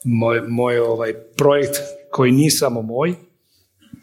moj, 0.04 0.40
moj 0.48 0.78
ovaj 0.78 1.14
projekt 1.36 1.76
koji 2.10 2.32
nije 2.32 2.50
samo 2.50 2.82
moj. 2.82 3.14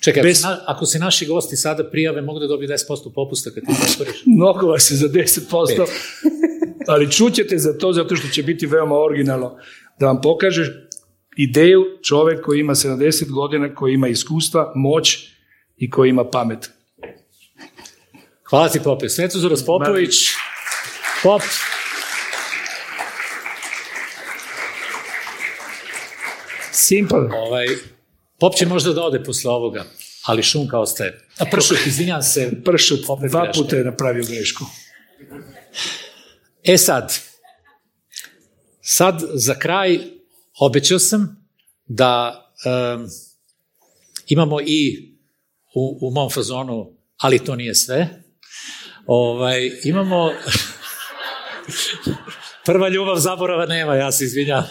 Čekaj, 0.01 0.23
Bez- 0.23 0.29
ako, 0.29 0.41
se 0.41 0.47
na, 0.47 0.63
ako 0.65 0.85
se 0.85 0.99
naši 0.99 1.25
gosti 1.25 1.55
sada 1.55 1.89
prijave, 1.89 2.21
mogu 2.21 2.39
da 2.39 2.47
dobiju 2.47 2.69
10% 2.69 3.13
popusta 3.15 3.49
kad 3.49 3.63
ti 3.63 3.73
to 3.81 3.91
otvoriš? 3.91 4.23
Mnogo 4.37 4.67
vas 4.67 4.91
je 4.91 4.97
za 4.97 5.07
10%, 5.07 5.85
ali 6.91 7.11
čućete 7.11 7.57
za 7.57 7.77
to 7.77 7.93
zato 7.93 8.15
što 8.15 8.27
će 8.27 8.43
biti 8.43 8.65
veoma 8.65 8.95
originalno 8.95 9.57
da 9.99 10.05
vam 10.05 10.21
pokaže 10.21 10.89
ideju 11.37 11.85
čovek 12.03 12.45
koji 12.45 12.59
ima 12.59 12.75
70 12.75 13.31
godina, 13.31 13.75
koji 13.75 13.93
ima 13.93 14.07
iskustva, 14.07 14.73
moć 14.75 15.29
i 15.77 15.89
koji 15.89 16.09
ima 16.09 16.29
pamet. 16.29 16.69
Hvala 18.49 18.69
ti, 18.69 18.79
Pope. 18.83 19.09
Svetozor 19.09 19.53
Popović, 19.65 20.15
Pop. 21.23 21.41
Simple. 26.71 27.19
Ovaj, 27.19 27.67
Pop 28.39 28.55
će 28.55 28.65
možda 28.65 28.93
da 28.93 29.03
ode 29.03 29.23
posle 29.23 29.51
ovoga, 29.51 29.85
ali 30.25 30.43
šunka 30.43 30.79
ostaje. 30.79 31.27
A 31.37 31.45
pršut, 31.45 31.77
izvinjam 31.85 32.21
se. 32.21 32.51
Pršut, 32.65 32.99
dva 33.29 33.43
greška. 33.43 33.61
puta 33.61 33.75
je 33.75 33.83
napravio 33.83 34.23
grešku. 34.23 34.65
E 36.63 36.77
sad, 36.77 37.19
sad 38.81 39.21
za 39.33 39.59
kraj 39.59 39.99
obećao 40.59 40.99
sam 40.99 41.47
da 41.85 42.45
um, 42.65 43.07
imamo 44.27 44.61
i 44.61 45.09
u, 45.75 45.99
u 46.01 46.11
mom 46.11 46.29
fazonu, 46.29 46.93
ali 47.17 47.45
to 47.45 47.55
nije 47.55 47.75
sve, 47.75 48.23
ovaj, 49.05 49.71
imamo 49.83 50.31
prva 52.65 52.89
ljubav 52.89 53.15
zaborava 53.15 53.65
nema, 53.65 53.95
ja 53.95 54.11
se 54.11 54.23
izvinjam. 54.23 54.63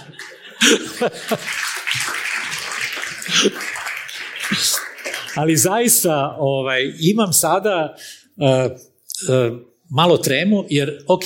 Ali 5.35 5.57
zaista 5.57 6.37
ovaj, 6.39 6.93
imam 7.01 7.33
sada 7.33 7.97
uh, 8.37 8.72
uh, 8.72 9.59
malo 9.91 10.16
tremu, 10.16 10.64
jer, 10.70 11.05
ok, 11.07 11.22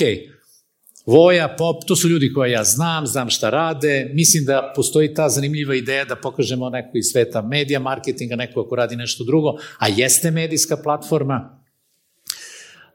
Voja, 1.05 1.55
Pop, 1.57 1.83
to 1.87 1.95
su 1.95 2.09
ljudi 2.09 2.33
koje 2.33 2.51
ja 2.51 2.63
znam, 2.63 3.07
znam 3.07 3.29
šta 3.29 3.49
rade, 3.49 4.11
mislim 4.13 4.45
da 4.45 4.73
postoji 4.75 5.13
ta 5.13 5.29
zanimljiva 5.29 5.75
ideja 5.75 6.05
da 6.05 6.15
pokažemo 6.15 6.69
neko 6.69 6.97
iz 6.97 7.05
sveta 7.11 7.41
medija, 7.41 7.79
marketinga, 7.79 8.35
neko 8.35 8.61
ako 8.61 8.75
radi 8.75 8.95
nešto 8.95 9.23
drugo, 9.23 9.49
a 9.77 9.87
jeste 9.87 10.31
medijska 10.31 10.77
platforma, 10.77 11.63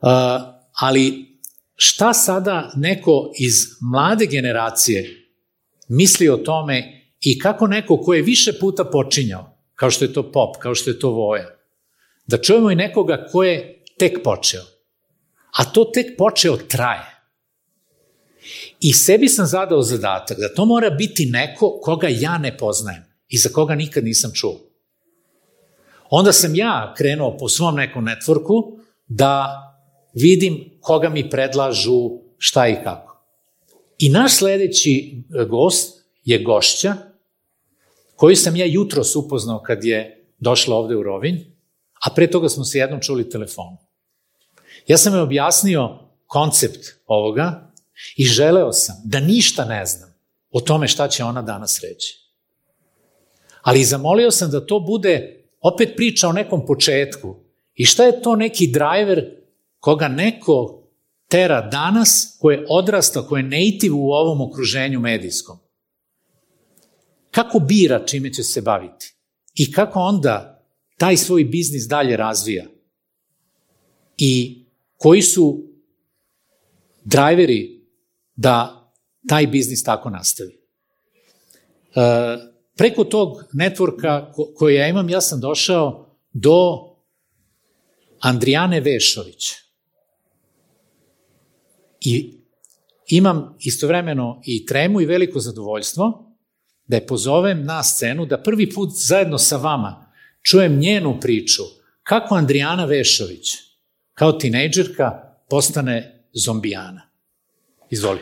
Uh, 0.00 0.09
ali 0.72 1.26
šta 1.76 2.12
sada 2.12 2.72
neko 2.76 3.32
iz 3.38 3.54
mlade 3.92 4.26
generacije 4.26 5.28
misli 5.88 6.28
o 6.28 6.36
tome 6.36 6.97
i 7.20 7.38
kako 7.38 7.66
neko 7.66 7.96
ko 7.96 8.14
je 8.14 8.22
više 8.22 8.52
puta 8.60 8.84
počinjao, 8.84 9.58
kao 9.74 9.90
što 9.90 10.04
je 10.04 10.12
to 10.12 10.32
Pop, 10.32 10.56
kao 10.56 10.74
što 10.74 10.90
je 10.90 10.98
to 10.98 11.10
Voja, 11.10 11.58
da 12.26 12.38
čujemo 12.38 12.70
i 12.70 12.76
nekoga 12.76 13.26
ko 13.32 13.44
je 13.44 13.84
tek 13.98 14.22
počeo. 14.24 14.62
A 15.52 15.64
to 15.64 15.84
tek 15.84 16.06
počeo 16.18 16.56
traje. 16.56 17.18
I 18.80 18.92
sebi 18.92 19.28
sam 19.28 19.46
zadao 19.46 19.82
zadatak 19.82 20.38
da 20.38 20.54
to 20.54 20.64
mora 20.64 20.90
biti 20.90 21.26
neko 21.26 21.80
koga 21.82 22.08
ja 22.10 22.38
ne 22.38 22.56
poznajem 22.56 23.04
i 23.28 23.38
za 23.38 23.48
koga 23.48 23.74
nikad 23.74 24.04
nisam 24.04 24.30
čuo. 24.34 24.60
Onda 26.10 26.32
sam 26.32 26.54
ja 26.54 26.94
krenuo 26.96 27.36
po 27.36 27.48
svom 27.48 27.76
nekom 27.76 28.06
networku 28.06 28.78
da 29.08 29.64
vidim 30.14 30.78
koga 30.80 31.08
mi 31.08 31.30
predlažu 31.30 32.10
šta 32.38 32.68
i 32.68 32.76
kako. 32.84 33.24
I 33.98 34.08
naš 34.08 34.36
sledeći 34.36 35.22
e, 35.40 35.44
gost 35.44 36.04
je 36.24 36.42
gošća 36.42 36.94
koju 38.18 38.36
sam 38.36 38.56
ja 38.56 38.66
jutro 38.66 39.02
upoznao 39.16 39.62
kad 39.62 39.84
je 39.84 40.24
došla 40.38 40.76
ovde 40.76 40.96
u 40.96 41.02
Rovinj, 41.02 41.38
a 42.04 42.10
pre 42.14 42.30
toga 42.30 42.48
smo 42.48 42.64
se 42.64 42.78
jednom 42.78 43.00
čuli 43.00 43.30
telefonu. 43.30 43.76
Ja 44.86 44.98
sam 44.98 45.14
joj 45.14 45.22
objasnio 45.22 45.98
koncept 46.26 46.86
ovoga 47.06 47.72
i 48.16 48.24
želeo 48.24 48.72
sam 48.72 48.96
da 49.04 49.20
ništa 49.20 49.64
ne 49.64 49.86
znam 49.86 50.14
o 50.50 50.60
tome 50.60 50.88
šta 50.88 51.08
će 51.08 51.24
ona 51.24 51.42
danas 51.42 51.80
reći. 51.80 52.18
Ali 53.62 53.84
zamolio 53.84 54.30
sam 54.30 54.50
da 54.50 54.66
to 54.66 54.80
bude 54.80 55.44
opet 55.60 55.96
priča 55.96 56.28
o 56.28 56.32
nekom 56.32 56.66
početku. 56.66 57.36
I 57.74 57.84
šta 57.84 58.04
je 58.04 58.22
to 58.22 58.36
neki 58.36 58.66
driver 58.66 59.30
koga 59.80 60.08
neko 60.08 60.82
tera 61.28 61.68
danas, 61.68 62.36
ko 62.40 62.50
je 62.50 62.66
odrastao, 62.68 63.22
ko 63.22 63.36
je 63.36 63.42
native 63.42 63.94
u 63.94 64.10
ovom 64.10 64.40
okruženju 64.40 65.00
medijskom? 65.00 65.58
Kako 67.39 67.59
bira 67.59 68.07
čime 68.07 68.32
će 68.32 68.43
se 68.43 68.61
baviti? 68.61 69.14
I 69.55 69.72
kako 69.72 70.01
onda 70.01 70.64
taj 70.97 71.16
svoj 71.16 71.45
biznis 71.45 71.84
dalje 71.89 72.16
razvija 72.16 72.66
i 74.16 74.64
koji 74.97 75.22
su 75.22 75.64
drajveri 77.05 77.80
da 78.36 78.84
taj 79.28 79.47
biznis 79.47 79.82
tako 79.82 80.11
nastavi. 80.11 80.51
E, 80.53 80.61
preko 82.76 83.05
tog 83.05 83.45
networka 83.53 84.32
ko, 84.32 84.53
koje 84.55 84.74
ja 84.74 84.89
imam, 84.89 85.09
ja 85.09 85.20
sam 85.20 85.41
došao 85.41 86.16
do 86.32 86.78
Andrijane 88.20 88.80
Vešović. 88.80 89.51
I 92.01 92.34
imam 93.09 93.57
istovremeno 93.61 94.43
i 94.45 94.66
tremu 94.66 95.01
i 95.01 95.07
veliko 95.07 95.41
zadovoljstvo 95.41 96.28
da 96.89 96.97
je 96.97 97.07
pozovem 97.07 97.64
na 97.64 97.82
scenu, 97.82 98.26
da 98.26 98.43
prvi 98.43 98.70
put 98.70 98.91
zajedno 98.93 99.39
sa 99.39 99.57
vama 99.57 100.12
čujem 100.43 100.78
njenu 100.78 101.20
priču 101.20 101.62
kako 102.03 102.34
Andrijana 102.34 102.84
Vešović 102.84 103.55
kao 104.14 104.32
tinejdžerka 104.32 105.11
postane 105.51 106.24
zombijana. 106.32 107.03
Izvoli. 107.91 108.20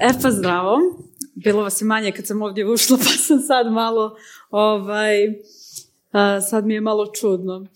E 0.00 0.10
pa 0.22 0.30
zdravo. 0.30 0.76
Bilo 1.34 1.62
vas 1.62 1.80
je 1.80 1.84
manje 1.84 2.12
kad 2.12 2.26
sam 2.26 2.42
ovdje 2.42 2.66
ušla, 2.66 2.96
pa 3.04 3.04
sam 3.04 3.40
sad 3.40 3.72
malo, 3.72 4.16
ovaj, 4.50 5.14
sad 6.50 6.66
mi 6.66 6.74
je 6.74 6.80
malo 6.80 7.06
čudno. 7.20 7.66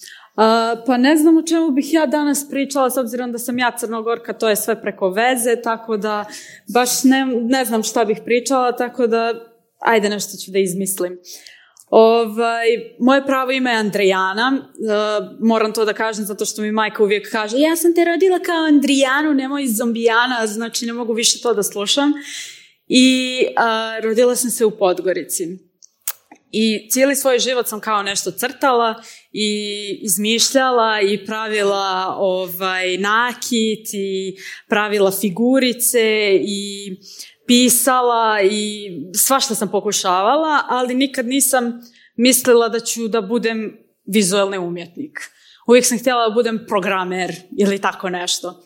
Pa 0.87 0.97
ne 0.99 1.17
znam 1.17 1.37
o 1.37 1.43
čemu 1.43 1.71
bih 1.71 1.93
ja 1.93 2.07
danas 2.07 2.49
pričala, 2.51 2.91
s 2.91 2.97
obzirom 2.97 3.33
da 3.33 3.39
sam 3.39 3.59
ja 3.59 3.73
crnogorka, 3.79 4.33
to 4.33 4.49
je 4.49 4.57
sve 4.57 4.81
preko 4.83 5.11
veze, 5.11 5.63
tako 5.63 5.97
da 5.97 6.25
baš 6.75 7.05
ne, 7.05 7.27
ne 7.27 7.65
znam 7.65 7.83
šta 7.83 8.05
bih 8.05 8.21
pričala, 8.25 8.77
tako 8.77 9.07
da 9.07 9.35
ajde 9.79 10.09
nešto 10.09 10.37
ću 10.37 10.51
da 10.51 10.59
izmislim. 10.59 11.19
Ovaj, 11.91 12.67
moje 12.99 13.27
pravo 13.27 13.51
ime 13.51 13.71
je 13.71 13.77
Andrijana, 13.77 14.53
uh, 14.59 15.39
moram 15.41 15.73
to 15.73 15.85
da 15.85 15.93
kažem 15.93 16.25
zato 16.25 16.45
što 16.45 16.63
mi 16.63 16.73
majka 16.73 17.03
uvijek 17.03 17.31
kaže 17.33 17.59
ja 17.59 17.77
sam 17.77 17.95
te 17.95 18.05
rodila 18.05 18.39
kao 18.39 18.65
Andrijanu, 18.65 19.35
nemoj 19.35 19.67
zombijana, 19.67 20.47
znači 20.47 20.87
ne 20.87 20.93
mogu 20.93 21.13
više 21.13 21.41
to 21.43 21.55
da 21.55 21.63
slušam. 21.63 22.13
I 22.89 23.39
uh, 23.47 24.05
rodila 24.05 24.37
sam 24.37 24.51
se 24.51 24.65
u 24.65 24.71
Podgorici. 24.71 25.59
I 26.51 26.91
cijeli 26.91 27.17
svoj 27.17 27.39
život 27.39 27.69
sam 27.69 27.81
kao 27.81 28.03
nešto 28.03 28.31
crtala 28.31 29.03
i 29.33 29.99
izmišljala 30.03 31.01
i 31.01 31.27
pravila 31.27 32.15
ovaj, 32.19 32.99
nakit 32.99 33.95
i 33.95 34.37
pravila 34.69 35.11
figurice 35.11 36.39
i 36.43 36.91
pisala 37.47 38.41
i 38.43 38.91
svašta 39.17 39.55
sam 39.55 39.71
pokušavala, 39.71 40.63
ali 40.69 40.95
nikad 40.95 41.27
nisam 41.27 41.81
mislila 42.17 42.69
da 42.69 42.81
ću 42.81 43.09
da 43.09 43.21
budem 43.21 43.79
vizualni 44.07 44.59
umjetnik. 44.59 45.19
Uvijek 45.69 45.87
sam 45.87 45.99
htjela 45.99 46.29
da 46.29 46.35
budem 46.35 46.65
programer 46.69 47.35
ili 47.59 47.79
tako 47.79 48.09
nešto. 48.09 48.65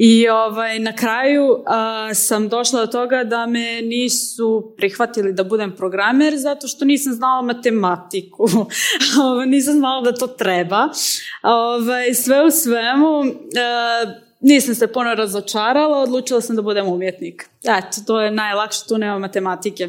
I 0.00 0.28
ovaj, 0.28 0.78
na 0.78 0.96
kraju 0.96 1.64
a, 1.66 2.14
sam 2.14 2.48
došla 2.48 2.80
do 2.80 2.86
toga 2.86 3.24
da 3.24 3.46
me 3.46 3.82
nisu 3.82 4.74
prihvatili 4.76 5.32
da 5.32 5.44
budem 5.44 5.76
programer 5.76 6.36
zato 6.36 6.68
što 6.68 6.84
nisam 6.84 7.12
znala 7.12 7.42
matematiku. 7.42 8.46
Nisam 9.46 9.74
znala 9.74 10.02
da 10.02 10.12
to 10.12 10.26
treba. 10.26 10.88
Ovaj, 11.42 12.14
sve 12.14 12.44
u 12.44 12.50
svemu, 12.50 13.22
a, 13.24 14.14
nisam 14.40 14.74
se 14.74 14.92
puno 14.92 15.14
razočarala, 15.14 15.98
odlučila 15.98 16.40
sam 16.40 16.56
da 16.56 16.62
budem 16.62 16.88
umjetnik. 16.88 17.50
Eto, 17.62 18.00
to 18.06 18.20
je 18.20 18.30
najlakše, 18.30 18.80
tu 18.88 18.98
nema 18.98 19.18
matematike. 19.18 19.88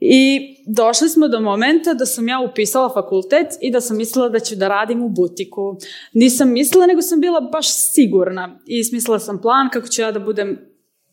I 0.00 0.40
došli 0.66 1.08
smo 1.08 1.28
do 1.28 1.40
momenta 1.40 1.94
da 1.94 2.06
sam 2.06 2.28
ja 2.28 2.40
upisala 2.40 2.94
fakultet 2.94 3.46
i 3.60 3.70
da 3.70 3.80
sam 3.80 3.96
mislila 3.96 4.28
da 4.28 4.40
ću 4.40 4.56
da 4.56 4.68
radim 4.68 5.02
u 5.02 5.08
butiku. 5.08 5.76
Nisam 6.12 6.52
mislila, 6.52 6.86
nego 6.86 7.02
sam 7.02 7.20
bila 7.20 7.40
baš 7.40 7.66
sigurna. 7.92 8.58
I 8.66 8.84
smislila 8.84 9.18
sam 9.18 9.40
plan 9.42 9.70
kako 9.72 9.88
ću 9.88 10.02
ja 10.02 10.12
da 10.12 10.20
budem 10.20 10.58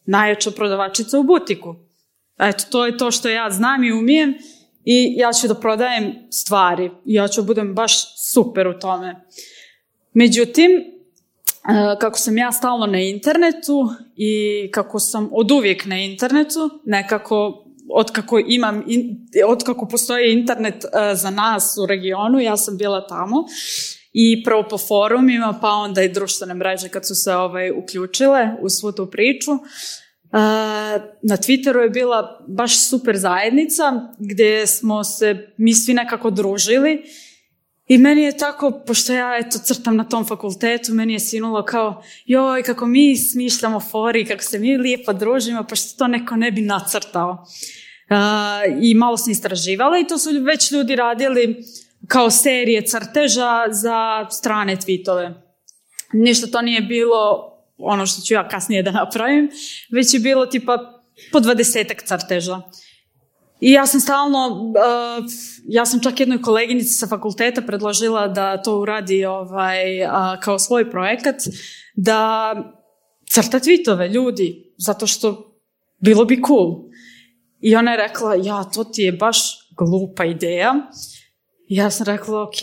najjača 0.06 0.52
prodavačica 0.52 1.20
u 1.20 1.24
butiku. 1.24 1.76
Eto, 2.40 2.64
to 2.72 2.86
je 2.86 2.98
to 2.98 3.12
što 3.12 3.30
ja 3.30 3.50
znam 3.50 3.84
i 3.84 3.92
umijem 3.92 4.34
i 4.84 5.14
ja 5.18 5.34
ću 5.34 5.48
da 5.48 5.56
prodajem 5.56 6.14
stvari. 6.32 6.92
Ja 7.06 7.28
ću 7.28 7.44
budem 7.44 7.76
baš 7.76 8.22
super 8.32 8.68
u 8.68 8.80
tome. 8.80 9.26
Međutim, 10.14 10.72
kako 12.00 12.20
sam 12.20 12.38
ja 12.38 12.52
stalno 12.52 12.86
na 12.86 13.00
internetu 13.00 13.88
i 14.16 14.70
kako 14.72 15.00
sam 15.00 15.30
od 15.32 15.52
uvijek 15.52 15.86
na 15.86 16.00
internetu, 16.00 16.70
nekako 16.86 17.65
od 17.90 18.12
kako 18.12 18.40
imam, 18.48 18.84
od 19.48 19.64
kako 19.64 19.88
postoji 19.88 20.34
internet 20.34 20.86
za 21.14 21.30
nas 21.30 21.78
u 21.84 21.86
regionu, 21.86 22.40
ja 22.40 22.58
sam 22.58 22.78
bila 22.78 23.08
tamo 23.08 23.46
i 24.14 24.44
prvo 24.44 24.64
po 24.70 24.78
forumima, 24.78 25.60
pa 25.62 25.70
onda 25.70 26.02
i 26.02 26.10
društvene 26.10 26.54
mreže 26.54 26.90
kad 26.90 27.08
su 27.08 27.16
se 27.16 27.36
ovaj, 27.36 27.72
uključile 27.72 28.50
u 28.62 28.70
svu 28.70 28.92
tu 28.92 29.12
priču. 29.12 29.52
Na 31.22 31.38
Twitteru 31.38 31.80
je 31.80 31.90
bila 31.90 32.46
baš 32.48 32.90
super 32.90 33.18
zajednica 33.18 33.84
gdje 34.20 34.68
smo 34.68 35.04
se 35.04 35.54
mi 35.58 35.74
svi 35.74 35.94
nekako 35.94 36.30
družili 36.30 37.04
i 37.88 37.98
meni 37.98 38.22
je 38.22 38.38
tako, 38.38 38.72
pošto 38.88 39.14
ja 39.14 39.38
eto 39.38 39.60
crtam 39.60 39.96
na 39.96 40.04
tom 40.04 40.26
fakultetu, 40.26 40.94
meni 40.94 41.14
je 41.14 41.20
sinulo 41.20 41.64
kao, 41.66 42.04
joj, 42.26 42.64
kako 42.64 42.86
mi 42.86 43.18
smišljamo 43.18 43.80
fori, 43.80 44.26
kako 44.26 44.44
se 44.44 44.60
mi 44.60 44.78
lijepo 44.78 45.14
družimo, 45.14 45.66
pa 45.70 45.76
što 45.76 45.98
to 45.98 46.08
neko 46.08 46.36
ne 46.36 46.52
bi 46.52 46.62
nacrtao. 46.62 47.46
Uh, 48.10 48.78
I 48.82 48.94
malo 48.94 49.18
sam 49.18 49.32
istraživala 49.32 50.00
i 50.00 50.08
to 50.08 50.18
su 50.18 50.30
već 50.42 50.72
ljudi 50.72 50.96
radili 50.96 51.64
kao 52.08 52.32
serije 52.32 52.82
crteža 52.82 53.64
za 53.72 54.28
strane 54.30 54.76
tweetove. 54.76 55.34
Ništa 56.14 56.48
to 56.48 56.62
nije 56.62 56.82
bilo 56.82 57.52
ono 57.78 58.06
što 58.06 58.22
ću 58.22 58.34
ja 58.34 58.48
kasnije 58.48 58.84
da 58.84 58.92
napravim, 58.92 59.50
već 59.92 60.14
je 60.14 60.20
bilo 60.20 60.46
tipa 60.46 61.04
po 61.32 61.40
dvadesetak 61.40 62.04
crteža. 62.04 62.62
I 63.60 63.72
ja 63.72 63.86
sam 63.88 64.00
stalno, 64.00 64.48
uh, 64.48 65.26
ja 65.68 65.86
sam 65.86 66.00
čak 66.00 66.20
jednoj 66.20 66.42
koleginici 66.42 66.94
sa 66.94 67.08
fakulteta 67.08 67.62
predložila 67.62 68.28
da 68.28 68.62
to 68.62 68.80
uradi 68.80 69.26
ovaj, 69.26 70.04
uh, 70.04 70.10
kao 70.44 70.60
svoj 70.60 70.92
projekat, 70.92 71.36
da 71.96 72.54
crta 73.30 73.60
tweetove 73.60 74.12
ljudi, 74.12 74.74
zato 74.78 75.08
što 75.08 75.56
bilo 76.00 76.26
bi 76.26 76.42
cool. 76.48 76.90
I 77.60 77.76
ona 77.76 77.92
je 77.92 77.98
rekla, 77.98 78.36
ja, 78.36 78.64
to 78.64 78.84
ti 78.84 79.02
je 79.02 79.12
baš 79.12 79.70
glupa 79.78 80.26
ideja. 80.26 80.74
I 81.68 81.76
ja 81.76 81.90
sam 81.90 82.06
rekla, 82.06 82.44
ok, 82.44 82.56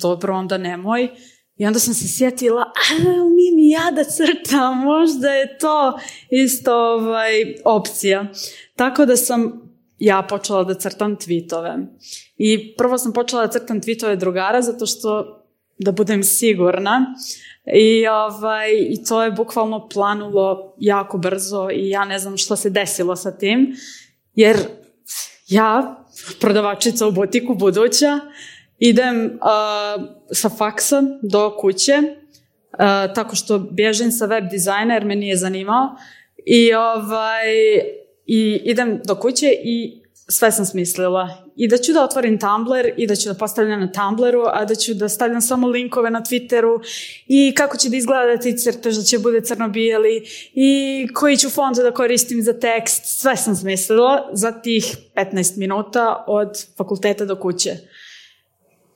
dobro, 0.00 0.34
onda 0.36 0.58
nemoj. 0.58 1.08
I 1.56 1.66
onda 1.66 1.78
sam 1.78 1.94
se 1.94 2.08
sjetila, 2.08 2.62
a 2.62 3.02
umijem 3.26 3.58
i 3.58 3.70
ja 3.70 3.90
da 3.90 4.04
crtam, 4.04 4.78
možda 4.78 5.28
je 5.28 5.58
to 5.58 5.98
isto 6.30 6.74
ovaj, 6.74 7.54
opcija. 7.64 8.26
Tako 8.76 9.06
da 9.06 9.16
sam 9.16 9.71
ja 10.02 10.22
počela 10.22 10.64
da 10.64 10.74
crtam 10.74 11.16
tweetove. 11.16 11.86
I 12.36 12.76
prvo 12.76 12.98
sam 12.98 13.12
počela 13.12 13.46
da 13.46 13.52
crtam 13.52 13.80
tweetove 13.80 14.16
drugara 14.16 14.62
zato 14.62 14.86
što 14.86 15.38
da 15.78 15.92
budem 15.92 16.22
sigurna. 16.22 17.14
I, 17.74 18.06
ovaj, 18.06 18.70
i 18.72 19.04
to 19.04 19.22
je 19.22 19.30
bukvalno 19.30 19.88
planulo 19.88 20.74
jako 20.78 21.18
brzo 21.18 21.68
i 21.72 21.88
ja 21.88 22.04
ne 22.04 22.18
znam 22.18 22.36
što 22.36 22.56
se 22.56 22.70
desilo 22.70 23.16
sa 23.16 23.36
tim. 23.38 23.76
Jer 24.34 24.56
ja, 25.48 26.04
prodavačica 26.40 27.06
u 27.06 27.12
butiku 27.12 27.54
buduća, 27.54 28.20
idem 28.78 29.24
uh, 29.24 30.04
sa 30.32 30.48
faksa 30.48 31.02
do 31.22 31.56
kuće 31.60 31.92
uh, 31.92 33.14
tako 33.14 33.36
što 33.36 33.58
bježim 33.58 34.10
sa 34.10 34.26
web 34.26 34.44
dizajna 34.50 34.94
jer 34.94 35.04
me 35.04 35.16
nije 35.16 35.36
zanimao. 35.36 35.96
I 36.46 36.74
ovaj 36.74 37.46
i 38.26 38.60
idem 38.64 39.00
do 39.04 39.14
kuće 39.14 39.46
i 39.64 40.02
sve 40.28 40.52
sam 40.52 40.66
smislila. 40.66 41.28
I 41.56 41.68
da 41.68 41.78
ću 41.78 41.92
da 41.92 42.04
otvorim 42.04 42.38
Tumblr 42.38 42.90
i 42.96 43.06
da 43.06 43.16
ću 43.16 43.28
da 43.28 43.34
postavljam 43.34 43.80
na 43.80 43.92
Tumblru, 43.92 44.42
a 44.46 44.64
da 44.64 44.74
ću 44.74 44.94
da 44.94 45.08
stavljam 45.08 45.40
samo 45.40 45.68
linkove 45.68 46.10
na 46.10 46.20
Twitteru 46.20 46.80
i 47.26 47.54
kako 47.56 47.76
će 47.76 47.88
da 47.88 47.96
izgleda 47.96 48.40
ti 48.40 48.58
crtež 48.58 48.96
da 48.96 49.02
će 49.02 49.18
bude 49.18 49.40
crno-bijeli 49.40 50.22
i 50.54 51.08
koji 51.14 51.36
ću 51.36 51.50
font 51.50 51.76
da 51.76 51.90
koristim 51.90 52.42
za 52.42 52.52
tekst. 52.52 53.20
Sve 53.20 53.36
sam 53.36 53.56
smislila 53.56 54.30
za 54.32 54.52
tih 54.52 54.96
15 55.16 55.58
minuta 55.58 56.24
od 56.26 56.66
fakulteta 56.76 57.24
do 57.24 57.36
kuće. 57.36 57.76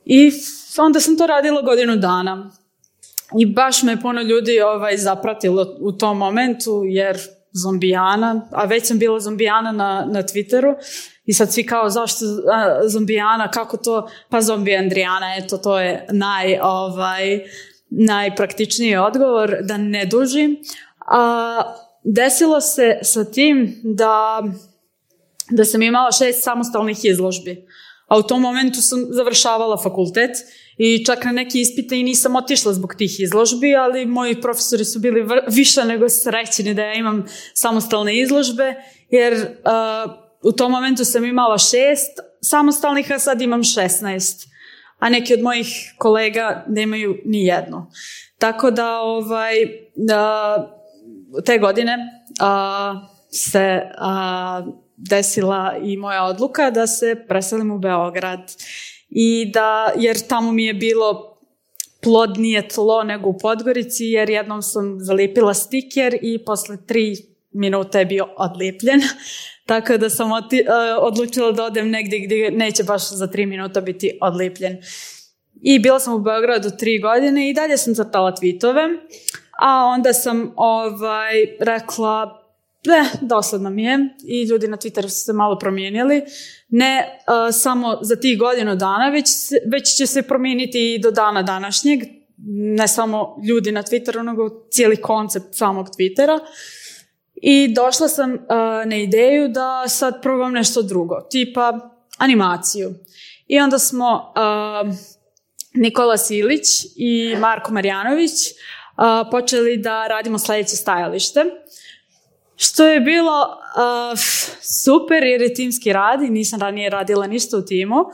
I 0.04 0.32
onda 0.78 1.00
sam 1.00 1.18
to 1.18 1.26
radila 1.26 1.62
godinu 1.62 1.96
dana. 1.96 2.50
I 3.38 3.46
baš 3.46 3.82
me 3.82 4.00
puno 4.00 4.22
ljudi 4.22 4.60
ovaj, 4.60 4.96
zapratilo 4.96 5.76
u 5.80 5.92
tom 5.92 6.18
momentu, 6.18 6.82
jer 6.84 7.18
zombijana, 7.62 8.48
a 8.52 8.64
već 8.64 8.86
sam 8.86 8.98
bila 8.98 9.20
zombijana 9.20 9.72
na, 9.72 10.06
na 10.10 10.22
Twitteru 10.22 10.74
i 11.24 11.32
sad 11.32 11.52
svi 11.52 11.66
kao 11.66 11.90
zašto 11.90 12.24
a, 12.52 12.88
zombijana, 12.88 13.50
kako 13.50 13.76
to, 13.76 14.08
pa 14.30 14.40
zombi 14.40 14.76
Andrijana, 14.76 15.36
eto 15.36 15.58
to 15.58 15.78
je 15.78 16.06
naj, 16.12 16.58
ovaj, 16.62 17.40
najpraktičniji 17.90 18.96
odgovor, 18.96 19.56
da 19.62 19.76
ne 19.76 20.04
dužim. 20.06 20.56
A, 21.06 21.62
desilo 22.04 22.60
se 22.60 22.98
sa 23.02 23.24
tim 23.24 23.80
da, 23.84 24.42
da 25.50 25.64
sam 25.64 25.82
imala 25.82 26.12
šest 26.12 26.42
samostalnih 26.42 27.04
izložbi. 27.04 27.66
A 28.06 28.18
u 28.18 28.22
tom 28.22 28.40
momentu 28.40 28.82
sam 28.82 29.06
završavala 29.10 29.76
fakultet 29.76 30.30
i 30.78 31.04
čak 31.04 31.24
na 31.24 31.32
neki 31.32 31.60
ispite 31.60 31.98
i 31.98 32.02
nisam 32.02 32.36
otišla 32.36 32.72
zbog 32.72 32.94
tih 32.94 33.20
izložbi, 33.20 33.76
ali 33.76 34.06
moji 34.06 34.40
profesori 34.40 34.84
su 34.84 34.98
bili 34.98 35.28
više 35.48 35.84
nego 35.84 36.08
srećeni 36.08 36.74
da 36.74 36.82
ja 36.82 36.94
imam 36.94 37.24
samostalne 37.54 38.18
izložbe, 38.18 38.74
jer 39.10 39.34
uh, 39.34 40.12
u 40.42 40.52
tom 40.52 40.72
momentu 40.72 41.04
sam 41.04 41.24
imala 41.24 41.58
šest 41.58 42.18
samostalnih, 42.42 43.12
a 43.12 43.18
sad 43.18 43.42
imam 43.42 43.64
šestnaest. 43.64 44.48
A 44.98 45.08
neki 45.08 45.34
od 45.34 45.40
mojih 45.40 45.94
kolega 45.98 46.64
nemaju 46.68 47.16
ni 47.24 47.44
jedno. 47.44 47.90
Tako 48.38 48.70
da 48.70 49.00
ovaj, 49.00 49.54
da, 49.94 50.56
te 51.44 51.58
godine 51.58 51.96
a, 52.40 53.08
se 53.30 53.80
desila 54.96 55.76
i 55.82 55.96
moja 55.96 56.24
odluka 56.24 56.70
da 56.70 56.86
se 56.86 57.24
preselim 57.28 57.70
u 57.70 57.78
Beograd 57.78 58.52
i 59.08 59.50
da, 59.54 59.92
jer 59.96 60.26
tamo 60.28 60.52
mi 60.52 60.64
je 60.64 60.74
bilo 60.74 61.36
plodnije 62.02 62.68
tlo 62.68 63.02
nego 63.02 63.28
u 63.28 63.38
Podgorici, 63.38 64.04
jer 64.04 64.30
jednom 64.30 64.62
sam 64.62 64.96
zalipila 65.00 65.54
stiker 65.54 66.18
i 66.22 66.44
posle 66.44 66.76
tri 66.86 67.16
minuta 67.52 67.98
je 67.98 68.06
bio 68.06 68.28
odlipljen. 68.36 69.00
Tako 69.66 69.96
da 69.96 70.10
sam 70.10 70.32
oti, 70.32 70.60
uh, 70.60 71.04
odlučila 71.04 71.52
da 71.52 71.64
odem 71.64 71.90
negdje 71.90 72.20
gdje 72.20 72.50
neće 72.50 72.84
baš 72.84 73.12
za 73.12 73.26
tri 73.26 73.46
minuta 73.46 73.80
biti 73.80 74.18
odlipljen. 74.20 74.76
I 75.62 75.78
bila 75.78 76.00
sam 76.00 76.14
u 76.14 76.18
Beogradu 76.18 76.70
tri 76.78 76.98
godine 76.98 77.50
i 77.50 77.54
dalje 77.54 77.76
sam 77.76 77.94
crtala 77.94 78.32
tweetove, 78.32 78.98
a 79.58 79.84
onda 79.84 80.12
sam 80.12 80.52
ovaj, 80.56 81.34
rekla 81.60 82.45
ne, 82.86 83.10
dosadno 83.20 83.70
mi 83.70 83.84
je 83.84 83.98
i 84.24 84.42
ljudi 84.42 84.68
na 84.68 84.76
Twitteru 84.76 85.08
su 85.08 85.24
se 85.24 85.32
malo 85.32 85.58
promijenili. 85.58 86.22
Ne 86.68 87.20
uh, 87.28 87.54
samo 87.54 87.98
za 88.02 88.16
tih 88.16 88.38
godinu 88.38 88.76
dana, 88.76 89.08
već, 89.08 89.26
već 89.72 89.96
će 89.96 90.06
se 90.06 90.22
promijeniti 90.22 90.94
i 90.94 90.98
do 90.98 91.10
dana 91.10 91.42
današnjeg. 91.42 92.00
Ne 92.76 92.88
samo 92.88 93.36
ljudi 93.48 93.72
na 93.72 93.82
Twitteru, 93.82 94.22
nego 94.22 94.66
cijeli 94.70 94.96
koncept 94.96 95.54
samog 95.54 95.86
Twittera. 95.88 96.38
I 97.34 97.74
došla 97.74 98.08
sam 98.08 98.32
uh, 98.32 98.38
na 98.86 98.96
ideju 98.96 99.48
da 99.48 99.88
sad 99.88 100.22
probam 100.22 100.52
nešto 100.52 100.82
drugo, 100.82 101.20
tipa 101.30 101.90
animaciju. 102.18 102.94
I 103.46 103.60
onda 103.60 103.78
smo 103.78 104.32
uh, 104.36 104.94
Nikola 105.74 106.16
Silić 106.16 106.66
i 106.96 107.36
Marko 107.38 107.72
Marjanović 107.72 108.32
počeli 109.30 109.76
da 109.76 110.06
radimo 110.06 110.38
sledeće 110.38 110.76
stajalište. 110.76 111.44
Što 112.56 112.86
je 112.86 113.00
bilo 113.00 113.40
uh, 113.40 114.18
super 114.84 115.22
jer 115.22 115.40
je 115.40 115.54
timski 115.54 115.92
rad 115.92 116.22
i 116.22 116.30
nisam 116.30 116.60
ranije 116.60 116.90
radila 116.90 117.26
ništa 117.26 117.56
u 117.56 117.62
timu, 117.62 117.96
uh, 118.00 118.06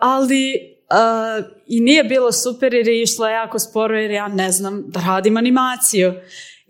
ali 0.00 0.72
uh, 0.90 1.44
i 1.66 1.80
nije 1.80 2.04
bilo 2.04 2.32
super 2.32 2.74
jer 2.74 2.88
je 2.88 3.02
išlo 3.02 3.28
jako 3.28 3.58
sporo 3.58 3.98
jer 3.98 4.10
ja 4.10 4.28
ne 4.28 4.52
znam 4.52 4.84
da 4.86 5.00
radim 5.06 5.36
animaciju. 5.36 6.14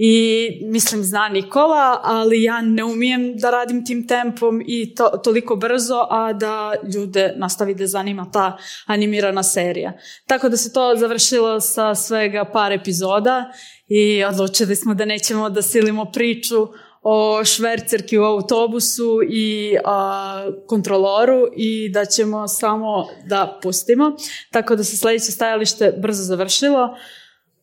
I 0.05 0.49
mislim 0.63 1.05
zna 1.05 1.29
Nikola, 1.29 2.01
ali 2.03 2.43
ja 2.43 2.61
ne 2.61 2.85
umijem 2.85 3.37
da 3.37 3.51
radim 3.51 3.85
tim 3.87 4.07
tempom 4.07 4.63
i 4.67 4.95
to, 4.95 5.09
toliko 5.25 5.57
brzo, 5.57 6.07
a 6.11 6.33
da 6.33 6.75
ljude 6.95 7.35
nastavi 7.37 7.75
da 7.75 7.87
zanima 7.87 8.31
ta 8.33 8.57
animirana 8.87 9.43
serija. 9.43 9.93
Tako 10.27 10.49
da 10.49 10.57
se 10.57 10.73
to 10.73 10.95
završilo 10.97 11.61
sa 11.61 11.95
svega 11.95 12.45
par 12.45 12.73
epizoda 12.73 13.53
i 13.89 14.25
odlučili 14.25 14.77
smo 14.77 14.95
da 14.95 15.05
nećemo 15.05 15.51
da 15.51 15.63
silimo 15.63 16.05
priču 16.05 16.69
o 17.03 17.45
švercerki 17.45 18.19
u 18.19 18.25
autobusu 18.25 19.21
i 19.31 19.77
a, 19.85 20.51
kontroloru 20.67 21.49
i 21.57 21.89
da 21.89 22.05
ćemo 22.05 22.49
samo 22.49 23.07
da 23.27 23.59
pustimo. 23.63 24.13
Tako 24.51 24.77
da 24.77 24.85
se 24.85 24.97
sledeće 24.97 25.33
stajalište 25.33 25.93
brzo 25.99 26.23
završilo 26.23 26.97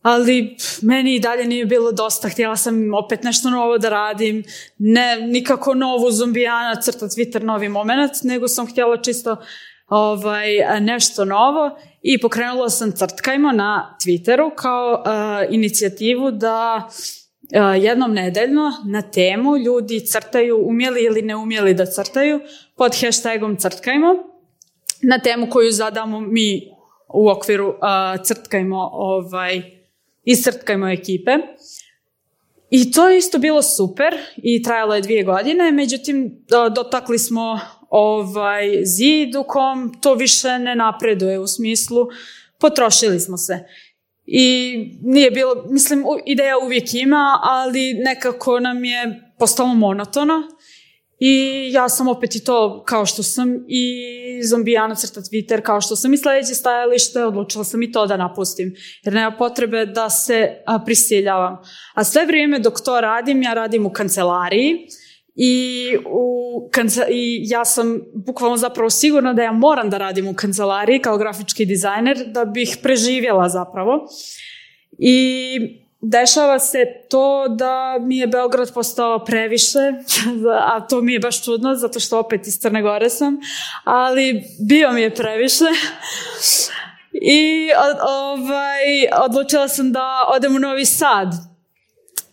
ali 0.02 0.58
meni 0.82 1.16
i 1.16 1.20
dalje 1.20 1.46
nije 1.46 1.66
bilo 1.66 1.92
dosta, 1.92 2.30
htjela 2.30 2.56
sam 2.56 2.94
opet 2.94 3.24
nešto 3.24 3.50
novo 3.50 3.78
da 3.78 3.90
radim, 3.90 4.44
ne 4.78 5.18
nikako 5.22 5.74
novu 5.74 6.12
zombijana, 6.12 6.82
crta 6.82 7.06
Twitter, 7.06 7.44
novi 7.44 7.70
moment, 7.70 8.12
nego 8.24 8.48
sam 8.48 8.68
htjela 8.68 9.02
čisto 9.02 9.38
ovaj, 9.88 10.80
nešto 10.82 11.26
novo 11.26 11.78
i 12.02 12.22
pokrenula 12.22 12.70
sam 12.70 12.92
Crtkajmo 12.92 13.52
na 13.52 13.98
Twitteru 14.06 14.56
kao 14.56 14.94
uh, 14.94 15.54
inicijativu 15.54 16.32
da 16.32 16.88
uh, 16.88 17.84
jednom 17.84 18.14
nedeljno 18.14 18.72
na 18.86 19.02
temu 19.02 19.58
ljudi 19.58 20.06
crtaju, 20.06 20.68
umjeli 20.68 21.04
ili 21.04 21.22
ne 21.22 21.36
umjeli 21.36 21.74
da 21.74 21.86
crtaju, 21.86 22.40
pod 22.78 22.92
hashtagom 23.02 23.56
Crtkajmo, 23.56 24.16
na 25.02 25.20
temu 25.20 25.50
koju 25.50 25.72
zadamo 25.72 26.20
mi 26.20 26.62
u 27.14 27.30
okviru 27.30 27.68
uh, 27.68 27.76
Crtkajmo 28.26 28.90
ovaj, 28.94 29.79
iscrtkajmo 30.24 30.88
ekipe. 30.88 31.32
I 32.70 32.92
to 32.92 33.10
je 33.10 33.18
isto 33.18 33.38
bilo 33.38 33.62
super 33.62 34.18
i 34.38 34.64
trajalo 34.64 34.96
je 34.96 35.02
dvije 35.02 35.24
godine, 35.24 35.72
međutim 35.72 36.46
dotakli 36.76 37.20
smo 37.20 37.60
ovaj 37.90 38.86
zid 38.86 39.36
u 39.36 39.44
kom 39.44 40.02
to 40.02 40.14
više 40.14 40.60
ne 40.60 40.76
napreduje 40.76 41.40
u 41.40 41.48
smislu 41.48 42.08
potrošili 42.60 43.20
smo 43.20 43.38
se. 43.38 43.60
I 44.26 44.76
nije 45.02 45.32
bilo, 45.32 45.66
mislim, 45.70 46.04
ideja 46.26 46.58
uvijek 46.58 46.94
ima, 46.94 47.40
ali 47.44 47.94
nekako 47.94 48.60
nam 48.60 48.86
je 48.86 49.32
postalo 49.40 49.74
monotono 49.74 50.34
I 51.20 51.68
ja 51.72 51.90
sam 51.90 52.08
opet 52.08 52.36
i 52.36 52.44
to 52.44 52.84
kao 52.88 53.06
što 53.06 53.24
sam 53.24 53.66
i 53.68 53.84
zombijana 54.44 54.96
crta 54.96 55.22
Twitter, 55.22 55.62
kao 55.62 55.82
što 55.82 55.96
sam 55.96 56.14
i 56.14 56.18
sledeće 56.18 56.54
stajalište, 56.54 57.26
odlučila 57.26 57.64
sam 57.64 57.84
i 57.84 57.92
to 57.92 58.08
da 58.08 58.18
napustim. 58.18 58.76
Jer 59.04 59.14
nema 59.14 59.32
potrebe 59.32 59.86
da 59.86 60.10
se 60.10 60.64
a, 60.66 60.80
prisiljavam. 60.86 61.58
A 61.94 62.04
sve 62.04 62.26
vrijeme 62.26 62.60
dok 62.60 62.82
to 62.82 63.02
radim, 63.02 63.44
ja 63.44 63.54
radim 63.54 63.86
u 63.86 63.90
kancelariji 63.90 64.88
i, 65.36 65.98
u 66.06 66.70
i 67.10 67.42
ja 67.46 67.66
sam 67.66 68.02
bukvalno 68.14 68.58
zapravo 68.58 68.90
sigurna 68.90 69.34
da 69.34 69.44
ja 69.44 69.52
moram 69.52 69.90
da 69.90 69.98
radim 69.98 70.28
u 70.28 70.34
kancelariji 70.34 71.00
kao 71.00 71.18
grafički 71.18 71.66
dizajner 71.66 72.18
da 72.28 72.46
bih 72.46 72.78
preživjela 72.84 73.50
zapravo. 73.50 74.08
I 74.98 75.60
dešava 76.02 76.60
se 76.60 76.86
to 77.10 77.46
da 77.50 77.98
mi 78.02 78.18
je 78.18 78.28
Beograd 78.28 78.74
postao 78.74 79.26
previše, 79.26 79.80
a 80.74 80.88
to 80.88 81.02
mi 81.02 81.14
je 81.14 81.20
baš 81.20 81.46
čudno, 81.46 81.76
zato 81.76 82.00
što 82.00 82.20
opet 82.20 82.48
iz 82.48 82.60
Crne 82.60 82.82
Gore 82.82 83.10
sam, 83.10 83.40
ali 83.84 84.44
bio 84.68 84.92
mi 84.92 85.02
je 85.02 85.16
previše. 85.16 85.66
I 87.14 87.70
ovaj, 88.02 89.24
odlučila 89.26 89.68
sam 89.68 89.92
da 89.92 90.30
odem 90.36 90.56
u 90.56 90.60
Novi 90.60 90.86
Sad. 90.86 91.28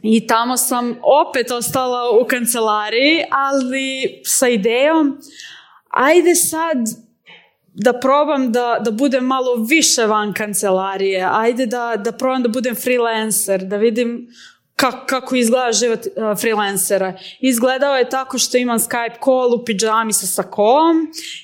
I 0.02 0.26
tamo 0.26 0.56
sam 0.56 0.98
opet 1.02 1.50
ostala 1.50 2.10
u 2.22 2.26
kancelariji, 2.26 3.24
ali 3.30 4.20
sa 4.24 4.48
idejom, 4.48 5.18
ajde 5.88 6.34
sad 6.34 7.05
da 7.76 7.92
probam 7.92 8.52
da, 8.52 8.78
da 8.84 8.90
budem 8.90 9.24
malo 9.24 9.54
više 9.68 10.06
van 10.06 10.32
kancelarije, 10.32 11.28
ajde 11.32 11.66
da, 11.66 11.96
da 11.96 12.12
probam 12.12 12.42
da 12.42 12.48
budem 12.48 12.74
freelancer, 12.74 13.64
da 13.64 13.76
vidim 13.76 14.28
kako, 14.76 15.06
kako 15.06 15.36
izgleda 15.36 15.72
život 15.72 16.00
uh, 16.06 16.38
freelancera. 16.40 17.18
Izgledao 17.40 17.96
je 17.96 18.08
tako 18.08 18.38
što 18.38 18.58
imam 18.58 18.78
Skype 18.78 19.24
call 19.24 19.54
u 19.54 19.64
pijami 19.64 20.12
sa 20.12 20.26
sakom 20.26 20.96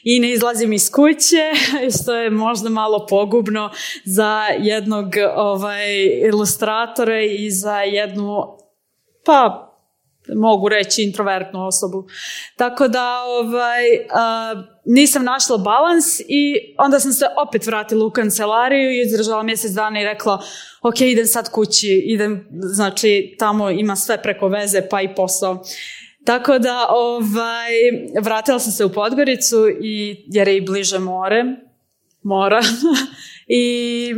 i 0.03 0.21
ne 0.21 0.33
izlazim 0.33 0.73
iz 0.73 0.91
kuće, 0.91 1.53
što 2.03 2.15
je 2.15 2.31
možda 2.31 2.69
malo 2.69 3.07
pogubno 3.07 3.71
za 4.05 4.43
jednog 4.59 5.07
ovaj, 5.37 6.05
ilustratora 6.29 7.23
i 7.23 7.51
za 7.51 7.81
jednu 7.81 8.59
pa 9.25 9.72
mogu 10.37 10.69
reći 10.69 11.03
introvertnu 11.03 11.67
osobu. 11.67 12.07
Tako 12.57 12.89
da 12.89 13.23
ovaj, 13.23 13.85
uh, 13.95 14.65
nisam 14.85 15.25
našla 15.25 15.59
balans 15.59 16.21
i 16.21 16.75
onda 16.79 17.01
sam 17.01 17.13
se 17.13 17.25
opet 17.47 17.67
vratila 17.67 18.07
u 18.07 18.11
kancelariju 18.11 18.91
i 18.91 19.01
izdržala 19.01 19.43
mjesec 19.43 19.73
dana 19.73 20.01
i 20.01 20.05
rekla 20.05 20.43
ok, 20.83 21.01
idem 21.01 21.27
sad 21.27 21.51
kući, 21.51 22.03
idem, 22.07 22.49
znači 22.51 23.35
tamo 23.39 23.71
ima 23.71 23.97
sve 23.97 24.23
preko 24.23 24.49
veze 24.49 24.83
pa 24.91 25.03
i 25.03 25.15
posao. 25.15 25.65
Tako 26.25 26.59
da 26.59 26.87
ovaj, 26.91 27.73
vratila 28.21 28.59
sam 28.59 28.73
se 28.73 28.85
u 28.85 28.93
Podgoricu 28.93 29.69
i, 29.83 30.25
jer 30.27 30.49
je 30.49 30.57
i 30.57 30.61
bliže 30.61 30.99
more, 30.99 31.45
mora. 32.23 32.61
I 33.47 34.15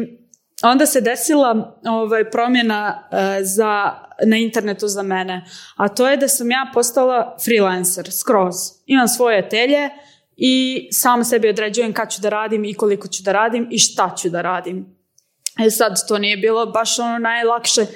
onda 0.63 0.87
se 0.87 1.01
desila 1.01 1.79
ovaj, 1.85 2.31
promjena 2.31 3.09
uh, 3.11 3.19
za, 3.43 3.93
na 4.27 4.37
internetu 4.37 4.89
za 4.89 5.03
mene, 5.03 5.45
a 5.77 5.89
to 5.89 6.09
je 6.09 6.17
da 6.17 6.29
sam 6.29 6.51
ja 6.51 6.71
postala 6.75 7.37
freelancer, 7.45 8.13
skroz. 8.13 8.55
Imam 8.87 9.09
svoje 9.09 9.49
telje 9.49 9.91
i 10.37 10.89
sama 10.93 11.25
sebi 11.25 11.49
određujem 11.49 11.93
kad 11.93 12.13
ću 12.13 12.21
da 12.21 12.29
radim 12.29 12.65
i 12.65 12.75
koliko 12.75 13.09
ću 13.09 13.23
da 13.23 13.33
radim 13.33 13.69
i 13.71 13.79
šta 13.79 14.15
ću 14.19 14.31
da 14.31 14.43
radim. 14.43 14.97
E 15.67 15.71
sad, 15.71 16.09
to 16.09 16.19
nije 16.19 16.37
bilo 16.37 16.67
baš 16.67 16.99
ono 16.99 17.19
najlakše 17.19 17.87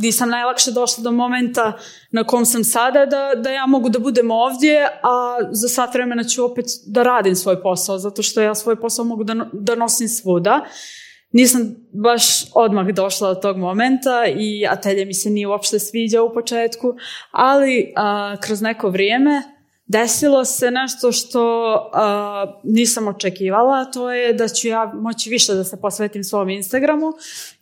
nisam 0.00 0.28
najlakše 0.28 0.70
došla 0.70 1.02
do 1.02 1.10
momenta 1.10 1.72
na 2.10 2.24
kom 2.24 2.44
sam 2.44 2.64
sada 2.64 3.06
da, 3.06 3.32
da 3.36 3.50
ja 3.50 3.66
mogu 3.66 3.88
da 3.88 3.98
budem 3.98 4.30
ovdje, 4.30 4.86
a 5.02 5.38
za 5.50 5.68
sat 5.68 5.94
vremena 5.94 6.24
ću 6.24 6.44
opet 6.44 6.64
da 6.86 7.02
radim 7.02 7.34
svoj 7.34 7.62
posao, 7.62 7.98
zato 7.98 8.22
što 8.22 8.40
ja 8.40 8.54
svoj 8.54 8.80
posao 8.80 9.04
mogu 9.04 9.24
da, 9.24 9.46
da 9.52 9.74
nosim 9.74 10.08
svuda. 10.08 10.64
Nisam 11.36 11.76
baš 11.92 12.24
odmah 12.54 12.86
došla 12.86 13.34
do 13.34 13.40
tog 13.40 13.56
momenta 13.56 14.26
i 14.38 14.66
atelje 14.66 15.04
mi 15.04 15.14
se 15.14 15.30
nije 15.30 15.48
uopšte 15.48 15.78
sviđa 15.78 16.22
u 16.22 16.34
početku, 16.34 16.94
ali 17.30 17.92
a, 17.96 18.36
kroz 18.40 18.62
neko 18.62 18.88
vrijeme 18.88 19.42
desilo 19.86 20.44
se 20.44 20.70
nešto 20.70 21.12
što 21.12 21.74
uh, 21.74 22.54
nisam 22.64 23.08
očekivala, 23.08 23.84
to 23.84 24.12
je 24.12 24.32
da 24.32 24.48
ću 24.48 24.68
ja 24.68 24.92
moći 24.94 25.30
više 25.30 25.54
da 25.54 25.64
se 25.64 25.80
posvetim 25.80 26.24
svom 26.24 26.48
Instagramu 26.48 27.12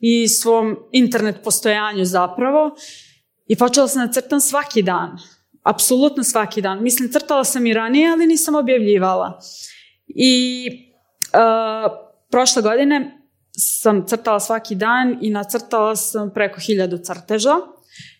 i 0.00 0.28
svom 0.28 0.76
internet 0.92 1.36
postojanju 1.44 2.04
zapravo. 2.04 2.76
I 3.46 3.56
počela 3.56 3.88
sam 3.88 4.06
da 4.06 4.12
crtam 4.12 4.40
svaki 4.40 4.82
dan. 4.82 5.18
Apsolutno 5.62 6.22
svaki 6.22 6.62
dan. 6.62 6.82
Mislim, 6.82 7.12
crtala 7.12 7.44
sam 7.44 7.66
i 7.66 7.74
ranije, 7.74 8.12
ali 8.12 8.26
nisam 8.26 8.54
objavljivala. 8.54 9.40
I 10.06 10.68
uh, 11.32 11.92
prošle 12.30 12.62
godine 12.62 13.23
sam 13.56 14.06
crtala 14.06 14.40
svaki 14.40 14.74
dan 14.74 15.18
i 15.20 15.30
nacrtala 15.30 15.96
sam 15.96 16.30
preko 16.34 16.60
hiljadu 16.60 16.98
crteža 16.98 17.56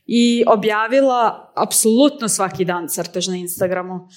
i 0.06 0.44
objavila 0.46 1.52
apsolutno 1.56 2.28
svaki 2.28 2.64
dan 2.64 2.88
crtež 2.88 3.28
na 3.28 3.36
Instagramu. 3.36 4.08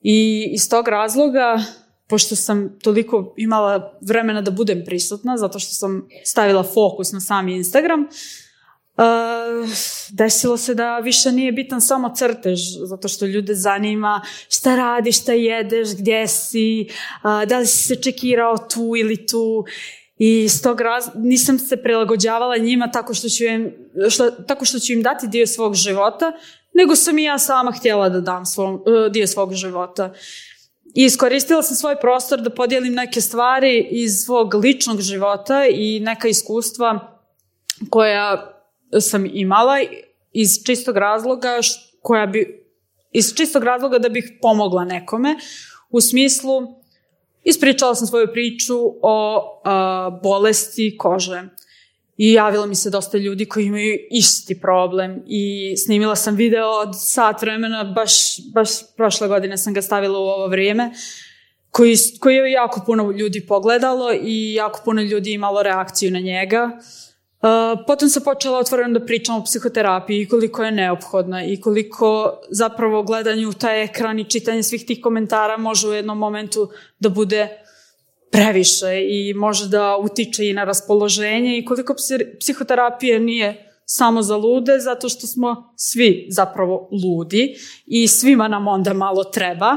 I 0.00 0.48
iz 0.52 0.70
tog 0.70 0.88
razloga, 0.88 1.64
pošto 2.08 2.36
sam 2.36 2.78
toliko 2.82 3.34
imala 3.36 3.98
vremena 4.00 4.42
da 4.42 4.50
budem 4.50 4.82
prisutna, 4.84 5.36
zato 5.36 5.58
što 5.58 5.74
sam 5.74 6.08
stavila 6.24 6.62
fokus 6.62 7.12
na 7.12 7.20
sami 7.20 7.56
Instagram, 7.56 8.00
uh, 8.00 9.68
desilo 10.10 10.56
se 10.56 10.74
da 10.74 10.98
više 10.98 11.32
nije 11.32 11.52
bitan 11.52 11.80
samo 11.80 12.12
crtež, 12.16 12.60
zato 12.84 13.08
što 13.08 13.26
ljude 13.26 13.54
zanima 13.54 14.22
šta 14.48 14.76
radiš, 14.76 15.22
šta 15.22 15.32
jedeš, 15.32 15.88
gdje 15.96 16.28
si, 16.28 16.88
uh, 17.24 17.48
da 17.48 17.58
li 17.58 17.66
si 17.66 17.84
se 17.84 18.02
čekirao 18.02 18.56
tu 18.58 18.92
ili 18.96 19.26
tu. 19.26 19.64
I 20.18 20.48
s 20.48 20.62
tog 20.62 20.80
raz, 20.80 21.08
nisam 21.14 21.58
se 21.58 21.76
prilagođavala 21.76 22.56
njima 22.56 22.90
tako 22.90 23.14
što, 23.14 23.28
ću 23.28 23.44
im, 23.44 23.72
što, 24.10 24.30
tako 24.30 24.64
što 24.64 24.78
ću 24.78 24.92
im 24.92 25.02
dati 25.02 25.28
dio 25.28 25.46
svog 25.46 25.74
života, 25.74 26.32
nego 26.74 26.96
sam 26.96 27.18
i 27.18 27.24
ja 27.24 27.38
sama 27.38 27.72
htjela 27.72 28.08
da 28.08 28.20
dam 28.20 28.46
svom, 28.46 28.74
uh, 28.74 29.12
dio 29.12 29.26
svog 29.26 29.54
života. 29.54 30.12
I 30.94 31.04
iskoristila 31.04 31.62
sam 31.62 31.76
svoj 31.76 32.00
prostor 32.00 32.40
da 32.40 32.50
podijelim 32.50 32.94
neke 32.94 33.20
stvari 33.20 33.88
iz 33.90 34.24
svog 34.24 34.54
ličnog 34.54 35.00
života 35.00 35.66
i 35.66 36.00
neka 36.00 36.28
iskustva 36.28 37.18
koja 37.90 38.52
sam 39.00 39.26
imala 39.32 39.76
iz 40.32 40.64
čistog 40.66 40.96
razloga 40.96 41.58
koja 42.02 42.26
bi 42.26 42.66
iz 43.12 43.34
čistog 43.34 43.64
razloga 43.64 43.98
da 43.98 44.08
bih 44.08 44.32
pomogla 44.42 44.84
nekome 44.84 45.36
u 45.90 46.00
smislu 46.00 46.85
Ispričala 47.46 47.94
sam 47.94 48.06
svoju 48.06 48.26
priču 48.32 48.74
o 49.02 49.60
a, 49.64 50.20
bolesti 50.22 50.96
kože. 50.98 51.42
I 52.16 52.32
javilo 52.32 52.66
mi 52.66 52.74
se 52.74 52.90
dosta 52.90 53.18
ljudi 53.18 53.46
koji 53.46 53.64
imaju 53.64 53.98
isti 54.10 54.60
problem 54.60 55.22
i 55.26 55.76
snimila 55.76 56.16
sam 56.16 56.36
video 56.36 56.68
od 56.68 56.88
sat 56.98 57.42
vremena, 57.42 57.84
baš, 57.84 58.12
baš 58.54 58.68
prošle 58.96 59.28
godine 59.28 59.58
sam 59.58 59.74
ga 59.74 59.82
stavila 59.82 60.18
u 60.18 60.22
ovo 60.22 60.46
vrijeme, 60.46 60.90
koji, 61.70 61.96
koji 62.20 62.34
je 62.36 62.52
jako 62.52 62.82
puno 62.86 63.10
ljudi 63.10 63.46
pogledalo 63.46 64.12
i 64.22 64.54
jako 64.54 64.80
puno 64.84 65.02
ljudi 65.02 65.32
imalo 65.32 65.62
reakciju 65.62 66.10
na 66.10 66.20
njega. 66.20 66.70
Potom 67.86 68.08
sam 68.08 68.22
počela 68.22 68.58
otvoreno 68.58 68.98
da 68.98 69.06
pričam 69.06 69.36
o 69.36 69.44
psihoterapiji 69.44 70.20
i 70.22 70.28
koliko 70.28 70.64
je 70.64 70.70
neophodna 70.72 71.44
i 71.44 71.60
koliko 71.60 72.38
zapravo 72.50 73.02
gledanje 73.02 73.46
u 73.46 73.52
taj 73.52 73.84
ekran 73.84 74.18
i 74.18 74.30
čitanje 74.30 74.62
svih 74.62 74.86
tih 74.86 75.00
komentara 75.02 75.56
može 75.56 75.88
u 75.88 75.92
jednom 75.92 76.18
momentu 76.18 76.68
da 76.98 77.08
bude 77.08 77.48
previše 78.30 79.02
i 79.08 79.34
može 79.34 79.68
da 79.68 79.96
utiče 79.96 80.48
i 80.48 80.52
na 80.52 80.64
raspoloženje 80.64 81.58
i 81.58 81.64
koliko 81.64 81.94
psihoterapije 82.40 83.20
nije 83.20 83.72
samo 83.84 84.22
za 84.22 84.36
lude, 84.36 84.78
zato 84.78 85.08
što 85.08 85.26
smo 85.26 85.74
svi 85.76 86.26
zapravo 86.30 86.88
ludi 86.92 87.56
i 87.86 88.08
svima 88.08 88.48
nam 88.48 88.68
onda 88.68 88.92
malo 88.92 89.24
treba. 89.24 89.76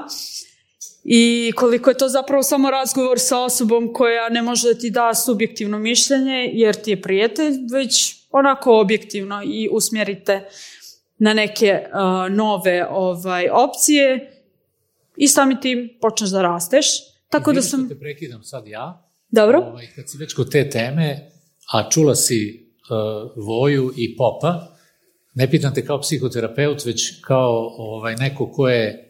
I 1.03 1.51
koliko 1.55 1.89
je 1.89 1.97
to 1.97 2.09
zapravo 2.09 2.43
samo 2.43 2.71
razgovor 2.71 3.19
sa 3.19 3.39
osobom 3.39 3.93
koja 3.93 4.29
ne 4.29 4.41
može 4.41 4.73
da 4.73 4.79
ti 4.79 4.89
da 4.89 5.13
subjektivno 5.13 5.79
mišljenje 5.79 6.49
jer 6.53 6.75
ti 6.75 6.91
je 6.91 7.01
prijatelj, 7.01 7.53
već 7.73 8.15
onako 8.31 8.79
objektivno 8.79 9.41
i 9.45 9.69
usmjerite 9.71 10.49
na 11.17 11.33
neke 11.33 11.79
uh, 11.85 12.35
nove 12.35 12.87
ovaj 12.89 13.49
opcije 13.49 14.33
i 15.17 15.27
sami 15.27 15.61
tim 15.61 15.89
počneš 16.01 16.29
da 16.29 16.41
rasteš. 16.41 16.85
Tako 17.29 17.53
da 17.53 17.61
sam... 17.61 17.89
te 17.89 17.99
prekidam 17.99 18.43
sad 18.43 18.67
ja. 18.67 19.09
Dobro. 19.29 19.59
Ovaj, 19.59 19.87
kad 19.95 20.09
si 20.09 20.17
već 20.17 20.33
kod 20.33 20.51
te 20.51 20.69
teme, 20.69 21.29
a 21.73 21.89
čula 21.89 22.15
si 22.15 22.69
uh, 22.89 23.45
Voju 23.45 23.93
i 23.97 24.17
Popa, 24.17 24.75
ne 25.33 25.51
pitam 25.51 25.73
te 25.73 25.85
kao 25.85 26.01
psihoterapeut, 26.01 26.85
već 26.85 27.21
kao 27.21 27.75
ovaj, 27.77 28.15
neko 28.15 28.51
ko 28.51 28.69
je 28.69 29.08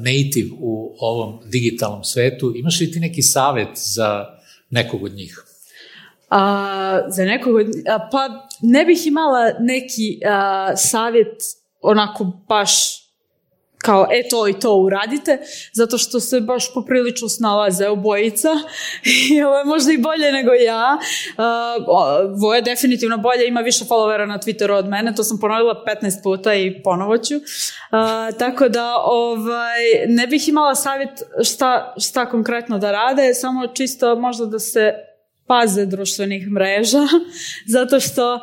native 0.00 0.50
u 0.60 0.96
ovom 0.98 1.40
digitalnom 1.44 2.04
svetu. 2.04 2.52
Imaš 2.56 2.80
li 2.80 2.90
ti 2.90 3.00
neki 3.00 3.22
savet 3.22 3.68
za 3.74 4.24
nekog 4.70 5.02
od 5.02 5.12
njih? 5.12 5.44
A, 6.30 7.00
za 7.08 7.24
nekog 7.24 7.56
od 7.56 7.66
a, 7.66 8.08
Pa 8.12 8.48
ne 8.62 8.84
bih 8.84 9.06
imala 9.06 9.52
neki 9.60 10.20
a, 10.26 10.76
savjet 10.76 11.36
onako 11.80 12.24
baš 12.48 12.97
kao 13.78 14.06
e 14.10 14.28
to 14.28 14.48
i 14.48 14.60
to 14.60 14.74
uradite, 14.74 15.38
zato 15.72 15.98
što 15.98 16.20
se 16.20 16.40
baš 16.40 16.74
poprilično 16.74 17.28
snalaze 17.28 17.88
obojica 17.88 18.48
i 19.30 19.42
ovo 19.42 19.58
je 19.58 19.64
možda 19.64 19.92
i 19.92 19.98
bolje 19.98 20.32
nego 20.32 20.52
ja. 20.52 20.98
Uh, 20.98 22.40
Voje 22.40 22.62
definitivno 22.62 23.18
bolje, 23.18 23.48
ima 23.48 23.60
više 23.60 23.84
followera 23.84 24.26
na 24.26 24.38
Twitteru 24.38 24.72
od 24.72 24.88
mene, 24.88 25.14
to 25.14 25.24
sam 25.24 25.38
ponovila 25.40 25.84
15 26.02 26.22
puta 26.22 26.54
i 26.54 26.82
ponovo 26.82 27.18
ću. 27.18 27.36
Uh, 27.36 28.38
tako 28.38 28.68
da 28.68 28.96
ovaj, 29.04 30.06
ne 30.08 30.26
bih 30.26 30.48
imala 30.48 30.74
savjet 30.74 31.22
šta, 31.44 31.94
šta 32.00 32.26
konkretno 32.26 32.78
da 32.78 32.90
rade, 32.92 33.34
samo 33.34 33.66
čisto 33.66 34.16
možda 34.16 34.46
da 34.46 34.58
se 34.58 35.07
paze 35.48 35.86
društvenih 35.86 36.50
mreža, 36.50 37.02
zato 37.76 38.00
što 38.00 38.34
uh, 38.34 38.40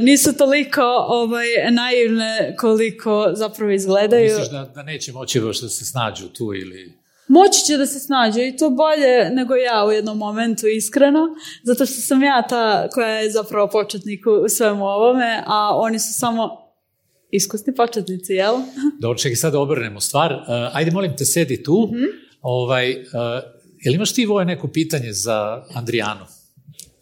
nisu 0.00 0.36
toliko 0.36 0.82
ovaj, 1.08 1.46
naivne 1.70 2.56
koliko 2.58 3.30
zapravo 3.32 3.70
izgledaju. 3.70 4.24
Misliš 4.24 4.50
da, 4.50 4.72
da 4.74 4.82
neće 4.82 5.12
moći 5.12 5.40
baš 5.40 5.60
da 5.60 5.68
se 5.68 5.84
snađu 5.84 6.28
tu 6.28 6.54
ili... 6.54 6.92
Moći 7.28 7.64
će 7.66 7.76
da 7.76 7.86
se 7.86 7.98
snađu 7.98 8.40
i 8.40 8.56
to 8.56 8.70
bolje 8.70 9.30
nego 9.30 9.54
ja 9.54 9.84
u 9.88 9.92
jednom 9.92 10.18
momentu, 10.18 10.66
iskreno, 10.66 11.20
zato 11.62 11.86
što 11.86 12.00
sam 12.00 12.22
ja 12.22 12.46
ta 12.48 12.88
koja 12.88 13.08
je 13.08 13.30
zapravo 13.30 13.68
početnik 13.68 14.26
u 14.26 14.48
svemu 14.48 14.84
ovome, 14.84 15.42
a 15.46 15.76
oni 15.76 15.98
su 15.98 16.12
samo 16.12 16.64
iskusni 17.30 17.74
početnici, 17.74 18.32
jel? 18.32 18.54
Dobro, 19.02 19.18
čekaj, 19.18 19.36
sad 19.36 19.54
obrnemo 19.54 20.00
stvar. 20.00 20.32
Uh, 20.32 20.76
ajde, 20.76 20.90
molim 20.90 21.16
te, 21.16 21.24
sedi 21.24 21.62
tu. 21.62 21.88
Mm 21.92 21.96
-hmm. 21.96 22.08
ovaj, 22.40 22.92
uh, 22.92 23.04
Jel 23.84 23.94
imaš 23.94 24.12
ti 24.14 24.26
voje 24.26 24.46
neko 24.46 24.68
pitanje 24.68 25.12
za 25.12 25.64
Andrijanu? 25.74 26.26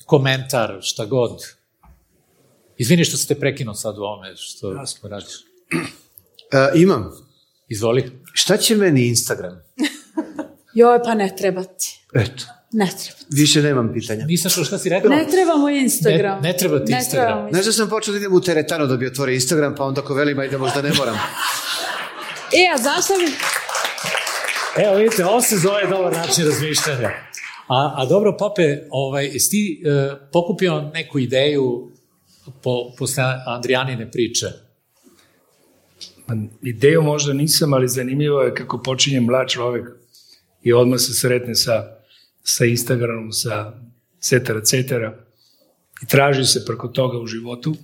Komentar, 0.06 0.78
šta 0.80 1.04
god. 1.04 1.42
Izvini 2.78 3.04
što 3.04 3.16
ste 3.16 3.34
prekinuo 3.34 3.74
sad 3.74 3.98
u 3.98 4.02
ovome 4.02 4.36
što 4.36 4.72
Jasno. 4.72 5.08
radiš. 5.08 5.34
Uh, 5.72 6.80
imam. 6.80 7.10
Izvoli. 7.68 8.20
Šta 8.32 8.56
će 8.56 8.76
meni 8.76 9.08
Instagram? 9.08 9.62
Joj, 10.74 10.98
pa 11.04 11.14
ne 11.14 11.34
treba 11.38 11.64
ti. 11.64 12.00
Eto. 12.14 12.44
Ne 12.72 12.86
treba 12.86 13.18
ti. 13.18 13.26
Više 13.30 13.62
nemam 13.62 13.92
pitanja. 13.94 14.26
Nisam 14.26 14.50
što 14.50 14.64
šta 14.64 14.78
si 14.78 14.88
rekao? 14.88 15.10
Ne 15.10 15.26
treba 15.30 15.56
moj 15.56 15.78
Instagram. 15.78 16.42
Ne, 16.42 16.48
ne 16.48 16.56
treba 16.56 16.84
ti 16.84 16.92
ne 16.92 16.98
Instagram. 16.98 17.48
Znaš 17.50 17.64
da 17.64 17.72
sam 17.72 17.88
počeo 17.88 18.12
da 18.12 18.18
idem 18.18 18.32
u 18.34 18.40
teretanu 18.40 18.86
da 18.86 18.96
bi 18.96 19.06
otvorio 19.06 19.34
Instagram, 19.34 19.74
pa 19.74 19.84
onda 19.84 20.02
ko 20.02 20.14
velima 20.14 20.44
ide 20.44 20.58
možda 20.58 20.82
ne 20.82 20.92
moram. 20.98 21.14
e, 22.52 22.74
a 22.74 22.78
zašto 22.82 23.14
mi... 23.18 23.26
Evo 24.76 24.96
vidite, 24.96 25.24
ovo 25.24 25.40
se 25.40 25.56
zove 25.56 25.86
dobar 25.90 26.12
način 26.12 26.44
razmišljanja. 26.46 27.10
A, 27.68 27.94
a 27.96 28.06
dobro, 28.06 28.36
Pope, 28.38 28.78
ovaj, 28.90 29.26
jesi 29.26 29.50
ti 29.50 29.82
e, 29.84 30.16
pokupio 30.32 30.80
neku 30.80 31.18
ideju 31.18 31.90
po, 32.62 32.94
posle 32.98 33.24
Andrijanine 33.46 34.10
priče? 34.10 34.46
Pa, 36.26 36.34
ideju 36.62 37.02
možda 37.02 37.32
nisam, 37.32 37.72
ali 37.72 37.88
zanimljivo 37.88 38.42
je 38.42 38.54
kako 38.54 38.82
počinje 38.82 39.20
mlad 39.20 39.48
čovek 39.48 39.88
i 40.62 40.72
odmah 40.72 41.00
se 41.00 41.14
sretne 41.14 41.54
sa, 41.54 41.96
sa 42.42 42.64
Instagramom, 42.64 43.32
sa 43.32 43.72
cetera, 44.20 44.60
cetera 44.60 45.18
i 46.02 46.06
traži 46.06 46.44
se 46.44 46.64
preko 46.66 46.88
toga 46.88 47.18
u 47.18 47.26
životu, 47.26 47.74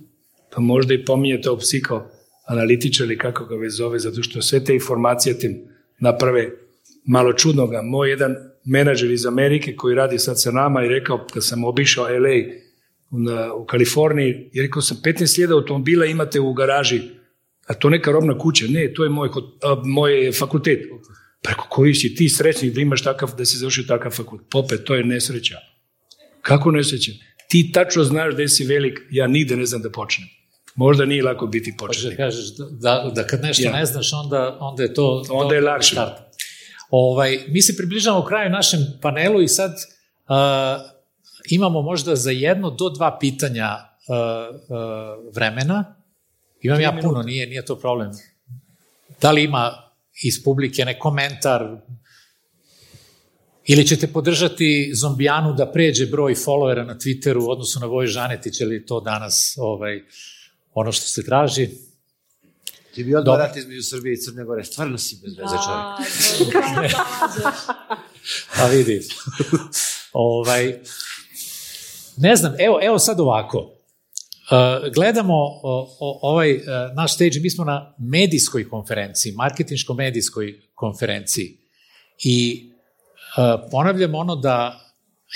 pa 0.55 0.61
možda 0.61 0.93
i 0.93 1.05
pominje 1.05 1.41
to 1.41 1.57
psihoanalitičar 1.57 3.05
ili 3.05 3.17
kako 3.17 3.45
ga 3.45 3.55
već 3.55 3.73
zove, 3.73 3.99
zato 3.99 4.23
što 4.23 4.41
sve 4.41 4.63
te 4.63 4.73
informacije 4.73 5.39
tim 5.39 5.67
naprave 5.99 6.49
malo 7.09 7.33
čudnoga. 7.33 7.81
Moj 7.81 8.09
jedan 8.09 8.35
menadžer 8.65 9.11
iz 9.11 9.25
Amerike 9.25 9.75
koji 9.75 9.95
radi 9.95 10.19
sad 10.19 10.41
sa 10.41 10.51
nama 10.51 10.85
i 10.85 10.89
rekao 10.89 11.25
kad 11.33 11.45
sam 11.45 11.63
obišao 11.63 12.05
LA 12.05 12.37
na, 13.11 13.53
u 13.53 13.65
Kaliforniji, 13.65 14.49
jer 14.53 14.65
rekao 14.65 14.81
sam 14.81 14.97
15.000 15.03 15.53
automobila 15.53 16.05
imate 16.05 16.39
u 16.39 16.53
garaži, 16.53 17.01
a 17.67 17.73
to 17.73 17.89
neka 17.89 18.11
robna 18.11 18.37
kuća, 18.37 18.65
ne, 18.69 18.93
to 18.93 19.03
je 19.03 19.09
moj, 19.09 19.29
a, 19.63 19.81
moj 19.83 20.31
fakultet. 20.31 20.79
Preko 21.41 21.67
koji 21.69 21.93
si 21.93 22.15
ti 22.15 22.29
srećni 22.29 22.69
da 22.71 22.81
imaš 22.81 23.03
takav, 23.03 23.35
da 23.37 23.45
si 23.45 23.57
završio 23.57 23.83
takav 23.87 24.11
fakultet. 24.11 24.47
Pope, 24.51 24.77
to 24.77 24.95
je 24.95 25.03
nesreća. 25.03 25.57
Kako 26.41 26.71
nesreća? 26.71 27.11
Ti 27.47 27.71
tačno 27.73 28.03
znaš 28.03 28.35
da 28.35 28.47
si 28.47 28.65
velik, 28.65 28.99
ja 29.11 29.27
nigde 29.27 29.55
ne 29.55 29.65
znam 29.65 29.81
da 29.81 29.89
počnem. 29.89 30.27
Možda 30.75 31.05
nije 31.05 31.23
lako 31.23 31.47
biti 31.47 31.73
početnik. 31.77 32.17
kažeš 32.17 32.55
da, 32.57 32.65
da, 32.65 33.11
da 33.15 33.27
kad 33.27 33.41
nešto 33.41 33.63
Ja. 33.63 33.71
ne 33.71 33.85
znaš, 33.85 34.13
onda, 34.23 34.57
onda 34.61 34.83
je 34.83 34.93
to... 34.93 35.23
Onda 35.29 35.55
je 35.55 35.61
lakše. 35.61 35.95
start. 35.95 36.28
Ovaj, 36.89 37.39
mi 37.47 37.61
se 37.61 37.77
približavamo 37.77 38.25
kraju 38.25 38.49
našem 38.49 38.79
panelu 39.01 39.41
i 39.41 39.47
sad 39.47 39.71
uh, 39.71 40.35
imamo 41.49 41.81
možda 41.81 42.15
za 42.15 42.31
jedno 42.31 42.69
do 42.69 42.89
dva 42.89 43.17
pitanja 43.19 43.69
uh, 43.75 44.55
uh, 44.55 45.33
vremena. 45.35 45.95
Imam 46.61 46.81
ja 46.81 46.99
puno, 47.01 47.21
nije, 47.23 47.47
nije 47.47 47.65
to 47.65 47.75
problem. 47.75 48.11
Da 49.21 49.31
li 49.31 49.43
ima 49.43 49.91
iz 50.23 50.43
publike 50.43 50.85
nek 50.85 50.99
komentar 50.99 51.77
ili 53.65 53.87
ćete 53.87 54.07
podržati 54.07 54.91
zombijanu 54.93 55.53
da 55.53 55.71
pređe 55.71 56.05
broj 56.05 56.35
followera 56.35 56.85
na 56.85 56.95
Twitteru 56.95 57.45
u 57.45 57.49
odnosu 57.49 57.79
na 57.79 57.85
Voj 57.85 58.07
Žanetić, 58.07 58.61
ili 58.61 58.85
to 58.85 58.99
danas 58.99 59.57
ovaj, 59.57 60.01
ono 60.73 60.91
što 60.91 61.05
se 61.05 61.25
traži? 61.25 61.69
Ti 62.99 63.03
bi 63.03 63.15
odmah 63.15 63.37
rat 63.37 63.57
između 63.57 63.83
Srbije 63.83 64.13
i 64.13 64.17
Crne 64.17 64.43
Gore. 64.43 64.63
Stvarno 64.63 64.97
si 64.97 65.19
bez 65.23 65.37
veze 65.37 65.55
čovjek. 65.65 66.93
A, 68.61 68.67
vidi. 68.67 69.01
ovaj, 70.13 70.79
ne 72.17 72.35
znam, 72.35 72.53
evo, 72.59 72.79
evo 72.83 72.99
sad 72.99 73.19
ovako. 73.19 73.57
Uh, 73.57 74.93
gledamo 74.93 75.33
o, 75.33 75.97
o, 75.99 76.19
ovaj 76.21 76.55
uh, 76.55 76.61
naš 76.95 77.15
stage, 77.15 77.39
mi 77.39 77.49
smo 77.49 77.65
na 77.65 77.95
medijskoj 77.99 78.69
konferenciji, 78.69 79.33
marketinško-medijskoj 79.33 80.61
konferenciji. 80.75 81.57
I 82.23 82.69
uh, 83.37 83.69
ponavljam 83.71 84.15
ono 84.15 84.35
da 84.35 84.79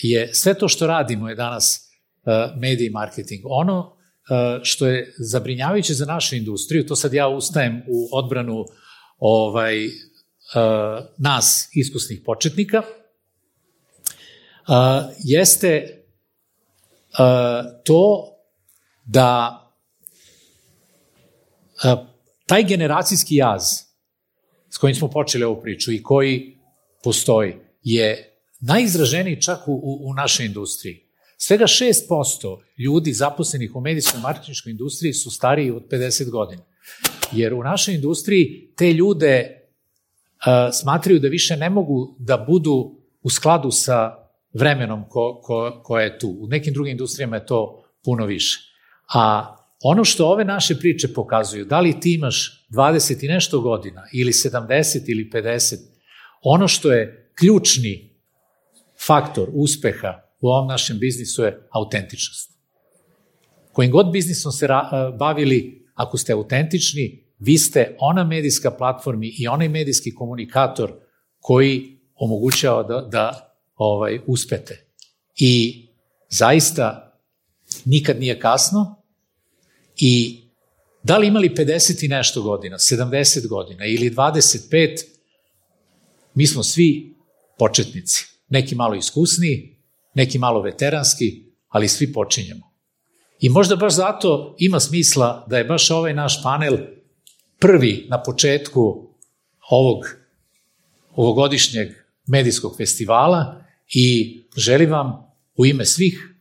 je 0.02 0.34
sve 0.34 0.54
to 0.54 0.68
što 0.68 0.88
radimo 0.88 1.30
je 1.30 1.36
danas 1.36 1.90
uh, 2.26 2.60
medij 2.60 2.88
i 2.88 2.90
marketing. 2.90 3.42
Ono 3.46 3.80
uh, 3.80 4.03
što 4.64 4.88
je 4.88 5.14
zabrinjavajuće 5.18 5.94
za 5.94 6.06
našu 6.06 6.36
industriju, 6.36 6.86
to 6.86 6.96
sad 6.96 7.14
ja 7.14 7.28
ustajem 7.28 7.82
u 7.88 8.10
odbranu 8.18 8.66
ovaj, 9.18 9.86
uh, 9.86 9.92
nas, 11.18 11.70
iskusnih 11.74 12.22
početnika, 12.26 12.78
uh, 12.78 12.86
jeste 15.24 16.00
to 17.84 18.30
da 19.06 19.60
taj 22.46 22.64
generacijski 22.64 23.36
jaz 23.36 23.64
s 24.70 24.78
kojim 24.78 24.96
smo 24.96 25.08
počeli 25.08 25.44
ovu 25.44 25.62
priču 25.62 25.92
i 25.92 26.04
koji 26.04 26.58
postoji 27.04 27.56
je 27.84 28.40
najizraženiji 28.60 29.42
čak 29.42 29.68
u, 29.68 30.00
u 30.02 30.14
našoj 30.14 30.46
industriji. 30.46 31.03
Svega 31.46 31.66
6% 31.66 32.60
ljudi 32.78 33.14
zaposlenih 33.14 33.76
u 33.76 33.82
medijskoj 33.82 34.20
marketinškoj 34.22 34.72
industriji 34.72 35.14
su 35.14 35.32
stariji 35.32 35.72
od 35.72 35.84
50 35.92 36.30
godina. 36.30 36.62
Jer 37.32 37.54
u 37.54 37.64
našoj 37.64 37.96
industriji 37.96 38.72
te 38.76 38.94
ljude 38.94 39.50
uh, 39.52 40.74
smatraju 40.74 41.20
da 41.20 41.28
više 41.28 41.58
ne 41.58 41.70
mogu 41.70 42.16
da 42.20 42.38
budu 42.38 42.96
u 43.22 43.30
skladu 43.30 43.72
sa 43.72 44.16
vremenom 44.54 45.04
ko, 45.10 45.42
ko, 45.44 45.82
koje 45.84 46.04
je 46.04 46.20
tu. 46.20 46.38
U 46.40 46.48
nekim 46.48 46.74
drugim 46.74 46.92
industrijama 46.92 47.36
je 47.36 47.46
to 47.46 47.84
puno 48.04 48.26
više. 48.26 48.60
A 49.14 49.56
ono 49.84 50.06
što 50.06 50.28
ove 50.28 50.46
naše 50.46 50.80
priče 50.80 51.14
pokazuju, 51.14 51.66
da 51.66 51.80
li 51.80 52.00
ti 52.00 52.14
imaš 52.14 52.68
20 52.70 53.26
i 53.26 53.28
nešto 53.28 53.62
godina, 53.62 54.04
ili 54.14 54.32
70 54.32 55.04
ili 55.08 55.30
50, 55.34 55.76
ono 56.42 56.68
što 56.68 56.92
je 56.92 57.32
ključni 57.40 58.16
faktor 59.08 59.50
uspeha 59.54 60.23
u 60.44 60.48
ovom 60.48 60.68
našem 60.68 61.00
biznisu 61.00 61.44
je 61.44 61.68
autentičnost. 61.72 62.52
Kojim 63.72 63.92
god 63.92 64.12
biznisom 64.12 64.52
se 64.52 64.68
ra- 64.68 65.18
bavili, 65.18 65.86
ako 65.96 66.18
ste 66.18 66.34
autentični, 66.34 67.24
vi 67.40 67.58
ste 67.58 67.96
ona 68.00 68.24
medijska 68.24 68.72
platforma 68.72 69.24
i 69.38 69.48
onaj 69.48 69.70
medijski 69.70 70.16
komunikator 70.16 70.94
koji 71.40 72.00
omogućava 72.16 72.84
da, 72.84 73.02
da 73.02 73.56
ovaj, 73.76 74.20
uspete. 74.28 74.86
I 75.36 75.86
zaista 76.30 77.14
nikad 77.86 78.20
nije 78.20 78.40
kasno 78.40 79.04
i 79.98 80.44
da 81.04 81.18
li 81.18 81.28
imali 81.28 81.50
50 81.50 82.06
i 82.06 82.08
nešto 82.08 82.42
godina, 82.42 82.78
70 82.78 83.48
godina 83.48 83.86
ili 83.86 84.12
25, 84.12 85.04
mi 86.34 86.48
smo 86.48 86.64
svi 86.64 87.16
početnici. 87.60 88.26
Neki 88.50 88.76
malo 88.76 88.96
iskusniji, 88.96 89.73
neki 90.14 90.40
malo 90.40 90.62
veteranski, 90.62 91.46
ali 91.68 91.88
svi 91.88 92.14
počinjemo. 92.14 92.74
I 93.40 93.50
možda 93.50 93.76
baš 93.76 93.94
zato 93.94 94.56
ima 94.60 94.80
smisla 94.80 95.46
da 95.50 95.58
je 95.58 95.64
baš 95.64 95.92
ovaj 95.92 96.14
naš 96.14 96.44
panel 96.44 96.78
prvi 97.60 98.06
na 98.10 98.24
početku 98.24 99.10
ovog 99.70 100.06
ovogodišnjeg 101.16 101.92
medijskog 102.28 102.78
festivala 102.78 103.64
i 103.94 104.38
želim 104.58 104.92
vam 104.92 105.34
u 105.56 105.66
ime 105.66 105.86
svih 105.86 106.36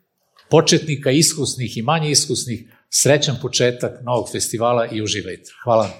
početnika, 0.50 1.10
iskusnih 1.10 1.76
i 1.76 1.82
manje 1.82 2.10
iskusnih, 2.10 2.72
srećan 2.90 3.36
početak 3.42 4.00
novog 4.02 4.32
festivala 4.32 4.86
i 4.86 5.02
uživajte. 5.02 5.50
Hvala. 5.64 5.90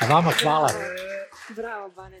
A 0.00 0.06
vama 0.06 0.32
hvala. 0.42 0.70
Bravo, 1.56 1.90
Bane, 1.96 2.20